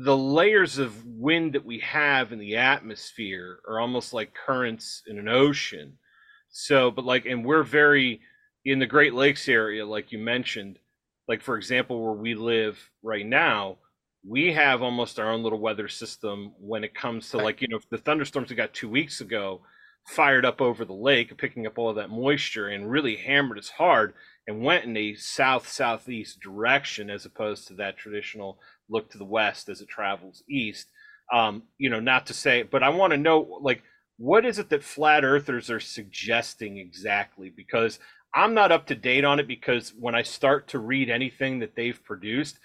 The 0.05 0.17
layers 0.17 0.79
of 0.79 1.05
wind 1.05 1.53
that 1.53 1.67
we 1.67 1.81
have 1.81 2.33
in 2.33 2.39
the 2.39 2.57
atmosphere 2.57 3.61
are 3.69 3.81
almost 3.81 4.15
like 4.15 4.35
currents 4.35 5.03
in 5.07 5.19
an 5.19 5.29
ocean. 5.29 5.99
So, 6.49 6.91
but 6.91 7.05
like, 7.05 7.27
and 7.27 7.45
we're 7.45 7.65
very 7.65 8.23
in 8.65 8.79
the 8.79 8.87
Great 8.87 9.13
Lakes 9.13 9.47
area, 9.49 9.85
like 9.85 10.11
you 10.11 10.19
mentioned 10.19 10.79
like 11.29 11.43
for 11.43 11.57
example 11.57 12.03
where 12.03 12.13
we 12.13 12.35
live 12.35 12.91
right 13.03 13.27
now 13.27 13.77
we 14.27 14.53
have 14.53 14.83
almost 14.83 15.19
our 15.19 15.31
own 15.31 15.43
little 15.43 15.61
weather 15.61 15.89
system 15.89 16.53
when 16.59 16.85
it 16.85 16.95
comes 16.95 17.31
to 17.31 17.39
like 17.39 17.61
you 17.61 17.69
know 17.69 17.81
the 17.91 17.99
thunderstorms 17.99 18.51
we 18.51 18.57
got 18.57 18.73
two 18.73 18.89
weeks 18.89 19.21
ago 19.21 19.61
fired 20.09 20.45
up 20.45 20.61
over 20.61 20.85
the 20.85 20.93
lake 20.93 21.37
picking 21.39 21.67
up 21.67 21.79
all 21.79 21.91
of 21.91 21.97
that 21.97 22.11
moisture 22.11 22.69
and 22.69 22.91
really 22.91 23.17
hammered 23.17 23.59
us 23.59 23.71
hard 23.71 24.15
and 24.47 24.63
went 24.63 24.85
in 24.85 24.97
a 24.97 25.15
south 25.15 25.69
southeast 25.69 26.41
direction 26.41 27.11
as 27.11 27.25
opposed 27.25 27.67
to 27.67 27.75
that 27.75 27.97
traditional 27.97 28.59
look 28.89 29.11
to 29.11 29.19
the 29.19 29.25
west 29.25 29.69
as 29.69 29.81
it 29.81 29.89
travels 29.89 30.43
east 30.49 30.89
um, 31.33 31.63
you 31.79 31.89
know 31.89 32.01
not 32.01 32.27
to 32.27 32.35
say 32.35 32.63
but 32.63 32.83
i 32.83 32.89
want 32.89 33.13
to 33.13 33.17
know 33.17 33.59
like 33.63 33.83
what 34.17 34.45
is 34.45 34.59
it 34.59 34.69
that 34.69 34.85
flat 34.85 35.25
earthers 35.25 35.71
are 35.71 35.81
suggesting 35.81 36.79
exactly? 36.79 37.51
Because 37.51 37.99
I'm 38.35 38.55
not 38.55 38.73
up 38.73 38.87
to 38.87 38.95
date 38.95 39.25
on 39.25 39.41
it 39.41 39.49
because 39.49 39.93
when 39.99 40.15
I 40.15 40.23
start 40.23 40.69
to 40.69 40.79
read 40.79 41.11
anything 41.11 41.61
that 41.61 41.75
they've 41.77 42.03
produced, 42.05 42.59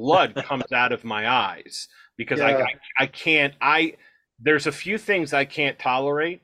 blood 0.00 0.34
comes 0.34 0.70
out 0.72 0.92
of 0.92 1.04
my 1.04 1.28
eyes 1.28 1.88
because 2.16 2.40
I, 2.40 2.50
Yeah. 2.50 2.64
I 2.98 3.04
I 3.04 3.06
can't 3.06 3.54
I 3.60 3.94
there's 4.38 4.66
a 4.66 4.72
few 4.72 4.98
things 4.98 5.32
I 5.32 5.44
can't 5.46 5.78
tolerate, 5.78 6.42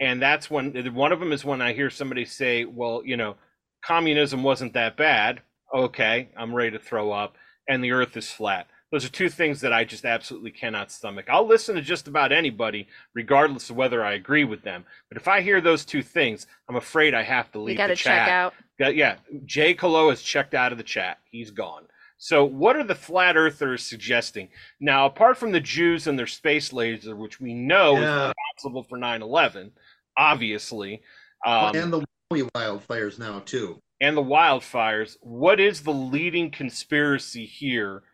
and 0.00 0.20
that's 0.22 0.50
when 0.50 0.72
one 0.94 1.12
of 1.12 1.20
them 1.20 1.32
is 1.32 1.44
when 1.44 1.60
I 1.60 1.74
hear 1.74 1.90
somebody 1.90 2.24
say, 2.24 2.64
"Well, 2.64 3.02
you 3.04 3.16
know, 3.18 3.36
communism 3.84 4.42
wasn't 4.42 4.72
that 4.74 4.96
bad." 4.96 5.42
Okay, 5.74 6.30
I'm 6.36 6.54
ready 6.54 6.70
to 6.70 6.78
throw 6.78 7.12
up, 7.12 7.36
and 7.68 7.84
the 7.84 7.92
Earth 7.92 8.16
is 8.16 8.30
flat. 8.30 8.66
Those 8.92 9.04
are 9.04 9.10
two 9.10 9.28
things 9.28 9.60
that 9.60 9.72
I 9.72 9.84
just 9.84 10.04
absolutely 10.04 10.52
cannot 10.52 10.92
stomach. 10.92 11.26
I'll 11.28 11.46
listen 11.46 11.74
to 11.74 11.82
just 11.82 12.06
about 12.08 12.32
anybody, 12.32 12.86
regardless 13.14 13.68
of 13.68 13.76
whether 13.76 14.04
I 14.04 14.12
agree 14.14 14.44
with 14.44 14.62
them. 14.62 14.84
But 15.10 15.18
if 15.18 15.26
I 15.28 15.40
hear 15.42 15.60
those 15.60 15.84
two 15.84 16.02
things, 16.02 16.46
I'm 16.68 16.76
afraid 16.76 17.12
I 17.12 17.24
have 17.24 17.50
to 17.52 17.58
We 17.58 17.72
leave 17.72 17.78
got 17.78 17.88
the 17.88 17.96
to 17.96 18.02
chat. 18.02 18.26
check 18.26 18.32
out. 18.32 18.54
Yeah, 18.94 19.16
Jay 19.44 19.74
Colo 19.74 20.10
has 20.10 20.22
checked 20.22 20.54
out 20.54 20.72
of 20.72 20.78
the 20.78 20.84
chat. 20.84 21.18
He's 21.30 21.50
gone. 21.50 21.86
So, 22.24 22.42
what 22.42 22.74
are 22.74 22.82
the 22.82 22.94
flat 22.94 23.36
earthers 23.36 23.84
suggesting? 23.84 24.48
Now, 24.80 25.04
apart 25.04 25.36
from 25.36 25.52
the 25.52 25.60
Jews 25.60 26.06
and 26.06 26.18
their 26.18 26.26
space 26.26 26.72
laser, 26.72 27.14
which 27.14 27.38
we 27.38 27.52
know 27.52 28.00
Yeah. 28.00 28.28
is 28.28 28.32
responsible 28.56 28.82
for 28.82 28.96
9 28.96 29.20
11, 29.20 29.72
obviously, 30.16 31.02
um, 31.44 31.76
and 31.76 31.92
the 31.92 32.06
wildfires 32.32 33.18
now, 33.18 33.40
too. 33.40 33.78
and 34.00 34.16
the 34.16 34.22
wildfires, 34.22 35.18
what 35.20 35.60
is 35.60 35.82
the 35.82 35.92
leading 35.92 36.50
conspiracy 36.50 37.44
here 37.44 38.04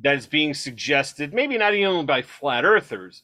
that 0.00 0.16
is 0.16 0.26
being 0.26 0.52
suggested? 0.52 1.32
Maybe 1.32 1.56
not 1.56 1.72
even 1.72 2.04
by 2.04 2.20
flat 2.20 2.66
earthers, 2.66 3.22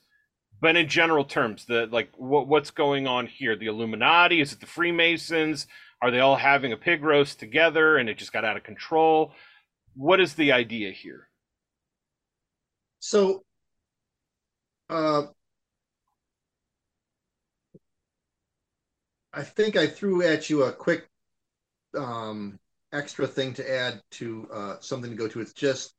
but 0.63 0.77
in 0.77 0.89
general 0.89 1.27
terms, 1.27 1.67
the 1.67 1.89
like 1.89 2.11
what, 2.17 2.49
what's 2.49 2.71
going 2.71 3.07
on 3.07 3.27
here? 3.27 3.55
The 3.55 3.67
Illuminati? 3.67 4.41
Is 4.41 4.55
it 4.55 4.61
the 4.61 4.67
Freemasons? 4.67 5.67
Are 6.01 6.11
they 6.11 6.21
all 6.21 6.37
having 6.37 6.73
a 6.73 6.79
pig 6.79 7.05
roast 7.05 7.39
together 7.39 7.99
and 7.99 8.09
it 8.09 8.17
just 8.17 8.33
got 8.33 8.47
out 8.47 8.57
of 8.57 8.63
control? 8.63 9.35
What 9.95 10.21
is 10.21 10.35
the 10.35 10.53
idea 10.53 10.93
here? 10.93 11.29
So, 13.01 13.43
uh, 14.89 15.25
I 19.33 19.43
think 19.43 19.77
I 19.77 19.87
threw 19.87 20.23
at 20.23 20.51
you 20.51 20.65
a 20.65 20.73
quick 20.73 21.09
um, 21.97 22.59
extra 22.93 23.27
thing 23.27 23.55
to 23.55 23.71
add 23.71 24.03
to 24.13 24.49
uh, 24.53 24.77
something 24.81 25.11
to 25.11 25.17
go 25.17 25.29
to. 25.29 25.41
It's 25.41 25.53
just 25.53 25.95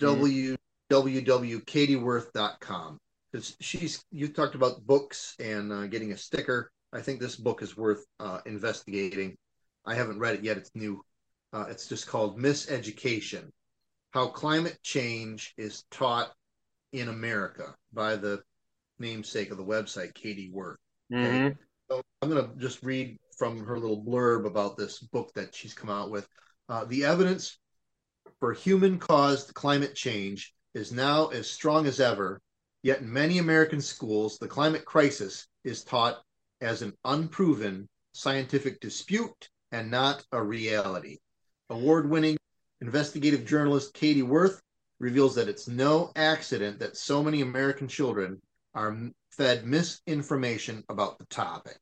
Mhm. 0.00 0.56
www.katieworth.com. 0.90 2.98
Because 3.32 3.56
she's 3.60 4.04
you 4.12 4.28
talked 4.28 4.54
about 4.54 4.86
books 4.86 5.34
and 5.40 5.72
uh, 5.72 5.86
getting 5.88 6.12
a 6.12 6.16
sticker. 6.16 6.70
I 6.92 7.02
think 7.02 7.20
this 7.20 7.36
book 7.36 7.60
is 7.62 7.76
worth 7.76 8.06
uh, 8.20 8.40
investigating. 8.46 9.36
I 9.84 9.94
haven't 9.94 10.20
read 10.20 10.36
it 10.36 10.44
yet. 10.44 10.56
It's 10.56 10.70
new. 10.74 11.04
Uh, 11.56 11.64
it's 11.70 11.88
just 11.88 12.06
called 12.06 12.38
Miseducation: 12.38 13.48
How 14.10 14.26
Climate 14.26 14.78
Change 14.82 15.54
is 15.56 15.84
Taught 15.90 16.30
in 16.92 17.08
America 17.08 17.74
by 17.94 18.16
the 18.16 18.42
namesake 18.98 19.50
of 19.50 19.56
the 19.56 19.64
website, 19.64 20.12
Katie 20.12 20.50
Worth. 20.52 20.76
Okay. 21.10 21.56
So 21.88 22.02
I'm 22.20 22.28
going 22.28 22.46
to 22.46 22.60
just 22.60 22.82
read 22.82 23.16
from 23.38 23.64
her 23.64 23.78
little 23.78 24.04
blurb 24.04 24.44
about 24.44 24.76
this 24.76 24.98
book 24.98 25.32
that 25.34 25.54
she's 25.54 25.72
come 25.72 25.88
out 25.88 26.10
with. 26.10 26.28
Uh, 26.68 26.84
the 26.84 27.06
evidence 27.06 27.58
for 28.38 28.52
human 28.52 28.98
caused 28.98 29.54
climate 29.54 29.94
change 29.94 30.52
is 30.74 30.92
now 30.92 31.28
as 31.28 31.48
strong 31.48 31.86
as 31.86 32.00
ever, 32.00 32.38
yet 32.82 33.00
in 33.00 33.10
many 33.10 33.38
American 33.38 33.80
schools, 33.80 34.36
the 34.36 34.48
climate 34.48 34.84
crisis 34.84 35.46
is 35.64 35.84
taught 35.84 36.20
as 36.60 36.82
an 36.82 36.92
unproven 37.06 37.88
scientific 38.12 38.78
dispute 38.80 39.48
and 39.72 39.90
not 39.90 40.22
a 40.32 40.42
reality. 40.42 41.16
Award 41.68 42.08
winning 42.08 42.36
investigative 42.80 43.44
journalist 43.44 43.92
Katie 43.92 44.22
Worth 44.22 44.62
reveals 45.00 45.34
that 45.34 45.48
it's 45.48 45.66
no 45.66 46.12
accident 46.14 46.78
that 46.78 46.96
so 46.96 47.24
many 47.24 47.40
American 47.40 47.88
children 47.88 48.40
are 48.72 49.10
fed 49.32 49.66
misinformation 49.66 50.84
about 50.88 51.18
the 51.18 51.24
topic. 51.26 51.80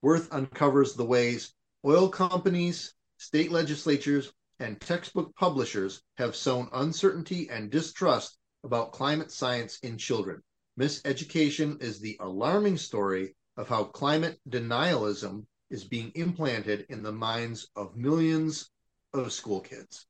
Worth 0.00 0.32
uncovers 0.32 0.94
the 0.94 1.04
ways 1.04 1.52
oil 1.84 2.08
companies, 2.08 2.94
state 3.18 3.52
legislatures, 3.52 4.32
and 4.58 4.80
textbook 4.80 5.36
publishers 5.36 6.02
have 6.16 6.34
sown 6.34 6.70
uncertainty 6.72 7.50
and 7.50 7.70
distrust 7.70 8.38
about 8.64 8.92
climate 8.92 9.30
science 9.30 9.78
in 9.80 9.98
children. 9.98 10.42
Miseducation 10.78 11.82
is 11.82 12.00
the 12.00 12.16
alarming 12.20 12.78
story 12.78 13.36
of 13.58 13.68
how 13.68 13.84
climate 13.84 14.40
denialism 14.48 15.46
is 15.68 15.84
being 15.84 16.10
implanted 16.14 16.86
in 16.88 17.02
the 17.02 17.12
minds 17.12 17.68
of 17.76 17.96
millions 17.96 18.70
of 19.12 19.32
school 19.32 19.60
kids. 19.60 20.06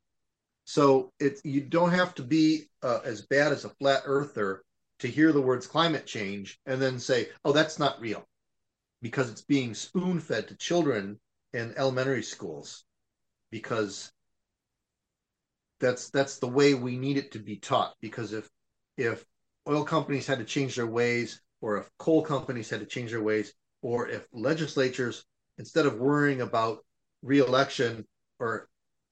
So 0.64 1.12
it 1.18 1.40
you 1.44 1.60
don't 1.62 1.92
have 1.92 2.14
to 2.16 2.22
be 2.22 2.68
uh, 2.82 3.00
as 3.04 3.22
bad 3.22 3.52
as 3.52 3.64
a 3.64 3.70
flat 3.70 4.02
earther 4.04 4.62
to 5.00 5.08
hear 5.08 5.32
the 5.32 5.40
words 5.42 5.66
climate 5.66 6.06
change 6.06 6.60
and 6.66 6.80
then 6.80 6.98
say, 6.98 7.30
"Oh, 7.44 7.52
that's 7.52 7.78
not 7.78 8.00
real," 8.00 8.28
because 9.02 9.30
it's 9.30 9.42
being 9.42 9.74
spoon 9.74 10.20
fed 10.20 10.48
to 10.48 10.56
children 10.56 11.18
in 11.52 11.74
elementary 11.76 12.22
schools 12.22 12.84
because 13.50 14.12
that's 15.80 16.10
that's 16.10 16.38
the 16.38 16.48
way 16.48 16.74
we 16.74 16.96
need 16.96 17.16
it 17.16 17.32
to 17.32 17.38
be 17.38 17.56
taught 17.56 17.94
because 18.00 18.32
if 18.32 18.48
if 18.96 19.24
oil 19.68 19.84
companies 19.84 20.26
had 20.26 20.38
to 20.38 20.44
change 20.44 20.76
their 20.76 20.86
ways 20.86 21.40
or 21.60 21.78
if 21.78 21.90
coal 21.98 22.22
companies 22.22 22.70
had 22.70 22.80
to 22.80 22.86
change 22.86 23.10
their 23.10 23.22
ways 23.22 23.52
or 23.82 24.08
if 24.08 24.26
legislatures 24.32 25.24
instead 25.58 25.86
of 25.86 25.98
worrying 25.98 26.42
about 26.42 26.84
reelection 27.22 28.06
or 28.38 28.68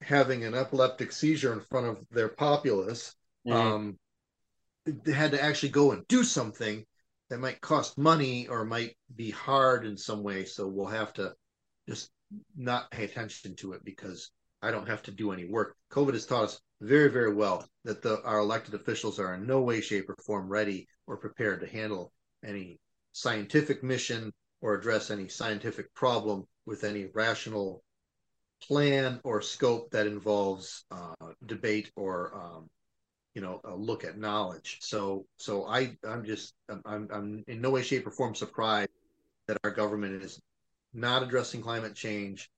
having 0.09 0.43
an 0.43 0.55
epileptic 0.55 1.11
seizure 1.11 1.53
in 1.53 1.61
front 1.61 1.87
of 1.87 1.97
their 2.11 2.29
populace 2.29 3.15
mm-hmm. 3.47 3.57
um, 3.57 3.99
they 4.85 5.11
had 5.11 5.31
to 5.31 5.41
actually 5.41 5.69
go 5.69 5.91
and 5.91 6.07
do 6.07 6.23
something 6.23 6.83
that 7.29 7.39
might 7.39 7.61
cost 7.61 7.97
money 7.97 8.47
or 8.47 8.65
might 8.65 8.97
be 9.15 9.29
hard 9.29 9.85
in 9.85 9.95
some 9.95 10.23
way 10.23 10.45
so 10.45 10.67
we'll 10.67 10.87
have 10.87 11.13
to 11.13 11.33
just 11.87 12.09
not 12.57 12.91
pay 12.91 13.03
attention 13.03 13.55
to 13.55 13.73
it 13.73 13.83
because 13.83 14.31
I 14.61 14.71
don't 14.71 14.87
have 14.87 15.03
to 15.03 15.11
do 15.11 15.31
any 15.31 15.45
work. 15.45 15.75
COVID 15.91 16.13
has 16.13 16.25
taught 16.25 16.43
us 16.45 16.61
very, 16.81 17.09
very 17.09 17.33
well 17.33 17.65
that 17.85 18.01
the, 18.01 18.21
our 18.23 18.39
elected 18.39 18.73
officials 18.73 19.19
are 19.19 19.33
in 19.35 19.47
no 19.47 19.61
way, 19.61 19.81
shape, 19.81 20.09
or 20.09 20.15
form 20.25 20.49
ready 20.49 20.87
or 21.07 21.17
prepared 21.17 21.61
to 21.61 21.67
handle 21.67 22.11
any 22.43 22.79
scientific 23.11 23.83
mission 23.83 24.33
or 24.61 24.75
address 24.75 25.11
any 25.11 25.27
scientific 25.27 25.93
problem 25.93 26.45
with 26.65 26.83
any 26.83 27.05
rational 27.13 27.83
plan 28.67 29.19
or 29.23 29.41
scope 29.41 29.91
that 29.91 30.07
involves 30.07 30.85
uh, 30.91 31.31
debate 31.45 31.91
or 31.95 32.33
um, 32.35 32.69
you 33.33 33.41
know 33.41 33.61
a 33.63 33.75
look 33.75 34.03
at 34.03 34.17
knowledge. 34.17 34.77
So 34.81 35.25
so 35.37 35.65
I 35.65 35.95
I'm 36.07 36.25
just 36.25 36.53
I'm 36.69 37.07
I'm 37.11 37.43
in 37.47 37.61
no 37.61 37.71
way, 37.71 37.83
shape, 37.83 38.07
or 38.07 38.11
form 38.11 38.35
surprised 38.35 38.89
that 39.47 39.57
our 39.63 39.71
government 39.71 40.23
is 40.23 40.39
not 40.93 41.23
addressing 41.23 41.61
climate 41.61 41.95
change, 41.95 42.49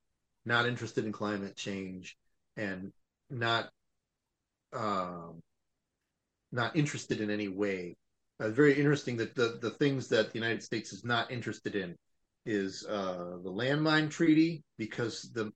not 0.46 0.66
interested 0.66 1.06
in 1.06 1.12
climate 1.12 1.56
change, 1.56 2.18
and 2.58 2.92
not 3.30 3.70
um, 4.74 5.42
not 6.52 6.76
interested 6.76 7.22
in 7.22 7.30
any 7.30 7.48
way. 7.48 7.96
Uh, 8.40 8.50
very 8.50 8.74
interesting 8.74 9.18
that 9.18 9.36
the 9.36 9.60
the 9.62 9.72
things 9.72 10.08
that 10.10 10.32
the 10.32 10.40
United 10.40 10.64
States 10.64 10.94
is 10.94 11.06
not 11.06 11.32
interested 11.32 11.76
in 11.76 11.96
is 12.46 12.86
uh, 12.88 13.38
the 13.44 13.52
landmine 13.52 14.10
treaty 14.10 14.64
because 14.78 15.30
the 15.34 15.52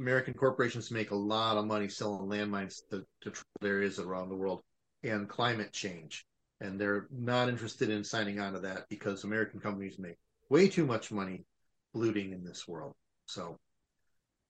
American 0.00 0.32
corporations 0.32 0.90
make 0.90 1.10
a 1.10 1.16
lot 1.16 1.58
of 1.58 1.66
money 1.66 1.88
selling 1.88 2.28
landmines 2.28 2.80
to, 2.90 3.04
to 3.20 3.32
areas 3.62 3.98
around 3.98 4.30
the 4.30 4.34
world 4.34 4.62
and 5.02 5.28
climate 5.28 5.72
change. 5.72 6.24
And 6.60 6.80
they're 6.80 7.06
not 7.10 7.48
interested 7.48 7.90
in 7.90 8.02
signing 8.02 8.40
on 8.40 8.54
to 8.54 8.60
that 8.60 8.88
because 8.88 9.24
American 9.24 9.60
companies 9.60 9.98
make 9.98 10.16
way 10.48 10.68
too 10.68 10.86
much 10.86 11.12
money 11.12 11.44
polluting 11.92 12.32
in 12.32 12.42
this 12.42 12.66
world. 12.66 12.94
So, 13.26 13.58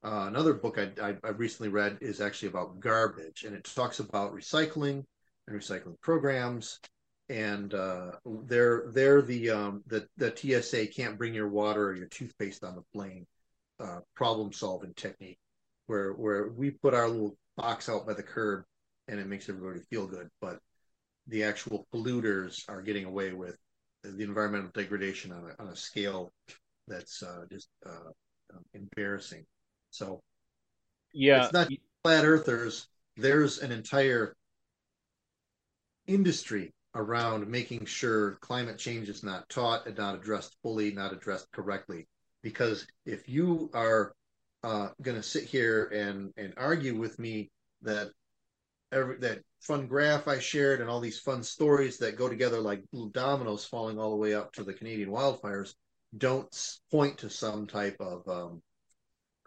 uh, 0.03 0.25
another 0.29 0.55
book 0.55 0.79
I, 0.79 0.91
I, 1.03 1.17
I, 1.23 1.29
recently 1.31 1.69
read 1.69 1.99
is 2.01 2.23
actually 2.23 2.49
about 2.49 2.81
garbage, 2.81 3.45
and 3.45 3.55
it 3.55 3.65
talks 3.65 4.01
about 4.01 4.35
recycling 4.35 5.05
and 5.47 5.61
recycling 5.61 6.01
programs. 6.01 6.81
And 7.29 7.75
uh, 7.75 8.13
they're 8.25 8.85
they're 8.93 9.21
the 9.21 9.51
um, 9.51 9.85
the 9.87 10.09
the 10.17 10.35
TSA 10.35 10.87
can't 10.87 11.19
bring 11.19 11.35
your 11.35 11.49
water 11.49 11.89
or 11.91 11.95
your 11.95 12.07
toothpaste 12.07 12.65
on 12.65 12.77
the 12.77 12.83
plane 12.95 13.27
uh, 13.81 14.01
problem 14.15 14.53
solving 14.53 14.95
technique, 14.95 15.39
where 15.87 16.13
where 16.13 16.49
we 16.49 16.71
put 16.71 16.95
our 16.95 17.09
little 17.09 17.37
box 17.57 17.89
out 17.89 18.07
by 18.07 18.15
the 18.15 18.23
curb, 18.23 18.65
and 19.09 19.19
it 19.19 19.27
makes 19.27 19.49
everybody 19.49 19.81
feel 19.91 20.07
good, 20.07 20.29
but 20.41 20.59
the 21.27 21.45
actual 21.45 21.87
polluters 21.93 22.69
are 22.69 22.83
getting 22.83 23.05
away 23.05 23.33
with 23.33 23.57
the 24.03 24.25
environmental 24.25 24.71
degradation 24.73 25.33
on 25.33 25.51
a, 25.51 25.63
on 25.63 25.69
a 25.69 25.77
scale 25.77 26.33
that's 26.89 27.23
uh, 27.23 27.45
just 27.51 27.69
uh, 27.87 28.11
um, 28.55 28.65
embarrassing. 28.75 29.45
So, 29.91 30.23
yeah, 31.13 31.45
it's 31.45 31.53
not 31.53 31.69
flat 32.03 32.25
earthers. 32.25 32.89
There's 33.17 33.59
an 33.59 33.73
entire 33.73 34.35
industry 36.07 36.73
around 36.95 37.47
making 37.47 37.85
sure 37.85 38.33
climate 38.41 38.79
change 38.79 39.09
is 39.09 39.23
not 39.23 39.49
taught 39.49 39.87
and 39.87 39.97
not 39.97 40.17
addressed 40.17 40.57
fully, 40.63 40.93
not 40.93 41.13
addressed 41.13 41.51
correctly. 41.53 42.09
Because 42.43 42.87
if 43.05 43.29
you 43.29 43.71
are 43.75 44.15
uh, 44.63 44.89
going 45.03 45.17
to 45.17 45.23
sit 45.23 45.45
here 45.45 45.87
and 45.87 46.33
and 46.37 46.55
argue 46.57 46.97
with 46.97 47.19
me 47.19 47.51
that 47.83 48.11
every 48.93 49.19
that 49.19 49.41
fun 49.61 49.87
graph 49.87 50.29
I 50.29 50.39
shared 50.39 50.81
and 50.81 50.89
all 50.89 51.01
these 51.01 51.19
fun 51.19 51.43
stories 51.43 51.99
that 51.99 52.17
go 52.17 52.29
together 52.29 52.61
like 52.61 52.83
dominoes 53.13 53.65
falling 53.65 53.99
all 53.99 54.11
the 54.11 54.17
way 54.17 54.35
up 54.35 54.53
to 54.55 54.65
the 54.65 54.73
Canadian 54.73 55.11
wildfires 55.11 55.75
don't 56.17 56.49
point 56.91 57.19
to 57.19 57.31
some 57.31 57.67
type 57.67 57.97
of 58.01 58.27
um, 58.29 58.63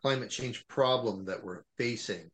climate 0.02 0.30
change 0.30 0.66
problem 0.68 1.26
that 1.26 1.44
we're 1.44 1.64
facing, 1.78 2.30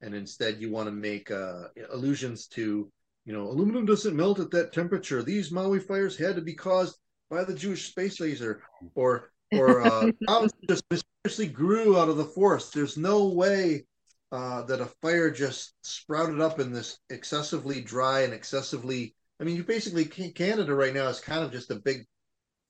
and 0.00 0.14
instead 0.14 0.60
you 0.60 0.70
want 0.70 0.88
to 0.88 0.92
make 0.92 1.30
uh, 1.30 1.64
allusions 1.90 2.46
to, 2.48 2.90
you 3.24 3.32
know, 3.32 3.42
aluminum 3.42 3.86
doesn't 3.86 4.16
melt 4.16 4.40
at 4.40 4.50
that 4.50 4.72
temperature. 4.72 5.22
These 5.22 5.52
Maui 5.52 5.80
fires 5.80 6.16
had 6.16 6.36
to 6.36 6.42
be 6.42 6.54
caused 6.54 6.98
by 7.30 7.44
the 7.44 7.54
Jewish 7.54 7.88
space 7.88 8.20
laser, 8.20 8.62
or 8.94 9.30
or 9.52 9.82
uh, 9.82 10.10
just 10.68 10.84
mysteriously 10.90 11.46
grew 11.46 11.98
out 11.98 12.08
of 12.08 12.16
the 12.16 12.24
forest. 12.24 12.72
There's 12.72 12.96
no 12.96 13.28
way 13.28 13.84
uh, 14.32 14.62
that 14.62 14.80
a 14.80 14.86
fire 15.02 15.30
just 15.30 15.74
sprouted 15.82 16.40
up 16.40 16.60
in 16.60 16.72
this 16.72 16.98
excessively 17.10 17.80
dry 17.80 18.22
and 18.22 18.34
excessively. 18.34 19.14
I 19.40 19.44
mean, 19.44 19.56
you 19.56 19.64
basically 19.64 20.04
Canada 20.04 20.74
right 20.74 20.94
now 20.94 21.08
is 21.08 21.20
kind 21.20 21.44
of 21.44 21.52
just 21.52 21.70
a 21.70 21.76
big 21.76 22.04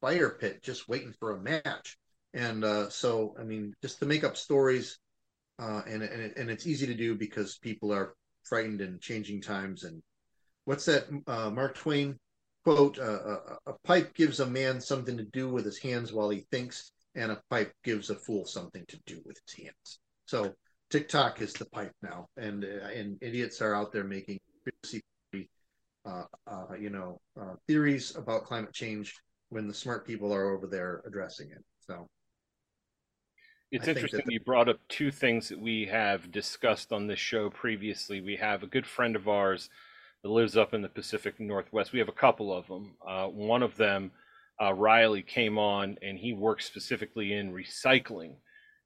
fire 0.01 0.31
pit 0.31 0.63
just 0.63 0.89
waiting 0.89 1.13
for 1.19 1.33
a 1.33 1.41
match. 1.41 1.97
And 2.35 2.65
uh, 2.65 2.91
so, 2.91 3.35
I 3.39 3.45
mean, 3.45 3.75
just 3.83 3.99
to 4.01 4.07
make 4.07 4.23
up 4.23 4.37
stories, 4.37 4.99
uh, 5.59 5.83
and 5.87 6.03
and, 6.03 6.23
it, 6.23 6.37
and 6.37 6.51
it's 6.51 6.67
easy 6.67 6.87
to 6.87 6.95
do 6.95 7.17
because 7.17 7.59
people 7.59 7.93
are 7.93 8.15
frightened 8.45 8.81
and 8.81 9.01
changing 9.01 9.41
times. 9.41 9.85
And 9.85 10.03
what's 10.65 10.85
that 10.85 11.07
uh, 11.27 11.51
Mark 11.51 11.75
Twain 11.77 12.19
quote? 12.65 12.99
Uh, 12.99 13.39
a, 13.67 13.71
a 13.71 13.75
pipe 13.85 14.15
gives 14.15 14.41
a 14.41 14.47
man 14.47 14.81
something 14.81 15.17
to 15.17 15.25
do 15.25 15.49
with 15.49 15.65
his 15.65 15.79
hands 15.79 16.13
while 16.13 16.31
he 16.31 16.47
thinks, 16.51 16.93
and 17.15 17.33
a 17.33 17.43
pipe 17.51 17.73
gives 17.85 18.11
a 18.11 18.15
fool 18.15 18.45
something 18.45 18.85
to 18.89 18.99
do 19.07 19.21
with 19.25 19.39
his 19.47 19.65
hands. 19.65 20.01
So 20.27 20.55
TikTok 20.91 21.41
is 21.41 21.53
the 21.53 21.67
pipe 21.67 21.93
now, 22.03 22.27
and 22.37 22.65
uh, 22.65 22.89
and 22.89 23.19
idiots 23.21 23.61
are 23.61 23.75
out 23.75 23.93
there 23.93 24.05
making 24.05 24.39
uh, 26.09 26.25
uh, 26.47 26.75
you 26.79 26.91
know, 26.91 27.21
uh, 27.41 27.55
theories 27.67 28.17
about 28.17 28.45
climate 28.45 28.73
change 28.73 29.15
when 29.51 29.69
the 29.69 29.75
smart 29.75 30.07
people 30.07 30.33
are 30.33 30.55
over 30.55 30.67
there 30.67 31.03
addressing 31.07 31.51
it. 31.51 31.63
So 31.81 32.07
it's 33.71 33.89
I 33.89 33.91
interesting 33.91 34.23
that... 34.25 34.33
you 34.33 34.41
brought 34.41 34.69
up 34.69 34.79
two 34.89 35.11
things 35.11 35.49
that 35.49 35.61
we 35.61 35.87
have 35.87 36.31
discussed 36.31 36.93
on 36.93 37.07
this 37.07 37.19
show 37.19 37.51
previously. 37.51 38.21
We 38.21 38.37
have 38.37 38.63
a 38.63 38.67
good 38.67 38.87
friend 38.87 39.17
of 39.17 39.29
ours 39.29 39.69
that 40.23 40.29
lives 40.29 40.57
up 40.57 40.75
in 40.75 40.83
the 40.83 40.89
Pacific 40.89 41.39
Northwest. 41.39 41.93
We 41.93 41.99
have 42.01 42.09
a 42.09 42.13
couple 42.13 42.53
of 42.53 42.67
them. 42.67 42.97
Uh, 43.07 43.27
one 43.27 43.63
of 43.63 43.77
them, 43.77 44.11
uh, 44.61 44.73
Riley, 44.73 45.23
came 45.23 45.59
on 45.59 45.97
and 46.03 46.19
he 46.19 46.33
works 46.33 46.67
specifically 46.67 47.33
in 47.33 47.53
recycling. 47.53 48.35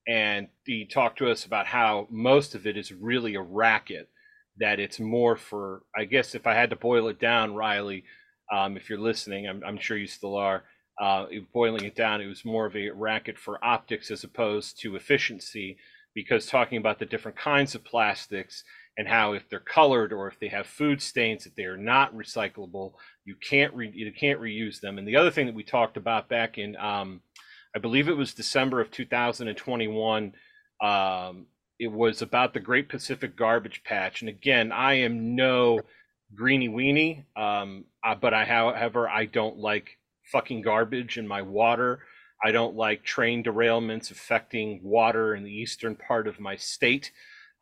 And 0.07 0.49
he 0.65 0.85
talked 0.85 1.19
to 1.19 1.31
us 1.31 1.45
about 1.45 1.67
how 1.67 2.09
most 2.11 2.55
of 2.55 2.67
it 2.67 2.77
is 2.77 2.93
really 2.93 3.35
a 3.35 3.41
racket, 3.43 4.09
that 4.59 4.81
it's 4.81 4.99
more 4.99 5.37
for, 5.37 5.83
I 5.97 6.05
guess, 6.05 6.35
if 6.35 6.47
I 6.47 6.55
had 6.55 6.71
to 6.71 6.77
boil 6.77 7.09
it 7.09 7.21
down, 7.21 7.55
Riley, 7.55 8.05
um, 8.53 8.77
if 8.77 8.91
you're 8.91 8.99
listening, 8.99 9.49
I'm, 9.49 9.63
I'm, 9.65 9.79
sure 9.79 9.97
you 9.97 10.07
still 10.07 10.37
are. 10.37 10.65
Uh, 11.01 11.27
boiling 11.55 11.85
it 11.85 11.95
down, 11.95 12.21
it 12.21 12.27
was 12.27 12.45
more 12.45 12.67
of 12.67 12.77
a 12.77 12.91
racket 12.91 13.39
for 13.39 13.65
optics 13.65 14.11
as 14.11 14.25
opposed 14.25 14.79
to 14.81 14.95
efficiency, 14.95 15.79
because 16.15 16.45
talking 16.45 16.77
about 16.77 16.99
the 16.99 17.07
different 17.07 17.37
kinds 17.37 17.75
of 17.75 17.83
plastics 17.85 18.63
and 18.99 19.09
how 19.09 19.33
if 19.33 19.49
they're 19.49 19.61
colored 19.61 20.13
or 20.13 20.29
if 20.29 20.39
they 20.39 20.49
have 20.49 20.67
food 20.67 21.01
stains 21.01 21.45
that 21.45 21.57
they 21.57 21.65
are 21.65 21.77
not 21.77 22.15
recyclable 22.15 22.93
you 23.25 23.35
can't 23.37 23.73
re- 23.75 23.93
you 23.95 24.13
can't 24.13 24.41
reuse 24.41 24.81
them. 24.81 24.99
And 24.99 25.07
the 25.07 25.17
other 25.17 25.31
thing 25.31 25.47
that 25.47 25.55
we 25.55 25.65
talked 25.65 25.97
about 25.97 26.29
back 26.29 26.59
in 26.59 26.77
um, 26.77 27.21
i 27.75 27.79
believe 27.79 28.09
it 28.09 28.17
was 28.17 28.35
december 28.35 28.81
of 28.81 28.91
2021 28.91 30.33
um, 30.83 31.47
it 31.79 31.91
was 31.91 32.23
about 32.23 32.55
the 32.55 32.61
great 32.61 32.89
pacific 32.89 33.37
garbage 33.37 33.83
patch. 33.85 34.21
And 34.23 34.29
again 34.29 34.73
i 34.73 34.95
am 34.95 35.35
no 35.35 35.81
greeny 36.35 36.69
weenie 36.69 37.25
um, 37.37 37.85
uh, 38.05 38.15
but 38.15 38.35
i 38.35 38.45
however 38.45 39.09
i 39.09 39.25
don't 39.27 39.59
like 39.59 39.99
fucking 40.33 40.63
garbage 40.63 41.19
in 41.19 41.29
my 41.29 41.43
water. 41.43 42.01
I 42.45 42.51
don't 42.51 42.75
like 42.75 43.05
train 43.05 43.45
derailments 43.45 44.11
affecting 44.11 44.81
water 44.83 45.35
in 45.35 45.45
the 45.45 45.53
eastern 45.53 45.95
part 45.95 46.27
of 46.27 46.41
my 46.41 46.57
state 46.57 47.13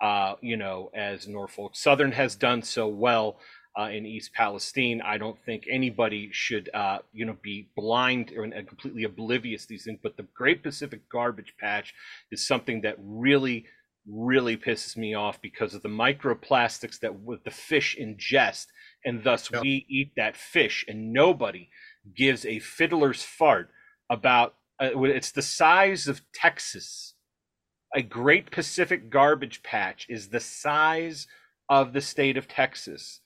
uh, 0.01 0.35
you 0.41 0.57
know, 0.57 0.91
as 0.95 1.29
Norfolk 1.29 1.77
Southern 1.77 2.13
has 2.13 2.35
done 2.35 2.63
so 2.63 2.89
well 2.89 3.39
uh, 3.79 3.89
in 3.89 4.07
East 4.07 4.33
Palestine. 4.33 5.01
I 5.05 5.19
don't 5.19 5.39
think 5.45 5.65
anybody 5.71 6.31
should, 6.33 6.71
uh, 6.75 6.99
you 7.13 7.25
know, 7.25 7.37
be 7.43 7.69
blind 7.77 8.33
or 8.37 8.45
and 8.45 8.69
completely 8.69 9.05
oblivious 9.05 9.63
to 9.63 9.69
these 9.69 9.85
things. 9.85 10.01
But 10.03 10.17
the 10.17 10.27
Great 10.35 10.63
Pacific 10.63 11.09
Garbage 11.09 11.55
Patch 11.61 11.95
is 12.33 12.47
something 12.47 12.81
that 12.83 12.97
really, 12.99 13.67
really 14.09 14.57
pisses 14.57 14.97
me 14.97 15.15
off 15.15 15.41
because 15.41 15.75
of 15.75 15.83
the 15.83 15.89
microplastics 15.89 16.99
that 17.01 17.15
the 17.45 17.51
fish 17.51 17.97
ingest, 18.01 18.67
and 19.05 19.23
thus 19.23 19.51
yep. 19.53 19.63
we 19.63 19.87
eat 19.89 20.13
that 20.17 20.37
fish, 20.37 20.85
and 20.89 21.13
nobody 21.13 21.69
gives 22.17 22.45
a 22.45 22.59
fiddler's 22.59 23.23
fart 23.23 23.71
about. 24.09 24.55
Uh, 24.81 25.03
it's 25.03 25.33
the 25.33 25.43
size 25.43 26.09
of 26.09 26.23
Texas 26.33 27.10
a 27.95 28.03
Great 28.03 28.51
Pacific 28.51 29.11
Garbage 29.11 29.63
Patch 29.63 30.07
is 30.09 30.29
the 30.29 30.41
size 30.41 31.27
of 31.69 31.93
the 31.93 32.01
state 32.01 32.37
of 32.37 32.49
Texas. 32.49 33.21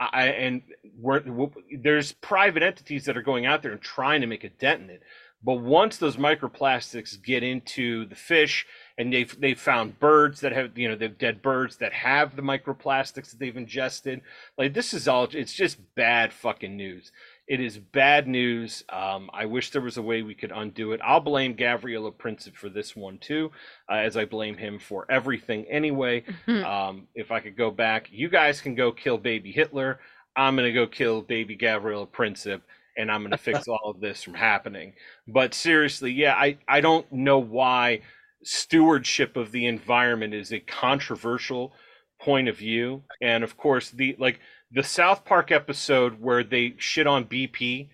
I, 0.00 0.28
and 0.28 0.62
we're, 0.96 1.22
we're, 1.26 1.48
there's 1.80 2.12
private 2.12 2.62
entities 2.62 3.04
that 3.06 3.16
are 3.16 3.22
going 3.22 3.46
out 3.46 3.62
there 3.62 3.72
and 3.72 3.80
trying 3.80 4.20
to 4.20 4.26
make 4.26 4.44
a 4.44 4.48
dent 4.48 4.82
in 4.82 4.90
it. 4.90 5.02
But 5.42 5.60
once 5.60 5.98
those 5.98 6.16
microplastics 6.16 7.22
get 7.22 7.42
into 7.42 8.06
the 8.06 8.16
fish, 8.16 8.66
and 8.96 9.12
they've 9.12 9.40
they've 9.40 9.58
found 9.58 10.00
birds 10.00 10.40
that 10.40 10.52
have 10.52 10.76
you 10.76 10.88
know 10.88 10.96
they've 10.96 11.16
dead 11.16 11.42
birds 11.42 11.76
that 11.76 11.92
have 11.92 12.34
the 12.34 12.42
microplastics 12.42 13.30
that 13.30 13.38
they've 13.38 13.56
ingested. 13.56 14.20
Like 14.56 14.74
this 14.74 14.92
is 14.92 15.06
all 15.06 15.28
it's 15.30 15.52
just 15.52 15.78
bad 15.94 16.32
fucking 16.32 16.76
news. 16.76 17.12
It 17.48 17.60
is 17.60 17.78
bad 17.78 18.28
news. 18.28 18.84
Um, 18.90 19.30
I 19.32 19.46
wish 19.46 19.70
there 19.70 19.80
was 19.80 19.96
a 19.96 20.02
way 20.02 20.20
we 20.20 20.34
could 20.34 20.52
undo 20.54 20.92
it. 20.92 21.00
I'll 21.02 21.20
blame 21.20 21.56
Gavrilo 21.56 22.12
Princip 22.12 22.54
for 22.54 22.68
this 22.68 22.94
one 22.94 23.16
too, 23.18 23.50
uh, 23.90 23.94
as 23.94 24.18
I 24.18 24.26
blame 24.26 24.58
him 24.58 24.78
for 24.78 25.06
everything 25.10 25.64
anyway. 25.64 26.24
Mm-hmm. 26.46 26.64
Um, 26.64 27.08
if 27.14 27.32
I 27.32 27.40
could 27.40 27.56
go 27.56 27.70
back, 27.70 28.08
you 28.12 28.28
guys 28.28 28.60
can 28.60 28.74
go 28.74 28.92
kill 28.92 29.16
baby 29.16 29.50
Hitler. 29.50 29.98
I'm 30.36 30.56
going 30.56 30.68
to 30.68 30.74
go 30.74 30.86
kill 30.86 31.22
baby 31.22 31.56
Gavrilo 31.56 32.06
Princip 32.06 32.60
and 32.98 33.10
I'm 33.10 33.22
going 33.22 33.30
to 33.32 33.38
fix 33.38 33.66
all 33.66 33.90
of 33.90 34.00
this 34.00 34.22
from 34.22 34.34
happening. 34.34 34.92
But 35.26 35.54
seriously, 35.54 36.12
yeah, 36.12 36.34
I, 36.34 36.58
I 36.68 36.82
don't 36.82 37.10
know 37.10 37.38
why 37.38 38.02
stewardship 38.44 39.38
of 39.38 39.52
the 39.52 39.66
environment 39.66 40.34
is 40.34 40.52
a 40.52 40.60
controversial 40.60 41.72
point 42.20 42.48
of 42.48 42.58
view. 42.58 43.04
And 43.22 43.42
of 43.42 43.56
course, 43.56 43.90
the 43.90 44.16
like 44.18 44.40
the 44.70 44.82
South 44.82 45.24
Park 45.24 45.50
episode 45.50 46.20
where 46.20 46.44
they 46.44 46.74
shit 46.78 47.06
on 47.06 47.24
BP 47.24 47.88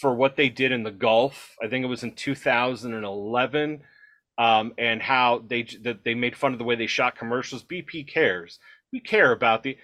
for 0.00 0.14
what 0.14 0.36
they 0.36 0.48
did 0.48 0.72
in 0.72 0.82
the 0.82 0.90
Gulf. 0.90 1.56
I 1.62 1.68
think 1.68 1.84
it 1.84 1.88
was 1.88 2.02
in 2.02 2.12
2011, 2.12 3.82
um, 4.38 4.72
and 4.78 5.02
how 5.02 5.44
they 5.46 5.62
that 5.82 6.04
they 6.04 6.14
made 6.14 6.36
fun 6.36 6.52
of 6.52 6.58
the 6.58 6.64
way 6.64 6.74
they 6.74 6.86
shot 6.86 7.16
commercials. 7.16 7.62
BP 7.62 8.08
cares. 8.08 8.58
We 8.92 9.00
care 9.00 9.30
about 9.30 9.62
the 9.62 9.76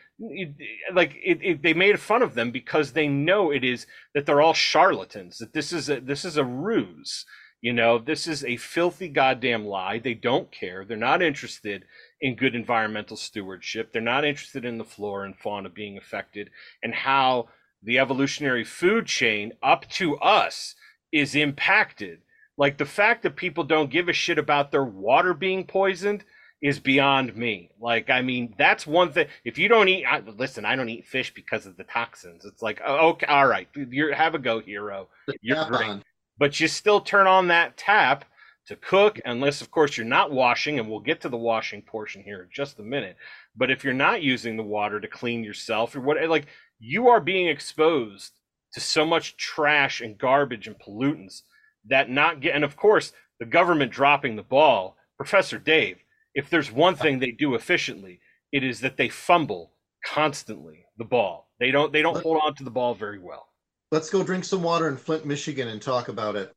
like. 0.93 1.15
It, 1.23 1.39
it, 1.43 1.63
they 1.63 1.75
made 1.75 2.01
fun 2.01 2.23
of 2.23 2.35
them 2.35 2.51
because 2.51 2.93
they 2.93 3.07
know 3.07 3.53
it 3.53 3.63
is 3.63 3.87
that 4.15 4.27
they're 4.27 4.41
all 4.41 4.55
charlatans. 4.55 5.39
That 5.39 5.53
this 5.53 5.73
is 5.73 5.89
a 5.89 6.01
this 6.01 6.25
is 6.25 6.37
a 6.37 6.45
ruse. 6.45 7.25
You 7.63 7.73
know, 7.73 7.99
this 7.99 8.27
is 8.27 8.45
a 8.45 8.57
filthy 8.57 9.09
goddamn 9.09 9.65
lie. 9.65 9.99
They 9.99 10.15
don't 10.15 10.53
care. 10.53 10.85
They're 10.85 10.97
not 10.97 11.23
interested 11.23 11.85
in 12.21 12.37
good 12.37 12.55
environmental 12.55 13.17
stewardship. 13.17 13.93
They're 13.93 14.03
not 14.03 14.25
interested 14.25 14.65
in 14.65 14.79
the 14.79 14.85
flora 14.85 15.27
and 15.27 15.37
fauna 15.37 15.69
being 15.69 15.99
affected 15.99 16.51
and 16.83 16.95
how 16.95 17.49
the 17.83 17.99
evolutionary 17.99 18.65
food 18.65 19.07
chain 19.07 19.53
up 19.63 19.89
to 19.91 20.17
us 20.19 20.75
is 21.13 21.35
impacted. 21.35 22.21
Like 22.57 22.79
the 22.79 22.87
fact 22.87 23.23
that 23.23 23.37
people 23.37 23.65
don't 23.65 23.91
give 23.91 24.09
a 24.09 24.13
shit 24.13 24.39
about 24.39 24.71
their 24.71 24.85
water 24.85 25.35
being 25.35 25.65
poisoned 25.67 26.25
is 26.63 26.81
beyond 26.81 27.37
me. 27.37 27.71
Like, 27.79 28.09
I 28.09 28.23
mean, 28.23 28.55
that's 28.57 28.87
one 28.87 29.13
thing. 29.13 29.29
If 29.45 29.59
you 29.59 29.69
don't 29.69 29.89
eat, 29.89 30.07
I, 30.07 30.21
listen, 30.21 30.65
I 30.65 30.75
don't 30.75 30.89
eat 30.89 31.07
fish 31.07 31.35
because 31.35 31.67
of 31.67 31.77
the 31.77 31.85
toxins. 31.85 32.47
It's 32.47 32.63
like, 32.63 32.81
oh, 32.85 33.11
okay, 33.11 33.27
all 33.27 33.47
right, 33.47 33.69
you 33.75 34.13
have 34.13 34.35
a 34.35 34.39
go, 34.39 34.61
hero. 34.61 35.09
You're 35.43 35.57
yeah, 35.59 35.69
great, 35.69 36.03
but 36.39 36.59
you 36.59 36.67
still 36.67 37.01
turn 37.01 37.27
on 37.27 37.49
that 37.49 37.77
tap 37.77 38.25
to 38.67 38.77
cook, 38.77 39.21
unless, 39.25 39.61
of 39.61 39.71
course, 39.71 39.97
you're 39.97 40.07
not 40.07 40.33
washing, 40.33 40.79
and 40.79 40.89
we'll 40.89 41.01
get 41.01 41.21
to 41.21 41.29
the 41.29 41.37
washing 41.37 41.83
portion 41.83 42.23
here 42.23 42.43
in 42.43 42.49
just 42.53 42.79
a 42.81 42.83
minute. 42.83 43.17
But 43.55 43.71
if 43.71 43.85
you're 43.85 43.95
not 43.95 44.23
using 44.23 44.57
the 44.57 44.63
water 44.63 45.01
to 45.01 45.09
clean 45.09 45.45
yourself 45.45 45.95
or 45.95 46.01
what, 46.01 46.17
like 46.29 46.47
you 46.79 47.09
are 47.09 47.21
being 47.21 47.47
exposed 47.47 48.33
to 48.73 48.81
so 48.81 49.07
much 49.07 49.37
trash 49.37 50.01
and 50.01 50.19
garbage 50.19 50.67
and 50.67 50.79
pollutants 50.79 51.43
that 51.89 52.11
not 52.11 52.41
get, 52.41 52.55
and 52.55 52.65
of 52.65 52.77
course, 52.77 53.13
the 53.39 53.47
government 53.47 53.93
dropping 53.93 54.37
the 54.37 54.43
ball. 54.43 54.97
Professor 55.17 55.59
Dave, 55.59 55.99
if 56.35 56.51
there's 56.51 56.71
one 56.71 56.97
thing 56.97 57.19
they 57.19 57.31
do 57.31 57.55
efficiently, 57.55 58.21
it 58.53 58.65
is 58.65 58.81
that 58.81 58.97
they 58.97 59.09
fumble 59.09 59.73
constantly 60.05 60.85
the 60.99 61.05
ball. 61.05 61.51
They 61.59 61.71
don't 61.71 61.93
they 61.93 62.03
don't 62.03 62.23
hold 62.23 62.41
on 62.43 62.55
to 62.57 62.65
the 62.65 62.71
ball 62.71 62.95
very 62.95 63.19
well. 63.19 63.49
Let's 63.91 64.11
go 64.11 64.23
drink 64.23 64.45
some 64.45 64.63
water 64.63 64.89
in 64.89 64.97
Flint, 64.97 65.25
Michigan 65.25 65.69
and 65.69 65.81
talk 65.81 66.09
about 66.09 66.37
it. 66.37 66.55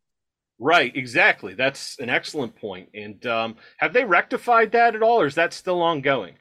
Right, 0.60 0.94
exactly. 0.96 1.54
That's 1.54 1.98
an 2.00 2.10
excellent 2.10 2.56
point. 2.56 2.90
And 2.94 3.26
um, 3.26 3.56
have 3.78 3.94
they 3.94 4.04
rectified 4.04 4.74
that 4.74 4.94
at 4.94 5.02
all, 5.02 5.22
or 5.22 5.26
is 5.26 5.36
that 5.36 5.54
still 5.54 5.82
ongoing? 5.82 6.36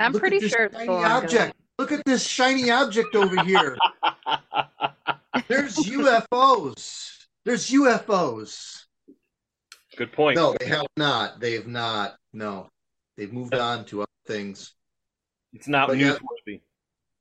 I'm 0.00 0.12
Look 0.12 0.20
pretty 0.20 0.48
sure 0.48 0.64
it's 0.64 0.76
still 0.76 0.96
object. 0.96 1.34
Ongoing. 1.34 1.52
Look 1.78 1.92
at 1.92 2.04
this 2.04 2.26
shiny 2.26 2.70
object 2.70 3.14
over 3.14 3.42
here. 3.44 3.78
There's 5.48 5.76
UFOs. 5.76 7.26
There's 7.44 7.70
UFOs. 7.70 8.84
Good 9.96 10.12
point. 10.12 10.36
No, 10.36 10.56
they 10.58 10.66
have 10.66 10.86
not. 10.96 11.40
They 11.40 11.52
have 11.52 11.66
not. 11.68 12.16
No, 12.32 12.68
they've 13.16 13.32
moved 13.32 13.54
on 13.54 13.84
to 13.86 14.02
other 14.02 14.10
things. 14.26 14.72
It's 15.52 15.68
not 15.68 15.88
but 15.88 15.98
newsworthy. 15.98 16.61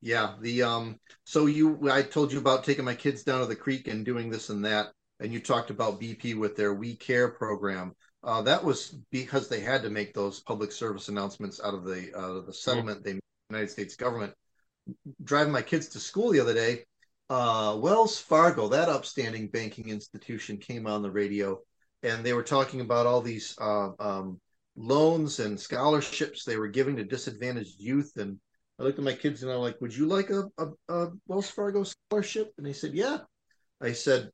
Yeah, 0.01 0.33
the 0.41 0.63
um 0.63 0.99
so 1.23 1.45
you 1.45 1.89
I 1.89 2.01
told 2.01 2.31
you 2.31 2.39
about 2.39 2.63
taking 2.63 2.85
my 2.85 2.95
kids 2.95 3.23
down 3.23 3.41
to 3.41 3.45
the 3.45 3.55
creek 3.55 3.87
and 3.87 4.03
doing 4.03 4.29
this 4.29 4.49
and 4.49 4.65
that 4.65 4.87
and 5.19 5.31
you 5.31 5.39
talked 5.39 5.69
about 5.69 6.01
BP 6.01 6.37
with 6.37 6.55
their 6.55 6.73
We 6.73 6.95
Care 6.95 7.29
program. 7.29 7.93
Uh, 8.23 8.41
that 8.41 8.63
was 8.63 8.95
because 9.11 9.47
they 9.47 9.59
had 9.59 9.83
to 9.83 9.89
make 9.89 10.13
those 10.13 10.41
public 10.41 10.71
service 10.71 11.07
announcements 11.07 11.61
out 11.63 11.73
of 11.73 11.85
the 11.85 12.11
uh, 12.15 12.41
the 12.45 12.53
settlement 12.53 12.99
mm-hmm. 12.99 13.07
they 13.07 13.13
made 13.13 13.21
the 13.49 13.55
United 13.55 13.71
States 13.71 13.95
government. 13.95 14.33
Driving 15.23 15.53
my 15.53 15.61
kids 15.61 15.89
to 15.89 15.99
school 15.99 16.31
the 16.31 16.39
other 16.39 16.55
day, 16.55 16.85
uh, 17.29 17.77
Wells 17.79 18.19
Fargo, 18.19 18.67
that 18.69 18.89
upstanding 18.89 19.47
banking 19.47 19.89
institution, 19.89 20.57
came 20.57 20.87
on 20.87 21.03
the 21.03 21.11
radio, 21.11 21.59
and 22.03 22.25
they 22.25 22.33
were 22.33 22.43
talking 22.43 22.81
about 22.81 23.05
all 23.05 23.21
these 23.21 23.55
uh, 23.61 23.89
um, 23.99 24.41
loans 24.75 25.39
and 25.39 25.59
scholarships 25.59 26.43
they 26.43 26.57
were 26.57 26.67
giving 26.67 26.97
to 26.97 27.03
disadvantaged 27.03 27.79
youth 27.79 28.17
and 28.17 28.39
I 28.81 28.83
looked 28.83 28.97
at 28.97 29.05
my 29.05 29.13
kids 29.13 29.43
and 29.43 29.51
I'm 29.51 29.59
like, 29.59 29.79
would 29.79 29.95
you 29.95 30.07
like 30.07 30.31
a, 30.31 30.49
a, 30.57 30.67
a 30.89 31.11
Wells 31.27 31.51
Fargo 31.51 31.83
scholarship? 31.83 32.51
And 32.57 32.65
they 32.65 32.73
said, 32.73 32.93
yeah. 32.95 33.19
I 33.79 33.91
said, 33.91 34.31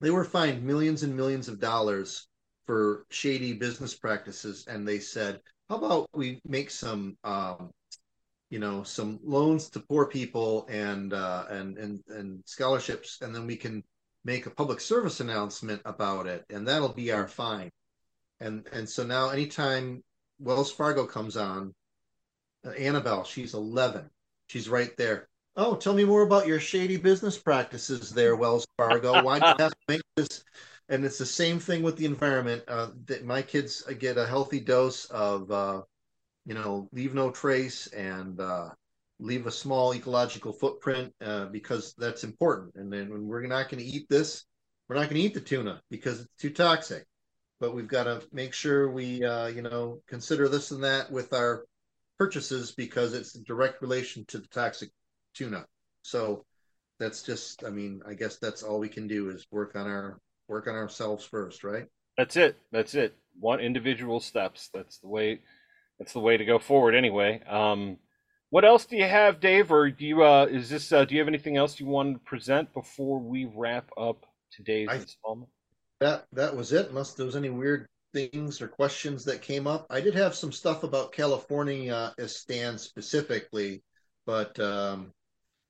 they 0.00 0.10
were 0.10 0.24
fined 0.24 0.62
millions 0.62 1.02
and 1.02 1.16
millions 1.16 1.48
of 1.48 1.58
dollars 1.58 2.28
for 2.66 3.06
shady 3.10 3.54
business 3.54 3.92
practices. 3.92 4.66
And 4.68 4.86
they 4.86 5.00
said, 5.00 5.40
how 5.68 5.78
about 5.78 6.08
we 6.14 6.40
make 6.46 6.70
some, 6.70 7.16
um, 7.24 7.70
you 8.50 8.60
know, 8.60 8.84
some 8.84 9.18
loans 9.24 9.68
to 9.70 9.80
poor 9.80 10.06
people 10.06 10.68
and, 10.70 11.12
uh, 11.12 11.46
and, 11.50 11.76
and, 11.76 12.00
and 12.08 12.42
scholarships. 12.46 13.18
And 13.20 13.34
then 13.34 13.48
we 13.48 13.56
can 13.56 13.82
make 14.24 14.46
a 14.46 14.50
public 14.50 14.80
service 14.80 15.18
announcement 15.18 15.82
about 15.84 16.28
it. 16.28 16.44
And 16.50 16.68
that'll 16.68 16.92
be 16.92 17.10
our 17.10 17.26
fine. 17.26 17.70
And, 18.38 18.64
and 18.72 18.88
so 18.88 19.04
now 19.04 19.30
anytime 19.30 20.04
Wells 20.38 20.70
Fargo 20.70 21.04
comes 21.04 21.36
on, 21.36 21.74
Annabelle, 22.74 23.24
she's 23.24 23.54
11. 23.54 24.10
She's 24.48 24.68
right 24.68 24.96
there. 24.96 25.28
Oh, 25.56 25.74
tell 25.76 25.94
me 25.94 26.04
more 26.04 26.22
about 26.22 26.46
your 26.46 26.60
shady 26.60 26.96
business 26.96 27.38
practices 27.38 28.10
there, 28.10 28.36
Wells 28.36 28.66
Fargo. 28.76 29.22
Why 29.22 29.38
do 29.40 29.46
you 29.48 29.54
have 29.58 29.70
to 29.72 29.76
make 29.88 30.02
this? 30.16 30.44
And 30.88 31.04
it's 31.04 31.18
the 31.18 31.26
same 31.26 31.58
thing 31.58 31.82
with 31.82 31.96
the 31.96 32.06
environment. 32.06 32.64
Uh, 32.68 32.90
that 33.06 33.24
my 33.24 33.42
kids 33.42 33.82
get 33.98 34.18
a 34.18 34.26
healthy 34.26 34.60
dose 34.60 35.06
of, 35.06 35.50
uh, 35.50 35.82
you 36.44 36.54
know, 36.54 36.88
leave 36.92 37.14
no 37.14 37.30
trace 37.30 37.86
and 37.88 38.40
uh, 38.40 38.70
leave 39.18 39.46
a 39.46 39.50
small 39.50 39.94
ecological 39.94 40.52
footprint 40.52 41.12
uh, 41.20 41.46
because 41.46 41.94
that's 41.98 42.24
important. 42.24 42.74
And 42.76 42.92
then 42.92 43.10
when 43.10 43.26
we're 43.26 43.46
not 43.46 43.68
going 43.70 43.82
to 43.82 43.88
eat 43.90 44.08
this, 44.08 44.44
we're 44.88 44.96
not 44.96 45.08
going 45.10 45.16
to 45.16 45.26
eat 45.26 45.34
the 45.34 45.40
tuna 45.40 45.82
because 45.90 46.20
it's 46.20 46.34
too 46.38 46.50
toxic. 46.50 47.06
but 47.60 47.74
we've 47.74 47.88
got 47.88 48.04
to 48.04 48.22
make 48.32 48.52
sure 48.52 48.90
we, 48.90 49.24
uh, 49.24 49.46
you 49.46 49.62
know, 49.62 50.00
consider 50.06 50.48
this 50.48 50.70
and 50.70 50.84
that 50.84 51.10
with 51.10 51.32
our 51.32 51.64
purchases 52.18 52.72
because 52.72 53.14
it's 53.14 53.34
in 53.34 53.44
direct 53.44 53.82
relation 53.82 54.24
to 54.28 54.38
the 54.38 54.48
toxic 54.48 54.90
tuna. 55.34 55.66
So 56.02 56.44
that's 56.98 57.22
just, 57.22 57.64
I 57.64 57.70
mean, 57.70 58.00
I 58.06 58.14
guess 58.14 58.36
that's 58.38 58.62
all 58.62 58.78
we 58.78 58.88
can 58.88 59.06
do 59.06 59.30
is 59.30 59.46
work 59.50 59.76
on 59.76 59.86
our 59.86 60.18
work 60.48 60.66
on 60.66 60.74
ourselves 60.74 61.24
first, 61.24 61.64
right? 61.64 61.86
That's 62.16 62.36
it. 62.36 62.58
That's 62.72 62.94
it. 62.94 63.16
One 63.38 63.60
individual 63.60 64.20
steps. 64.20 64.70
That's 64.72 64.98
the 64.98 65.08
way. 65.08 65.40
That's 65.98 66.12
the 66.12 66.20
way 66.20 66.36
to 66.36 66.44
go 66.44 66.58
forward. 66.58 66.94
Anyway, 66.94 67.42
um, 67.48 67.98
what 68.50 68.64
else 68.64 68.86
do 68.86 68.96
you 68.96 69.04
have, 69.04 69.40
Dave? 69.40 69.70
Or 69.70 69.90
do 69.90 70.04
you? 70.04 70.22
Uh, 70.22 70.46
is 70.46 70.70
this? 70.70 70.92
Uh, 70.92 71.04
do 71.04 71.14
you 71.14 71.20
have 71.20 71.28
anything 71.28 71.56
else 71.56 71.78
you 71.78 71.86
want 71.86 72.14
to 72.14 72.18
present 72.20 72.72
before 72.72 73.18
we 73.18 73.44
wrap 73.44 73.90
up 73.98 74.24
today's 74.50 74.88
I- 74.90 74.96
installment? 74.96 75.50
That 76.00 76.26
that 76.32 76.56
was 76.56 76.72
it. 76.72 76.88
Unless 76.88 77.14
there 77.14 77.26
was 77.26 77.36
any 77.36 77.50
weird 77.50 77.86
things 78.16 78.62
or 78.62 78.68
questions 78.68 79.24
that 79.24 79.42
came 79.42 79.66
up, 79.66 79.86
I 79.90 80.00
did 80.00 80.14
have 80.14 80.34
some 80.34 80.52
stuff 80.52 80.84
about 80.84 81.12
California 81.12 81.92
uh, 82.18 82.26
stand 82.26 82.80
specifically, 82.80 83.82
but 84.24 84.58
um, 84.58 85.12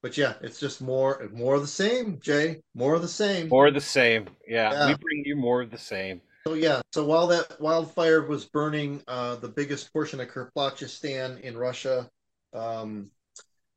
but 0.02 0.16
yeah, 0.16 0.34
it's 0.42 0.60
just 0.60 0.80
more 0.80 1.28
more 1.32 1.56
of 1.56 1.62
the 1.62 1.66
same, 1.66 2.20
Jay. 2.20 2.62
More 2.74 2.94
of 2.94 3.02
the 3.02 3.08
same. 3.08 3.48
More 3.48 3.66
of 3.66 3.74
the 3.74 3.80
same. 3.80 4.28
Yeah, 4.46 4.72
Yeah. 4.72 4.86
we 4.88 4.94
bring 4.94 5.22
you 5.24 5.36
more 5.36 5.62
of 5.62 5.70
the 5.70 5.78
same. 5.78 6.20
So 6.46 6.54
yeah, 6.54 6.80
so 6.92 7.04
while 7.04 7.26
that 7.26 7.60
wildfire 7.60 8.22
was 8.22 8.44
burning 8.44 9.02
uh, 9.08 9.34
the 9.36 9.48
biggest 9.48 9.92
portion 9.92 10.20
of 10.20 10.28
Kerplachystan 10.28 11.40
in 11.40 11.58
Russia, 11.58 12.08
um, 12.54 13.10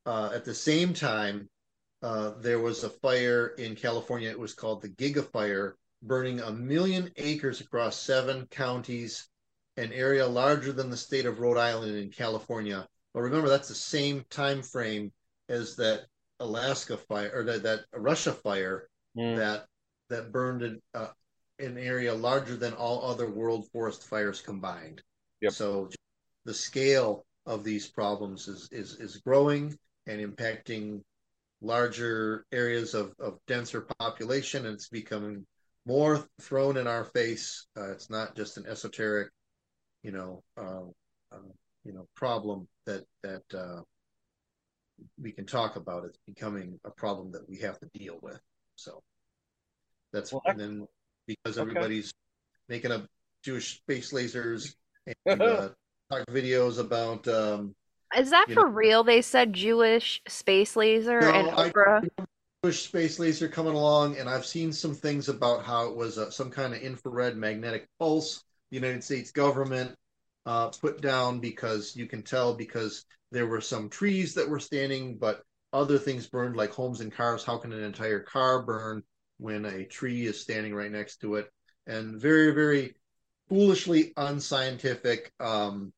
uh, 0.06 0.30
at 0.34 0.46
the 0.46 0.54
same 0.54 0.94
time, 0.94 1.50
uh, 2.04 2.34
there 2.40 2.60
was 2.60 2.84
a 2.84 2.90
fire 2.90 3.48
in 3.58 3.76
California. 3.76 4.30
It 4.30 4.40
was 4.40 4.54
called 4.54 4.84
the 4.84 4.90
Giga 4.90 5.26
Fire, 5.32 5.76
burning 6.02 6.40
a 6.40 6.52
million 6.52 7.12
acres 7.18 7.62
across 7.62 7.98
seven 7.98 8.48
counties, 8.48 9.28
an 9.78 9.92
area 9.94 10.26
larger 10.26 10.72
than 10.72 10.90
the 10.90 10.98
state 10.98 11.26
of 11.26 11.40
Rhode 11.40 11.58
Island 11.58 11.98
in 11.98 12.12
California. 12.12 12.88
But 13.14 13.22
remember, 13.22 13.50
that's 13.50 13.68
the 13.68 13.76
same 13.76 14.26
time 14.30 14.62
frame 14.62 15.12
as 15.50 15.76
that 15.78 16.06
Alaska 16.40 16.98
fire 16.98 17.32
or 17.34 17.44
that, 17.44 17.64
that 17.64 17.86
Russia 17.94 18.34
fire 18.34 18.90
Mm. 19.18 19.38
that 19.38 19.66
that 20.10 20.32
burned 20.32 20.62
an, 20.62 20.82
uh, 20.94 21.10
an 21.60 21.78
area 21.78 22.14
larger 22.14 22.56
than 22.56 22.74
all 22.74 23.10
other 23.10 23.30
world 23.30 23.68
forest 23.72 24.08
fires 24.08 24.42
combined. 24.42 25.02
Yep. 25.42 25.52
So 25.54 25.90
the 26.46 26.54
scale 26.54 27.26
of 27.46 27.64
these 27.64 27.88
problems 27.88 28.48
is 28.48 28.70
is 28.72 28.96
is 29.00 29.18
growing 29.18 29.78
and 30.08 30.22
impacting 30.22 31.02
larger 31.62 32.46
areas 32.52 32.94
of, 32.94 33.14
of 33.20 33.40
denser 33.48 33.82
population 34.00 34.66
and 34.66 34.76
it's 34.76 34.88
becoming 34.88 35.46
more 35.90 36.24
thrown 36.40 36.78
in 36.78 36.86
our 36.86 37.04
face. 37.04 37.66
Uh, 37.76 37.92
it's 37.92 38.12
not 38.12 38.36
just 38.36 38.58
an 38.58 38.66
esoteric, 38.68 39.30
you 40.04 40.12
know, 40.12 40.44
uh, 40.56 40.84
uh, 41.32 41.50
you 41.84 41.94
know, 41.94 42.08
problem 42.16 42.68
that 42.86 43.04
that 43.24 43.42
uh, 43.54 43.82
we 45.20 45.32
can 45.32 45.48
talk 45.48 45.76
about. 45.78 46.06
It's 46.06 46.20
becoming 46.28 46.80
a 46.86 46.92
problem 46.92 47.32
that 47.32 47.50
we 47.50 47.58
have 47.58 47.80
to 47.80 47.88
deal 47.94 48.20
with. 48.22 48.40
So 48.76 49.02
that's 50.14 50.32
Well, 50.32 50.44
and 50.46 50.60
then 50.60 50.88
because 51.26 51.58
okay. 51.58 51.62
everybody's 51.62 52.14
making 52.70 52.92
up 52.92 53.08
Jewish 53.44 53.78
space 53.78 54.14
lasers 54.14 54.76
and 55.26 55.42
uh, 55.42 55.70
talk 56.12 56.26
videos 56.28 56.78
about 56.78 57.28
um, 57.28 57.74
Is 58.16 58.30
that 58.30 58.46
for 58.54 58.68
know- 58.68 58.76
real? 58.84 59.04
They 59.04 59.24
said 59.24 59.54
Jewish 59.54 60.22
space 60.28 60.76
laser 60.76 61.20
No, 61.22 61.32
and 61.32 61.50
I- 61.50 61.72
Jewish 62.62 62.84
space 62.84 63.20
laser 63.20 63.48
coming 63.48 63.74
along, 63.74 64.18
and 64.18 64.28
I've 64.28 64.46
seen 64.46 64.74
some 64.74 64.94
things 64.94 65.30
about 65.30 65.64
how 65.64 65.88
it 65.88 65.96
was 65.96 66.18
uh, 66.18 66.30
some 66.30 66.52
kind 66.52 66.74
of 66.74 66.82
infrared 66.82 67.38
magnetic 67.38 67.88
pulse. 68.00 68.44
The 68.70 68.76
United 68.76 69.02
States 69.02 69.32
government 69.32 69.96
uh, 70.46 70.68
put 70.68 71.00
down 71.00 71.40
because 71.40 71.96
you 71.96 72.06
can 72.06 72.22
tell 72.22 72.54
because 72.54 73.06
there 73.32 73.48
were 73.48 73.62
some 73.62 73.88
trees 73.88 74.34
that 74.34 74.50
were 74.50 74.60
standing, 74.60 75.18
but 75.18 75.42
other 75.72 75.98
things 75.98 76.28
burned 76.28 76.58
like 76.58 76.72
homes 76.72 77.00
and 77.00 77.14
cars. 77.14 77.46
How 77.46 77.58
can 77.58 77.72
an 77.72 77.82
entire 77.82 78.20
car 78.20 78.62
burn 78.62 79.04
when 79.38 79.64
a 79.64 79.86
tree 79.86 80.26
is 80.26 80.42
standing 80.42 80.76
right 80.76 80.92
next 80.92 81.22
to 81.22 81.36
it? 81.36 81.50
And 81.88 82.20
very, 82.20 82.52
very 82.54 82.96
foolishly 83.48 84.12
unscientific 84.18 85.32
um, 85.40 85.94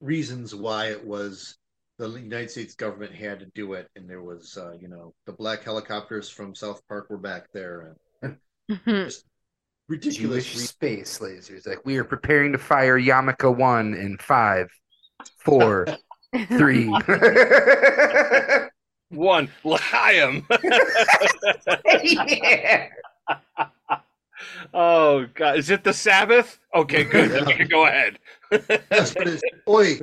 reasons 0.00 0.54
why 0.54 0.86
it 0.86 1.04
was 1.04 1.57
the 1.98 2.08
United 2.08 2.50
States 2.50 2.74
government 2.74 3.12
had 3.14 3.40
to 3.40 3.46
do 3.54 3.72
it, 3.74 3.88
and 3.96 4.08
there 4.08 4.22
was, 4.22 4.56
uh, 4.56 4.72
you 4.80 4.88
know, 4.88 5.14
the 5.26 5.32
black 5.32 5.64
helicopters 5.64 6.28
from 6.30 6.54
South 6.54 6.80
Park 6.88 7.10
were 7.10 7.18
back 7.18 7.46
there, 7.52 7.96
and 8.22 8.36
Mhm. 8.70 9.22
ridiculous. 9.88 10.44
Jewish 10.44 10.56
re- 10.56 10.66
space 10.66 11.18
lasers. 11.18 11.66
Like 11.66 11.84
we 11.84 11.96
are 11.96 12.04
preparing 12.04 12.52
to 12.52 12.58
fire 12.58 12.98
Yamaka 12.98 13.54
one 13.54 13.94
in 13.94 14.16
five, 14.18 14.68
four, 15.38 15.86
three. 16.48 16.88
One, 19.10 19.50
L'chaim. 19.64 20.46
yeah. 22.04 22.88
oh 24.74 25.26
God, 25.34 25.56
is 25.58 25.70
it 25.70 25.82
the 25.82 25.94
Sabbath? 25.94 26.60
Okay, 26.74 27.04
good. 27.04 27.30
Then 27.30 27.46
we 27.46 27.54
can 27.54 27.68
go 27.68 27.86
ahead. 27.86 28.18
Yes, 28.50 29.14
but 29.14 29.26
it's 29.28 29.42
oi, 29.68 29.98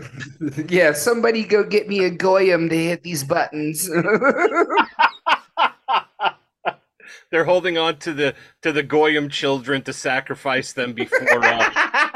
Yeah, 0.69 0.93
somebody 0.93 1.43
go 1.43 1.63
get 1.63 1.87
me 1.87 2.03
a 2.05 2.09
goyim 2.09 2.69
to 2.69 2.75
hit 2.77 3.03
these 3.03 3.23
buttons. 3.23 3.89
They're 7.31 7.45
holding 7.45 7.77
on 7.77 7.97
to 7.99 8.13
the 8.13 8.33
to 8.61 8.71
the 8.71 8.83
goyim 8.83 9.29
children 9.29 9.81
to 9.83 9.93
sacrifice 9.93 10.73
them 10.73 10.93
before 10.93 11.43
uh, 11.43 11.69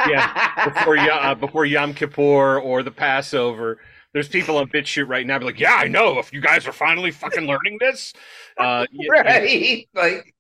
yeah 0.07 0.65
before 0.69 0.95
Ya- 0.95 1.17
uh, 1.31 1.35
before 1.35 1.65
Yom 1.65 1.93
Kippur 1.93 2.59
or 2.59 2.83
the 2.83 2.91
Passover. 2.91 3.79
There's 4.13 4.27
people 4.27 4.57
on 4.57 4.67
BitChute 4.69 5.07
right 5.07 5.25
now 5.27 5.37
be 5.37 5.45
like, 5.45 5.59
yeah, 5.59 5.75
I 5.75 5.87
know. 5.87 6.17
If 6.17 6.33
you 6.33 6.41
guys 6.41 6.67
are 6.67 6.71
finally 6.71 7.11
fucking 7.11 7.45
learning 7.45 7.77
this, 7.79 8.13
uh, 8.57 8.85
y- 8.91 9.07
right? 9.23 9.87
Like 9.93 10.33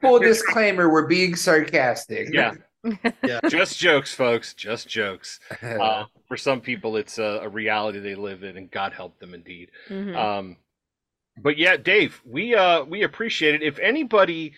full 0.00 0.18
disclaimer, 0.20 0.90
we're 0.90 1.06
being 1.06 1.36
sarcastic. 1.36 2.28
yeah, 2.32 2.54
Yeah. 3.24 3.40
just 3.48 3.78
jokes, 3.78 4.14
folks, 4.14 4.54
just 4.54 4.88
jokes. 4.88 5.40
Uh, 5.62 5.66
Uh, 5.86 6.04
for 6.28 6.36
some 6.36 6.60
people, 6.60 6.96
it's 6.96 7.18
a, 7.18 7.40
a 7.42 7.48
reality 7.48 8.00
they 8.00 8.14
live 8.14 8.42
in, 8.42 8.56
and 8.56 8.70
God 8.70 8.92
help 8.92 9.18
them 9.20 9.34
indeed. 9.34 9.70
Mhm. 9.88 10.16
Um, 10.16 10.56
but 11.42 11.58
yeah, 11.58 11.76
Dave, 11.76 12.20
we 12.24 12.54
uh 12.54 12.82
we 12.84 13.02
appreciate 13.02 13.54
it. 13.54 13.62
If 13.62 13.78
anybody 13.78 14.54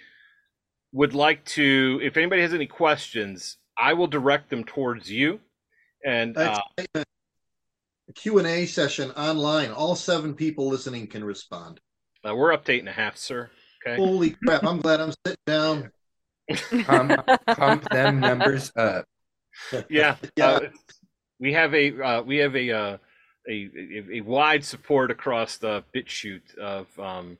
would 0.92 1.12
like 1.14 1.44
to, 1.44 2.00
if 2.02 2.16
anybody 2.16 2.40
has 2.42 2.54
any 2.54 2.66
questions, 2.66 3.58
I 3.76 3.92
will 3.92 4.06
direct 4.06 4.48
them 4.48 4.64
towards 4.64 5.10
you. 5.10 5.40
And 6.06 6.36
uh, 6.36 6.62
a 6.94 7.04
Q 8.14 8.38
and 8.38 8.46
A 8.46 8.64
session 8.66 9.10
online. 9.12 9.70
All 9.70 9.94
seven 9.96 10.34
people 10.34 10.68
listening 10.68 11.06
can 11.08 11.24
respond. 11.24 11.80
uh, 12.26 12.34
we're 12.34 12.52
up 12.52 12.64
to 12.66 12.72
eight 12.72 12.80
and 12.80 12.88
a 12.88 12.92
half, 12.92 13.16
sir. 13.16 13.50
Okay. 13.86 13.96
Holy 13.96 14.30
crap! 14.44 14.64
I'm 14.64 14.80
glad 14.80 15.00
I'm 15.00 15.12
sitting 15.26 15.40
down. 15.46 15.90
Pump, 16.84 17.12
pump 17.46 17.88
them 17.90 18.20
numbers 18.20 18.72
up. 18.76 19.04
Yeah. 19.88 20.16
Yeah. 20.36 20.46
Uh, 20.46 20.60
we 21.40 21.52
have 21.52 21.74
a 21.74 22.00
uh, 22.02 22.22
we 22.22 22.36
have 22.38 22.56
a, 22.56 22.70
uh, 22.70 22.96
a 23.48 23.52
a 23.52 24.04
a 24.14 24.20
wide 24.22 24.64
support 24.64 25.10
across 25.10 25.56
the 25.58 25.84
BitChute 25.94 26.56
of 26.58 26.86
um, 26.98 27.38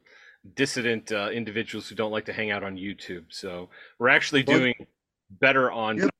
dissident 0.55 1.11
uh, 1.13 1.31
individuals 1.31 1.89
who 1.89 1.95
don't 1.95 2.13
like 2.13 2.25
to 2.27 2.33
hang 2.33 2.51
out 2.51 2.63
on 2.63 2.77
YouTube. 2.77 3.25
So 3.29 3.71
we're 3.99 4.09
actually 4.09 4.45
Well- 4.47 4.59
doing 4.59 4.87
better 5.31 5.71
on 5.71 5.99
Yep. 5.99 6.11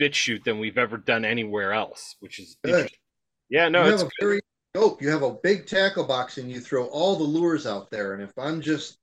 BitChute 0.00 0.44
than 0.44 0.58
we've 0.58 0.78
ever 0.78 0.96
done 0.96 1.24
anywhere 1.24 1.72
else, 1.72 2.16
which 2.20 2.38
is 2.38 2.56
Good. 2.64 2.90
Yeah, 3.50 3.68
no, 3.68 3.84
you 3.84 3.92
it's 3.92 4.02
have 4.02 4.10
a 4.10 4.24
very 4.24 4.40
dope. 4.72 5.02
You 5.02 5.10
have 5.10 5.22
a 5.22 5.34
big 5.34 5.66
tackle 5.66 6.04
box 6.04 6.38
and 6.38 6.50
you 6.50 6.60
throw 6.60 6.86
all 6.86 7.16
the 7.16 7.24
lures 7.24 7.66
out 7.66 7.90
there. 7.90 8.14
And 8.14 8.22
if 8.22 8.32
I'm 8.38 8.60
just 8.60 8.98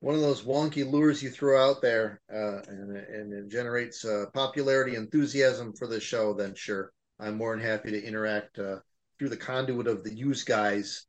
one 0.00 0.14
of 0.14 0.20
those 0.20 0.42
wonky 0.42 0.90
lures 0.90 1.22
you 1.22 1.30
throw 1.30 1.70
out 1.70 1.80
there, 1.80 2.20
uh, 2.32 2.60
and 2.68 2.96
and 2.96 3.32
it 3.32 3.48
generates 3.48 4.04
uh, 4.04 4.26
popularity, 4.34 4.96
enthusiasm 4.96 5.72
for 5.72 5.86
the 5.86 6.00
show, 6.00 6.34
then 6.34 6.54
sure, 6.54 6.92
I'm 7.18 7.36
more 7.36 7.56
than 7.56 7.64
happy 7.64 7.90
to 7.90 8.04
interact 8.04 8.58
uh, 8.58 8.76
through 9.18 9.30
the 9.30 9.36
conduit 9.36 9.86
of 9.86 10.04
the 10.04 10.14
use 10.14 10.44
guys 10.44 11.06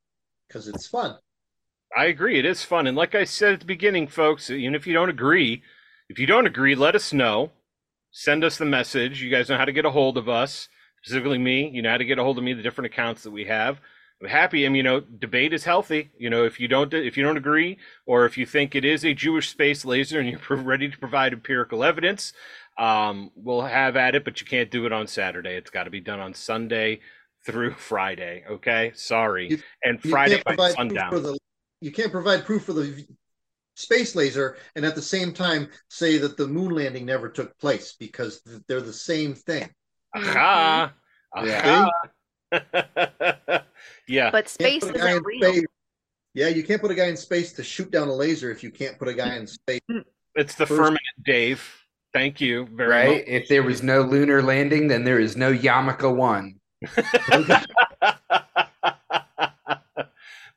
because 0.47 0.67
it's 0.67 0.87
fun. 0.87 1.17
I 1.95 2.05
agree. 2.05 2.39
It 2.39 2.45
is 2.45 2.63
fun. 2.63 2.87
And 2.87 2.97
like 2.97 3.15
I 3.15 3.23
said 3.23 3.53
at 3.53 3.59
the 3.61 3.65
beginning, 3.65 4.07
folks, 4.07 4.49
even 4.49 4.75
if 4.75 4.85
you 4.85 4.93
don't 4.93 5.09
agree, 5.09 5.63
if 6.09 6.19
you 6.19 6.27
don't 6.27 6.47
agree, 6.47 6.75
let 6.75 6.95
us 6.95 7.13
know. 7.13 7.51
Send 8.11 8.43
us 8.43 8.57
the 8.57 8.65
message. 8.65 9.21
You 9.21 9.29
guys 9.29 9.49
know 9.49 9.57
how 9.57 9.65
to 9.65 9.71
get 9.71 9.85
a 9.85 9.91
hold 9.91 10.17
of 10.17 10.29
us, 10.29 10.69
specifically 11.03 11.37
me. 11.37 11.69
You 11.69 11.81
know 11.81 11.91
how 11.91 11.97
to 11.97 12.05
get 12.05 12.19
a 12.19 12.23
hold 12.23 12.37
of 12.37 12.43
me, 12.43 12.53
the 12.53 12.63
different 12.63 12.91
accounts 12.91 13.23
that 13.23 13.31
we 13.31 13.45
have. 13.45 13.79
I'm 14.21 14.29
happy. 14.29 14.65
I 14.65 14.69
mean, 14.69 14.77
you 14.77 14.83
know, 14.83 14.99
debate 15.01 15.53
is 15.53 15.65
healthy. 15.65 16.11
You 16.17 16.29
know, 16.29 16.45
if 16.45 16.59
you 16.59 16.67
don't, 16.67 16.93
if 16.93 17.17
you 17.17 17.23
don't 17.23 17.37
agree, 17.37 17.77
or 18.05 18.25
if 18.25 18.37
you 18.37 18.45
think 18.45 18.73
it 18.73 18.85
is 18.85 19.03
a 19.03 19.13
Jewish 19.13 19.49
space 19.49 19.83
laser 19.83 20.19
and 20.19 20.29
you're 20.29 20.39
ready 20.63 20.89
to 20.89 20.97
provide 20.97 21.33
empirical 21.33 21.83
evidence, 21.83 22.31
um, 22.77 23.31
we'll 23.35 23.61
have 23.61 23.97
at 23.97 24.15
it. 24.15 24.23
But 24.23 24.39
you 24.39 24.47
can't 24.47 24.71
do 24.71 24.85
it 24.85 24.93
on 24.93 25.07
Saturday. 25.07 25.55
It's 25.55 25.69
got 25.69 25.83
to 25.83 25.89
be 25.89 25.99
done 25.99 26.19
on 26.19 26.33
Sunday 26.33 27.01
through 27.45 27.73
Friday. 27.77 28.45
Okay, 28.49 28.91
sorry. 28.95 29.49
You- 29.51 29.59
and 29.83 30.01
Friday 30.01 30.41
by 30.45 30.69
sundown. 30.69 31.11
the 31.21 31.37
you 31.81 31.91
can't 31.91 32.11
provide 32.11 32.45
proof 32.45 32.63
for 32.63 32.73
the 32.73 33.05
space 33.75 34.15
laser 34.15 34.55
and 34.77 34.85
at 34.85 34.95
the 34.95 35.01
same 35.01 35.33
time 35.33 35.67
say 35.89 36.17
that 36.17 36.37
the 36.37 36.47
moon 36.47 36.71
landing 36.73 37.05
never 37.05 37.27
took 37.29 37.57
place 37.59 37.93
because 37.99 38.41
they're 38.67 38.79
the 38.79 38.93
same 38.93 39.35
thing. 39.35 39.69
Aha. 40.15 40.93
Aha. 41.35 41.89
yeah. 42.51 43.59
But 44.31 44.49
space 44.49 44.83
put 44.83 44.95
a 44.95 44.99
guy 44.99 45.09
isn't 45.11 45.25
real. 45.25 45.51
space- 45.53 45.65
Yeah, 46.33 46.47
you 46.49 46.63
can't 46.63 46.81
put 46.81 46.91
a 46.91 46.95
guy 46.95 47.05
in 47.07 47.17
space 47.17 47.53
to 47.53 47.63
shoot 47.63 47.91
down 47.91 48.07
a 48.07 48.13
laser 48.13 48.51
if 48.51 48.63
you 48.63 48.71
can't 48.71 48.97
put 48.99 49.07
a 49.07 49.13
guy 49.13 49.35
in 49.37 49.47
space. 49.47 49.79
It's 50.35 50.55
the 50.55 50.65
First- 50.65 50.77
firmament, 50.77 51.01
Dave. 51.23 51.63
Thank 52.13 52.39
you 52.41 52.67
very 52.73 52.89
Right? 52.89 53.23
If 53.27 53.47
there 53.49 53.63
was 53.63 53.83
no 53.83 54.01
lunar 54.01 54.41
landing, 54.41 54.87
then 54.87 55.03
there 55.03 55.19
is 55.19 55.35
no 55.35 55.53
Yamaka 55.53 56.13
1. 56.15 56.55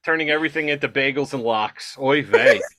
Turning 0.04 0.30
everything 0.30 0.68
into 0.68 0.88
bagels 0.88 1.34
and 1.34 1.42
lox. 1.42 1.96
Oy 1.98 2.22
vey. 2.22 2.60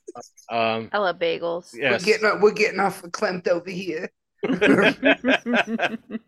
Um, 0.52 0.90
I 0.92 0.98
love 0.98 1.20
bagels. 1.20 1.70
yes. 1.76 2.04
We're 2.04 2.18
getting 2.20 2.42
we're 2.42 2.52
getting 2.52 2.80
off 2.80 3.04
of 3.04 3.12
Klimt 3.12 3.48
over 3.48 3.70
here. 3.70 4.10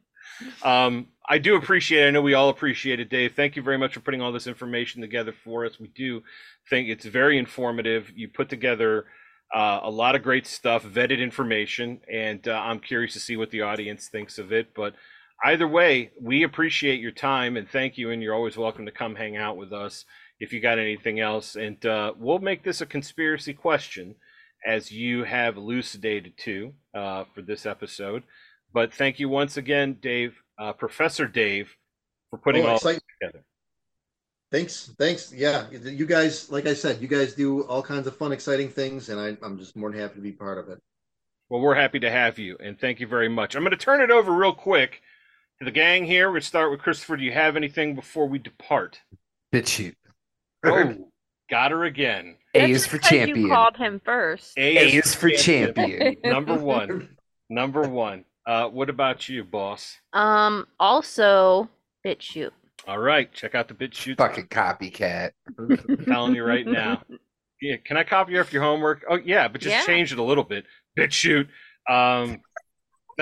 um, 0.64 1.08
I 1.28 1.38
do 1.38 1.56
appreciate. 1.56 2.04
it. 2.04 2.08
I 2.08 2.12
know 2.12 2.22
we 2.22 2.34
all 2.34 2.50
appreciate 2.50 3.00
it, 3.00 3.10
Dave. 3.10 3.34
Thank 3.36 3.56
you 3.56 3.62
very 3.62 3.78
much 3.78 3.94
for 3.94 4.00
putting 4.02 4.22
all 4.22 4.32
this 4.32 4.48
information 4.48 5.02
together 5.02 5.34
for 5.44 5.66
us. 5.66 5.80
We 5.80 5.88
do 5.88 6.24
think 6.70 6.89
it's 6.89 7.06
very 7.06 7.38
informative. 7.38 8.12
You 8.16 8.28
put 8.28 8.50
together 8.50 9.06
uh, 9.54 9.80
a 9.84 9.89
lot 9.89 10.16
of 10.16 10.24
great 10.24 10.48
stuff, 10.48 10.84
vetted 10.84 11.20
information, 11.20 12.02
and 12.12 12.48
uh, 12.48 12.54
I'm 12.54 12.80
curious 12.80 13.14
to 13.14 13.20
see 13.20 13.36
what 13.38 13.52
the 13.52 13.62
audience 13.62 14.08
thinks 14.08 14.38
of 14.38 14.52
it. 14.52 14.74
But 14.74 14.96
either 15.44 15.68
way, 15.68 16.12
we 16.22 16.44
appreciate 16.44 17.00
your 17.00 17.12
time 17.12 17.58
and 17.58 17.70
thank 17.70 17.98
you. 17.98 18.12
And 18.12 18.22
you're 18.22 18.36
always 18.36 18.58
welcome 18.58 18.86
to 18.86 18.92
come 18.92 19.16
hang 19.16 19.38
out 19.38 19.58
with 19.58 19.74
us 19.74 20.06
if 20.39 20.54
you 20.54 20.60
got 20.60 20.80
anything 20.80 21.20
else. 21.20 21.56
And 21.56 21.86
uh, 21.86 22.14
we'll 22.18 22.39
make 22.39 22.64
this 22.64 22.82
a 22.82 22.86
conspiracy 22.86 23.54
question 23.54 24.16
as 24.66 24.92
you 24.92 25.24
have 25.24 25.58
elucidated 25.58 26.38
to 26.38 26.74
uh, 26.94 27.24
for 27.34 27.42
this 27.42 27.66
episode. 27.66 28.24
But 28.74 28.93
thank 28.93 29.19
you 29.19 29.30
once 29.30 29.57
again, 29.57 29.97
Dave, 30.01 30.41
uh, 30.57 30.74
Professor 30.74 31.28
Dave, 31.28 31.76
for 32.30 32.38
putting 32.38 32.63
Oh, 32.65 32.69
all 32.69 32.76
excite- 32.76 32.95
this 32.95 33.03
together. 33.22 33.43
Thanks, 34.51 34.93
thanks. 34.99 35.32
Yeah, 35.34 35.69
you 35.72 36.05
guys, 36.05 36.51
like 36.51 36.65
I 36.65 36.74
said, 36.74 37.01
you 37.01 37.07
guys 37.07 37.34
do 37.34 37.63
all 37.63 37.82
kinds 37.82 38.05
of 38.07 38.17
fun, 38.17 38.32
exciting 38.34 38.67
things, 38.69 39.07
and 39.09 39.19
I, 39.19 39.38
I'm 39.45 39.57
just 39.57 39.78
more 39.78 39.89
than 39.89 39.99
happy 39.99 40.15
to 40.15 40.22
be 40.22 40.34
part 40.34 40.57
of 40.57 40.67
it. 40.69 40.80
Well, 41.49 41.61
we're 41.61 41.76
happy 41.76 41.99
to 41.99 42.11
have 42.11 42.38
you, 42.38 42.57
and 42.61 42.78
thank 42.80 42.99
you 42.99 43.07
very 43.07 43.30
much. 43.30 43.55
I'm 43.55 43.63
going 43.63 43.72
to 43.72 43.78
turn 43.78 44.01
it 44.01 44.11
over 44.11 44.32
real 44.34 44.53
quick 44.53 45.01
to 45.59 45.65
the 45.65 45.72
gang 45.72 46.05
here. 46.05 46.28
We're 46.28 46.34
going 46.34 46.41
to 46.41 46.47
start 46.47 46.72
with 46.72 46.82
Christopher. 46.82 47.15
Do 47.17 47.24
you 47.24 47.32
have 47.32 47.55
anything 47.55 47.95
before 47.95 48.28
we 48.28 48.39
depart? 48.39 48.99
BitChute. 49.53 49.95
Oh, 50.65 51.09
got 51.49 51.72
her 51.72 51.86
again. 51.86 52.36
A 52.53 52.69
is 52.72 52.86
for 52.86 52.97
because 52.97 53.11
You 53.11 53.17
champion. 53.26 53.49
called 53.49 53.78
him 53.78 54.01
first. 54.03 54.57
A, 54.57 54.78
A 54.78 54.97
is 54.97 55.15
for 55.15 55.30
champion. 55.30 56.17
Number 56.26 56.55
one. 56.55 57.17
Number 57.49 57.82
one. 57.88 58.26
Uh, 58.46 58.68
what 58.68 58.89
about 58.89 59.30
you, 59.30 59.44
boss? 59.44 59.98
Um. 60.14 60.68
Also, 60.80 61.70
BitChute. 62.06 62.52
All 62.88 62.98
right, 62.98 63.32
check 63.32 63.54
out 63.54 63.68
the 63.68 63.74
BitChute. 63.76 64.18
Fucking 64.18 64.48
copycat. 64.48 65.32
I'm 65.60 66.06
telling 66.06 66.34
you 66.36 66.44
right 66.44 66.66
now. 66.66 67.04
Yeah, 67.62 67.76
can 67.86 67.96
I 67.98 68.04
copy 68.04 68.39
off 68.39 68.52
your 68.52 68.64
homework? 68.64 69.04
Oh 69.08 69.20
yeah, 69.24 69.48
but 69.48 69.62
just 69.62 69.76
Yeah. 69.76 69.86
change 69.86 70.12
it 70.12 70.18
a 70.18 70.24
little 70.24 70.44
bit. 70.44 70.66
BitChute. 70.98 71.48
Um, 71.88 72.42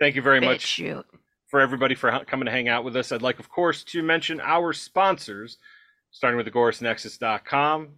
thank 0.00 0.16
you 0.16 0.22
very 0.22 0.40
much 0.40 0.64
BitChute. 0.78 1.04
for 1.48 1.60
everybody 1.60 1.94
for 1.94 2.10
coming 2.26 2.46
to 2.46 2.50
hang 2.50 2.68
out 2.68 2.82
with 2.82 2.96
us. 2.96 3.12
I'd 3.12 3.22
like, 3.22 3.38
of 3.38 3.48
course, 3.48 3.84
to 3.84 4.02
mention 4.02 4.40
our 4.40 4.72
sponsors, 4.72 5.58
starting 6.10 6.36
with 6.36 6.46
AgoristNexus.com. 6.52 7.88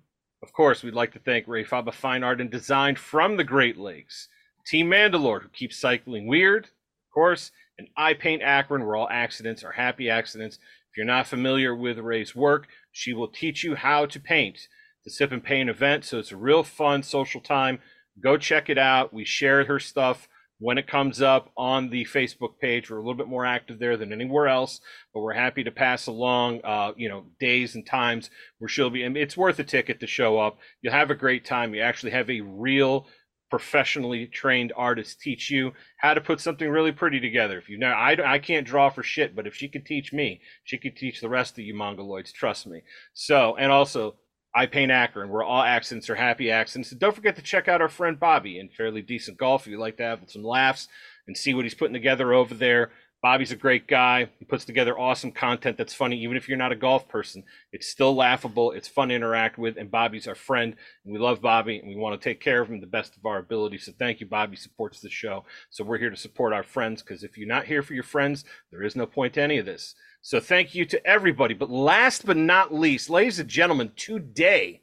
Of 0.43 0.53
course, 0.53 0.83
we'd 0.83 0.95
like 0.95 1.13
to 1.15 1.19
thank 1.19 1.49
Rae 1.49 1.65
Faba 1.65 1.93
Fine 1.95 2.23
Art 2.23 2.41
and 2.43 2.51
Design 2.51 2.95
from 2.95 3.37
the 3.39 3.45
Great 3.45 3.77
Lakes, 3.79 4.29
Team 4.69 4.91
Mandalore, 4.91 5.43
who 5.43 5.49
keeps 5.49 5.81
cycling 5.81 6.27
weird, 6.27 6.65
of 6.67 7.15
course, 7.15 7.53
and 7.79 7.89
I 7.97 8.13
Paint 8.13 8.43
Akron, 8.43 8.85
where 8.85 8.97
all 8.97 9.09
accidents 9.11 9.65
are 9.65 9.73
happy 9.73 10.11
accidents. 10.11 10.57
If 10.57 10.97
you're 10.97 11.07
not 11.07 11.27
familiar 11.27 11.75
with 11.75 11.99
Rae's 11.99 12.37
work, 12.37 12.67
she 12.93 13.15
will 13.15 13.29
teach 13.29 13.65
you 13.65 13.77
how 13.77 14.05
to 14.07 14.21
paint. 14.21 14.59
The 15.05 15.11
Sip 15.11 15.33
and 15.33 15.43
Paint 15.43 15.71
event, 15.71 16.05
so 16.05 16.19
it's 16.19 16.33
a 16.33 16.37
real 16.37 16.63
fun 16.63 17.03
social 17.03 17.41
time. 17.41 17.79
Go 18.23 18.37
check 18.37 18.69
it 18.69 18.77
out. 18.77 19.15
We 19.15 19.25
share 19.25 19.65
her 19.65 19.79
stuff 19.79 20.29
when 20.59 20.77
it 20.77 20.89
comes 20.89 21.23
up 21.23 21.51
on 21.57 21.89
the 21.89 22.05
Facebook 22.05 22.59
page. 22.61 22.91
We're 22.91 22.99
a 22.99 23.01
little 23.01 23.15
bit 23.15 23.29
more 23.29 23.47
active 23.47 23.79
there 23.79 23.97
than 23.97 24.13
anywhere 24.13 24.49
else, 24.49 24.81
but 25.15 25.21
we're 25.21 25.35
happy 25.35 25.65
to 25.65 25.71
pass 25.71 26.09
along, 26.09 26.61
uh, 26.65 26.93
you 26.97 27.09
know, 27.09 27.27
days 27.39 27.75
and 27.75 27.87
times 27.87 28.29
where 28.59 28.69
she'll 28.69 28.91
be. 28.91 29.09
Mean, 29.09 29.17
it's 29.17 29.37
worth 29.37 29.59
a 29.61 29.65
ticket 29.65 30.01
to 30.01 30.07
show 30.07 30.39
up. 30.39 30.59
You'll 30.83 30.93
have 30.93 31.11
a 31.11 31.15
great 31.15 31.45
time. 31.45 31.75
You 31.75 31.81
actually 31.81 32.13
have 32.13 32.29
a 32.29 32.41
real 32.41 33.07
professionally 33.51 34.27
trained 34.27 34.73
artist 34.77 35.21
teach 35.21 35.51
you 35.51 35.73
how 35.99 36.15
to 36.15 36.21
put 36.21 36.41
something 36.41 36.69
really 36.69 36.93
pretty 36.93 37.21
together. 37.21 37.59
If 37.59 37.69
you 37.69 37.79
know, 37.79 37.89
I, 37.89 38.35
I 38.35 38.39
can't 38.39 38.67
draw 38.67 38.91
for 38.91 39.03
shit, 39.03 39.35
but 39.35 39.47
if 39.47 39.55
she 39.55 39.69
could 39.69 39.87
teach 39.87 40.13
me, 40.13 40.41
she 40.65 40.79
could 40.79 40.97
teach 40.97 41.21
the 41.21 41.29
rest 41.29 41.59
of 41.59 41.65
you 41.65 41.75
mongoloids. 41.75 42.33
Trust 42.33 42.67
me. 42.67 42.83
So, 43.15 43.57
and 43.57 43.73
also, 43.73 44.17
I 44.55 44.67
paint 44.67 44.91
Akron, 44.91 45.29
where 45.29 45.43
all 45.43 45.63
accents 45.63 46.09
are 46.11 46.15
happy 46.15 46.51
accents. 46.51 46.91
And 46.91 47.01
don't 47.01 47.15
forget 47.15 47.37
to 47.37 47.43
check 47.43 47.69
out 47.69 47.83
our 47.83 47.89
friend 47.89 48.19
Bobby 48.19 48.59
in 48.59 48.69
Fairly 48.69 49.03
Decent 49.03 49.39
Golf 49.39 49.63
if 49.63 49.69
you 49.71 49.79
like 49.79 49.99
to 49.99 50.05
have 50.05 50.21
some 50.27 50.43
laughs 50.43 50.89
and 51.27 51.37
see 51.37 51.55
what 51.55 51.65
he's 51.65 51.75
putting 51.75 51.95
together 51.95 52.33
over 52.33 52.55
there. 52.55 52.91
Bobby's 53.21 53.51
a 53.51 53.57
great 53.57 53.89
guy. 53.89 54.29
He 54.39 54.45
puts 54.45 54.65
together 54.65 54.97
awesome 54.97 55.33
content 55.33 55.77
that's 55.77 55.93
funny, 55.93 56.23
even 56.23 56.37
if 56.37 56.49
you're 56.49 56.57
not 56.57 56.71
a 56.71 56.77
golf 56.77 57.09
person. 57.09 57.43
It's 57.73 57.89
still 57.89 58.15
laughable. 58.15 58.71
It's 58.71 58.87
fun 58.87 59.09
to 59.09 59.15
interact 59.15 59.59
with. 59.59 59.77
And 59.77 59.91
Bobby's 59.91 60.29
our 60.29 60.37
friend. 60.37 60.77
And 61.05 61.13
we 61.13 61.19
love 61.19 61.41
Bobby 61.41 61.79
and 61.79 61.89
we 61.89 61.97
want 61.97 62.21
to 62.21 62.25
take 62.25 62.41
care 62.41 62.63
of 62.63 62.69
him 62.69 62.81
the 62.81 62.87
best 62.87 63.17
of 63.17 63.27
our 63.27 63.39
ability. 63.39 63.79
So 63.79 63.93
thank 63.99 64.21
you. 64.21 64.27
Bobby 64.27 64.55
supports 64.55 65.01
the 65.01 65.11
show. 65.11 65.45
So 65.71 65.83
we're 65.83 65.99
here 65.99 66.11
to 66.11 66.17
support 66.17 66.53
our 66.53 66.63
friends 66.63 67.03
because 67.03 67.25
if 67.25 67.37
you're 67.37 67.49
not 67.49 67.67
here 67.67 67.83
for 67.83 67.95
your 67.95 68.05
friends, 68.05 68.45
there 68.71 68.85
is 68.85 68.95
no 68.95 69.07
point 69.07 69.35
to 69.35 69.43
any 69.43 69.59
of 69.59 69.67
this. 69.67 69.97
So 70.23 70.39
thank 70.39 70.75
you 70.77 70.85
to 70.85 71.05
everybody. 71.05 71.55
But 71.55 71.71
last 71.71 72.25
but 72.25 72.37
not 72.37 72.73
least, 72.73 73.11
ladies 73.11 73.41
and 73.41 73.49
gentlemen, 73.49 73.91
today, 73.97 74.83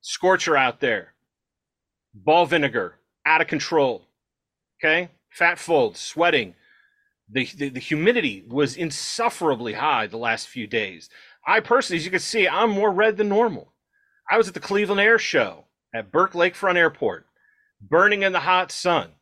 Scorcher 0.00 0.56
out 0.56 0.80
there, 0.80 1.12
ball 2.14 2.46
vinegar, 2.46 2.94
out 3.26 3.42
of 3.42 3.48
control. 3.48 4.06
Okay, 4.82 5.10
fat 5.28 5.58
folds, 5.58 6.00
sweating. 6.00 6.54
The, 7.32 7.48
the 7.56 7.68
the 7.68 7.80
humidity 7.80 8.44
was 8.48 8.76
insufferably 8.76 9.74
high 9.74 10.06
the 10.06 10.16
last 10.16 10.48
few 10.48 10.66
days. 10.66 11.08
I 11.46 11.60
personally, 11.60 11.98
as 11.98 12.04
you 12.04 12.10
can 12.10 12.20
see, 12.20 12.48
I'm 12.48 12.70
more 12.70 12.90
red 12.90 13.16
than 13.16 13.28
normal. 13.28 13.72
I 14.30 14.36
was 14.36 14.48
at 14.48 14.54
the 14.54 14.60
Cleveland 14.60 15.00
Air 15.00 15.18
Show 15.18 15.66
at 15.94 16.12
Burke 16.12 16.32
Lakefront 16.32 16.76
Airport, 16.76 17.26
burning 17.80 18.22
in 18.22 18.32
the 18.32 18.40
hot 18.40 18.72
sun 18.72 19.12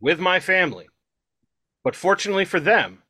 with 0.00 0.18
my 0.18 0.40
family. 0.40 0.88
But 1.84 1.96
fortunately 1.96 2.44
for 2.44 2.60
them, 2.60 3.02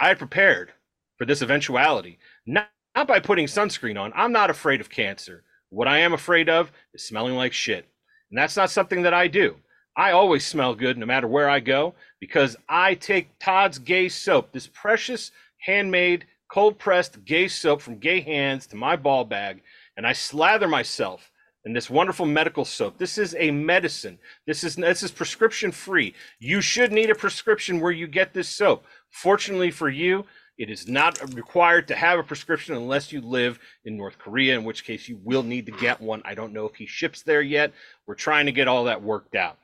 I 0.00 0.08
had 0.08 0.18
prepared 0.18 0.72
for 1.18 1.24
this 1.24 1.42
eventuality, 1.42 2.18
not, 2.46 2.70
not 2.94 3.08
by 3.08 3.20
putting 3.20 3.46
sunscreen 3.46 3.98
on. 3.98 4.12
I'm 4.14 4.32
not 4.32 4.50
afraid 4.50 4.80
of 4.80 4.90
cancer. 4.90 5.44
What 5.70 5.88
I 5.88 5.98
am 5.98 6.12
afraid 6.12 6.48
of 6.48 6.70
is 6.94 7.06
smelling 7.06 7.34
like 7.34 7.52
shit. 7.52 7.86
And 8.30 8.38
that's 8.38 8.56
not 8.56 8.70
something 8.70 9.02
that 9.02 9.14
I 9.14 9.28
do. 9.28 9.56
I 9.96 10.12
always 10.12 10.44
smell 10.44 10.74
good 10.74 10.98
no 10.98 11.06
matter 11.06 11.26
where 11.26 11.48
I 11.48 11.60
go 11.60 11.94
because 12.20 12.56
I 12.68 12.94
take 12.94 13.38
Todd's 13.38 13.78
Gay 13.78 14.10
soap, 14.10 14.52
this 14.52 14.66
precious 14.66 15.30
handmade, 15.58 16.26
cold 16.48 16.78
pressed 16.78 17.24
gay 17.24 17.48
soap 17.48 17.80
from 17.80 17.98
Gay 17.98 18.20
Hands 18.20 18.64
to 18.66 18.76
my 18.76 18.96
ball 18.96 19.24
bag, 19.24 19.62
and 19.96 20.06
I 20.06 20.12
slather 20.12 20.68
myself 20.68 21.30
in 21.64 21.72
this 21.72 21.90
wonderful 21.90 22.26
medical 22.26 22.64
soap. 22.64 22.98
This 22.98 23.18
is 23.18 23.34
a 23.38 23.50
medicine. 23.50 24.18
This 24.46 24.62
is 24.62 24.76
this 24.76 25.02
is 25.02 25.10
prescription 25.10 25.72
free. 25.72 26.14
You 26.38 26.60
should 26.60 26.92
need 26.92 27.10
a 27.10 27.14
prescription 27.14 27.80
where 27.80 27.92
you 27.92 28.06
get 28.06 28.34
this 28.34 28.48
soap. 28.48 28.84
Fortunately 29.10 29.70
for 29.70 29.88
you, 29.88 30.24
it 30.58 30.70
is 30.70 30.86
not 30.86 31.34
required 31.34 31.88
to 31.88 31.96
have 31.96 32.18
a 32.18 32.22
prescription 32.22 32.76
unless 32.76 33.12
you 33.12 33.20
live 33.20 33.58
in 33.84 33.96
North 33.96 34.18
Korea, 34.18 34.56
in 34.56 34.64
which 34.64 34.84
case 34.84 35.08
you 35.08 35.18
will 35.24 35.42
need 35.42 35.66
to 35.66 35.72
get 35.72 36.00
one. 36.00 36.22
I 36.24 36.34
don't 36.34 36.52
know 36.52 36.66
if 36.66 36.76
he 36.76 36.86
ships 36.86 37.22
there 37.22 37.42
yet. 37.42 37.72
We're 38.06 38.14
trying 38.14 38.46
to 38.46 38.52
get 38.52 38.68
all 38.68 38.84
that 38.84 39.02
worked 39.02 39.34
out. 39.34 39.58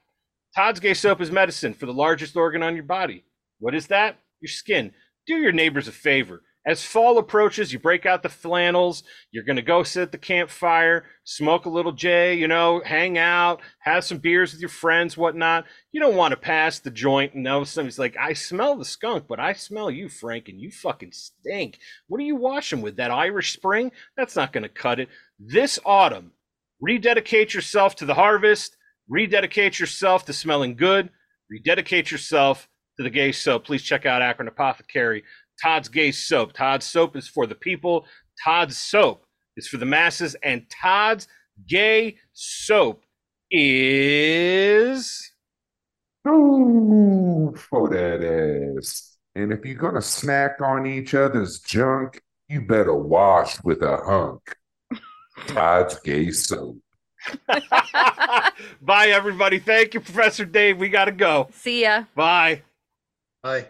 Todd's 0.54 0.80
Gay 0.80 0.92
Soap 0.92 1.22
is 1.22 1.30
medicine 1.30 1.72
for 1.72 1.86
the 1.86 1.94
largest 1.94 2.36
organ 2.36 2.62
on 2.62 2.74
your 2.74 2.84
body. 2.84 3.24
What 3.58 3.74
is 3.74 3.86
that? 3.86 4.18
Your 4.40 4.50
skin. 4.50 4.92
Do 5.26 5.36
your 5.36 5.52
neighbors 5.52 5.88
a 5.88 5.92
favor. 5.92 6.42
As 6.64 6.84
fall 6.84 7.18
approaches, 7.18 7.72
you 7.72 7.78
break 7.78 8.06
out 8.06 8.22
the 8.22 8.28
flannels. 8.28 9.02
You're 9.32 9.44
going 9.44 9.56
to 9.56 9.62
go 9.62 9.82
sit 9.82 10.02
at 10.02 10.12
the 10.12 10.18
campfire, 10.18 11.06
smoke 11.24 11.64
a 11.64 11.70
little 11.70 11.90
J, 11.90 12.34
you 12.34 12.46
know, 12.46 12.82
hang 12.84 13.18
out, 13.18 13.60
have 13.80 14.04
some 14.04 14.18
beers 14.18 14.52
with 14.52 14.60
your 14.60 14.68
friends, 14.68 15.16
whatnot. 15.16 15.64
You 15.90 16.00
don't 16.00 16.16
want 16.16 16.32
to 16.32 16.36
pass 16.36 16.78
the 16.78 16.90
joint 16.90 17.34
and 17.34 17.42
know 17.42 17.64
somebody's 17.64 17.98
like, 17.98 18.16
I 18.16 18.34
smell 18.34 18.76
the 18.76 18.84
skunk, 18.84 19.24
but 19.26 19.40
I 19.40 19.54
smell 19.54 19.90
you, 19.90 20.08
Frank, 20.08 20.48
and 20.48 20.60
you 20.60 20.70
fucking 20.70 21.12
stink. 21.12 21.78
What 22.06 22.20
are 22.20 22.24
you 22.24 22.36
washing 22.36 22.82
with? 22.82 22.96
That 22.96 23.10
Irish 23.10 23.54
Spring? 23.54 23.90
That's 24.16 24.36
not 24.36 24.52
going 24.52 24.62
to 24.62 24.68
cut 24.68 25.00
it. 25.00 25.08
This 25.40 25.80
autumn, 25.84 26.32
rededicate 26.80 27.54
yourself 27.54 27.96
to 27.96 28.04
the 28.04 28.14
harvest, 28.14 28.76
rededicate 29.08 29.78
yourself 29.78 30.24
to 30.26 30.32
smelling 30.32 30.76
good, 30.76 31.10
rededicate 31.50 32.10
yourself 32.10 32.68
to 32.96 33.02
the 33.02 33.10
gay 33.10 33.32
soap. 33.32 33.64
Please 33.64 33.82
check 33.82 34.06
out 34.06 34.22
Akron 34.22 34.48
Apothecary. 34.48 35.24
Todd's 35.62 35.88
Gay 35.88 36.12
Soap. 36.12 36.54
Todd's 36.54 36.86
Soap 36.86 37.16
is 37.16 37.28
for 37.28 37.46
the 37.46 37.54
people. 37.54 38.06
Todd's 38.42 38.76
Soap 38.76 39.24
is 39.56 39.68
for 39.68 39.76
the 39.76 39.86
masses. 39.86 40.34
And 40.42 40.68
Todd's 40.68 41.28
Gay 41.68 42.16
Soap 42.32 43.04
is 43.50 45.30
Ooh, 46.28 47.54
for 47.56 47.88
that 47.90 48.76
ass. 48.78 49.18
And 49.34 49.52
if 49.52 49.64
you're 49.64 49.74
gonna 49.74 50.02
snack 50.02 50.60
on 50.60 50.86
each 50.86 51.14
other's 51.14 51.60
junk, 51.60 52.22
you 52.48 52.62
better 52.62 52.94
wash 52.94 53.62
with 53.64 53.82
a 53.82 53.96
hunk. 53.96 54.56
Todd's 55.46 55.98
gay 56.00 56.30
soap. 56.30 56.78
Bye, 58.82 59.08
everybody. 59.08 59.58
Thank 59.58 59.94
you, 59.94 60.00
Professor 60.00 60.44
Dave. 60.44 60.78
We 60.78 60.88
got 60.88 61.06
to 61.06 61.12
go. 61.12 61.48
See 61.52 61.82
ya. 61.82 62.04
Bye. 62.14 62.62
Bye. 63.42 63.68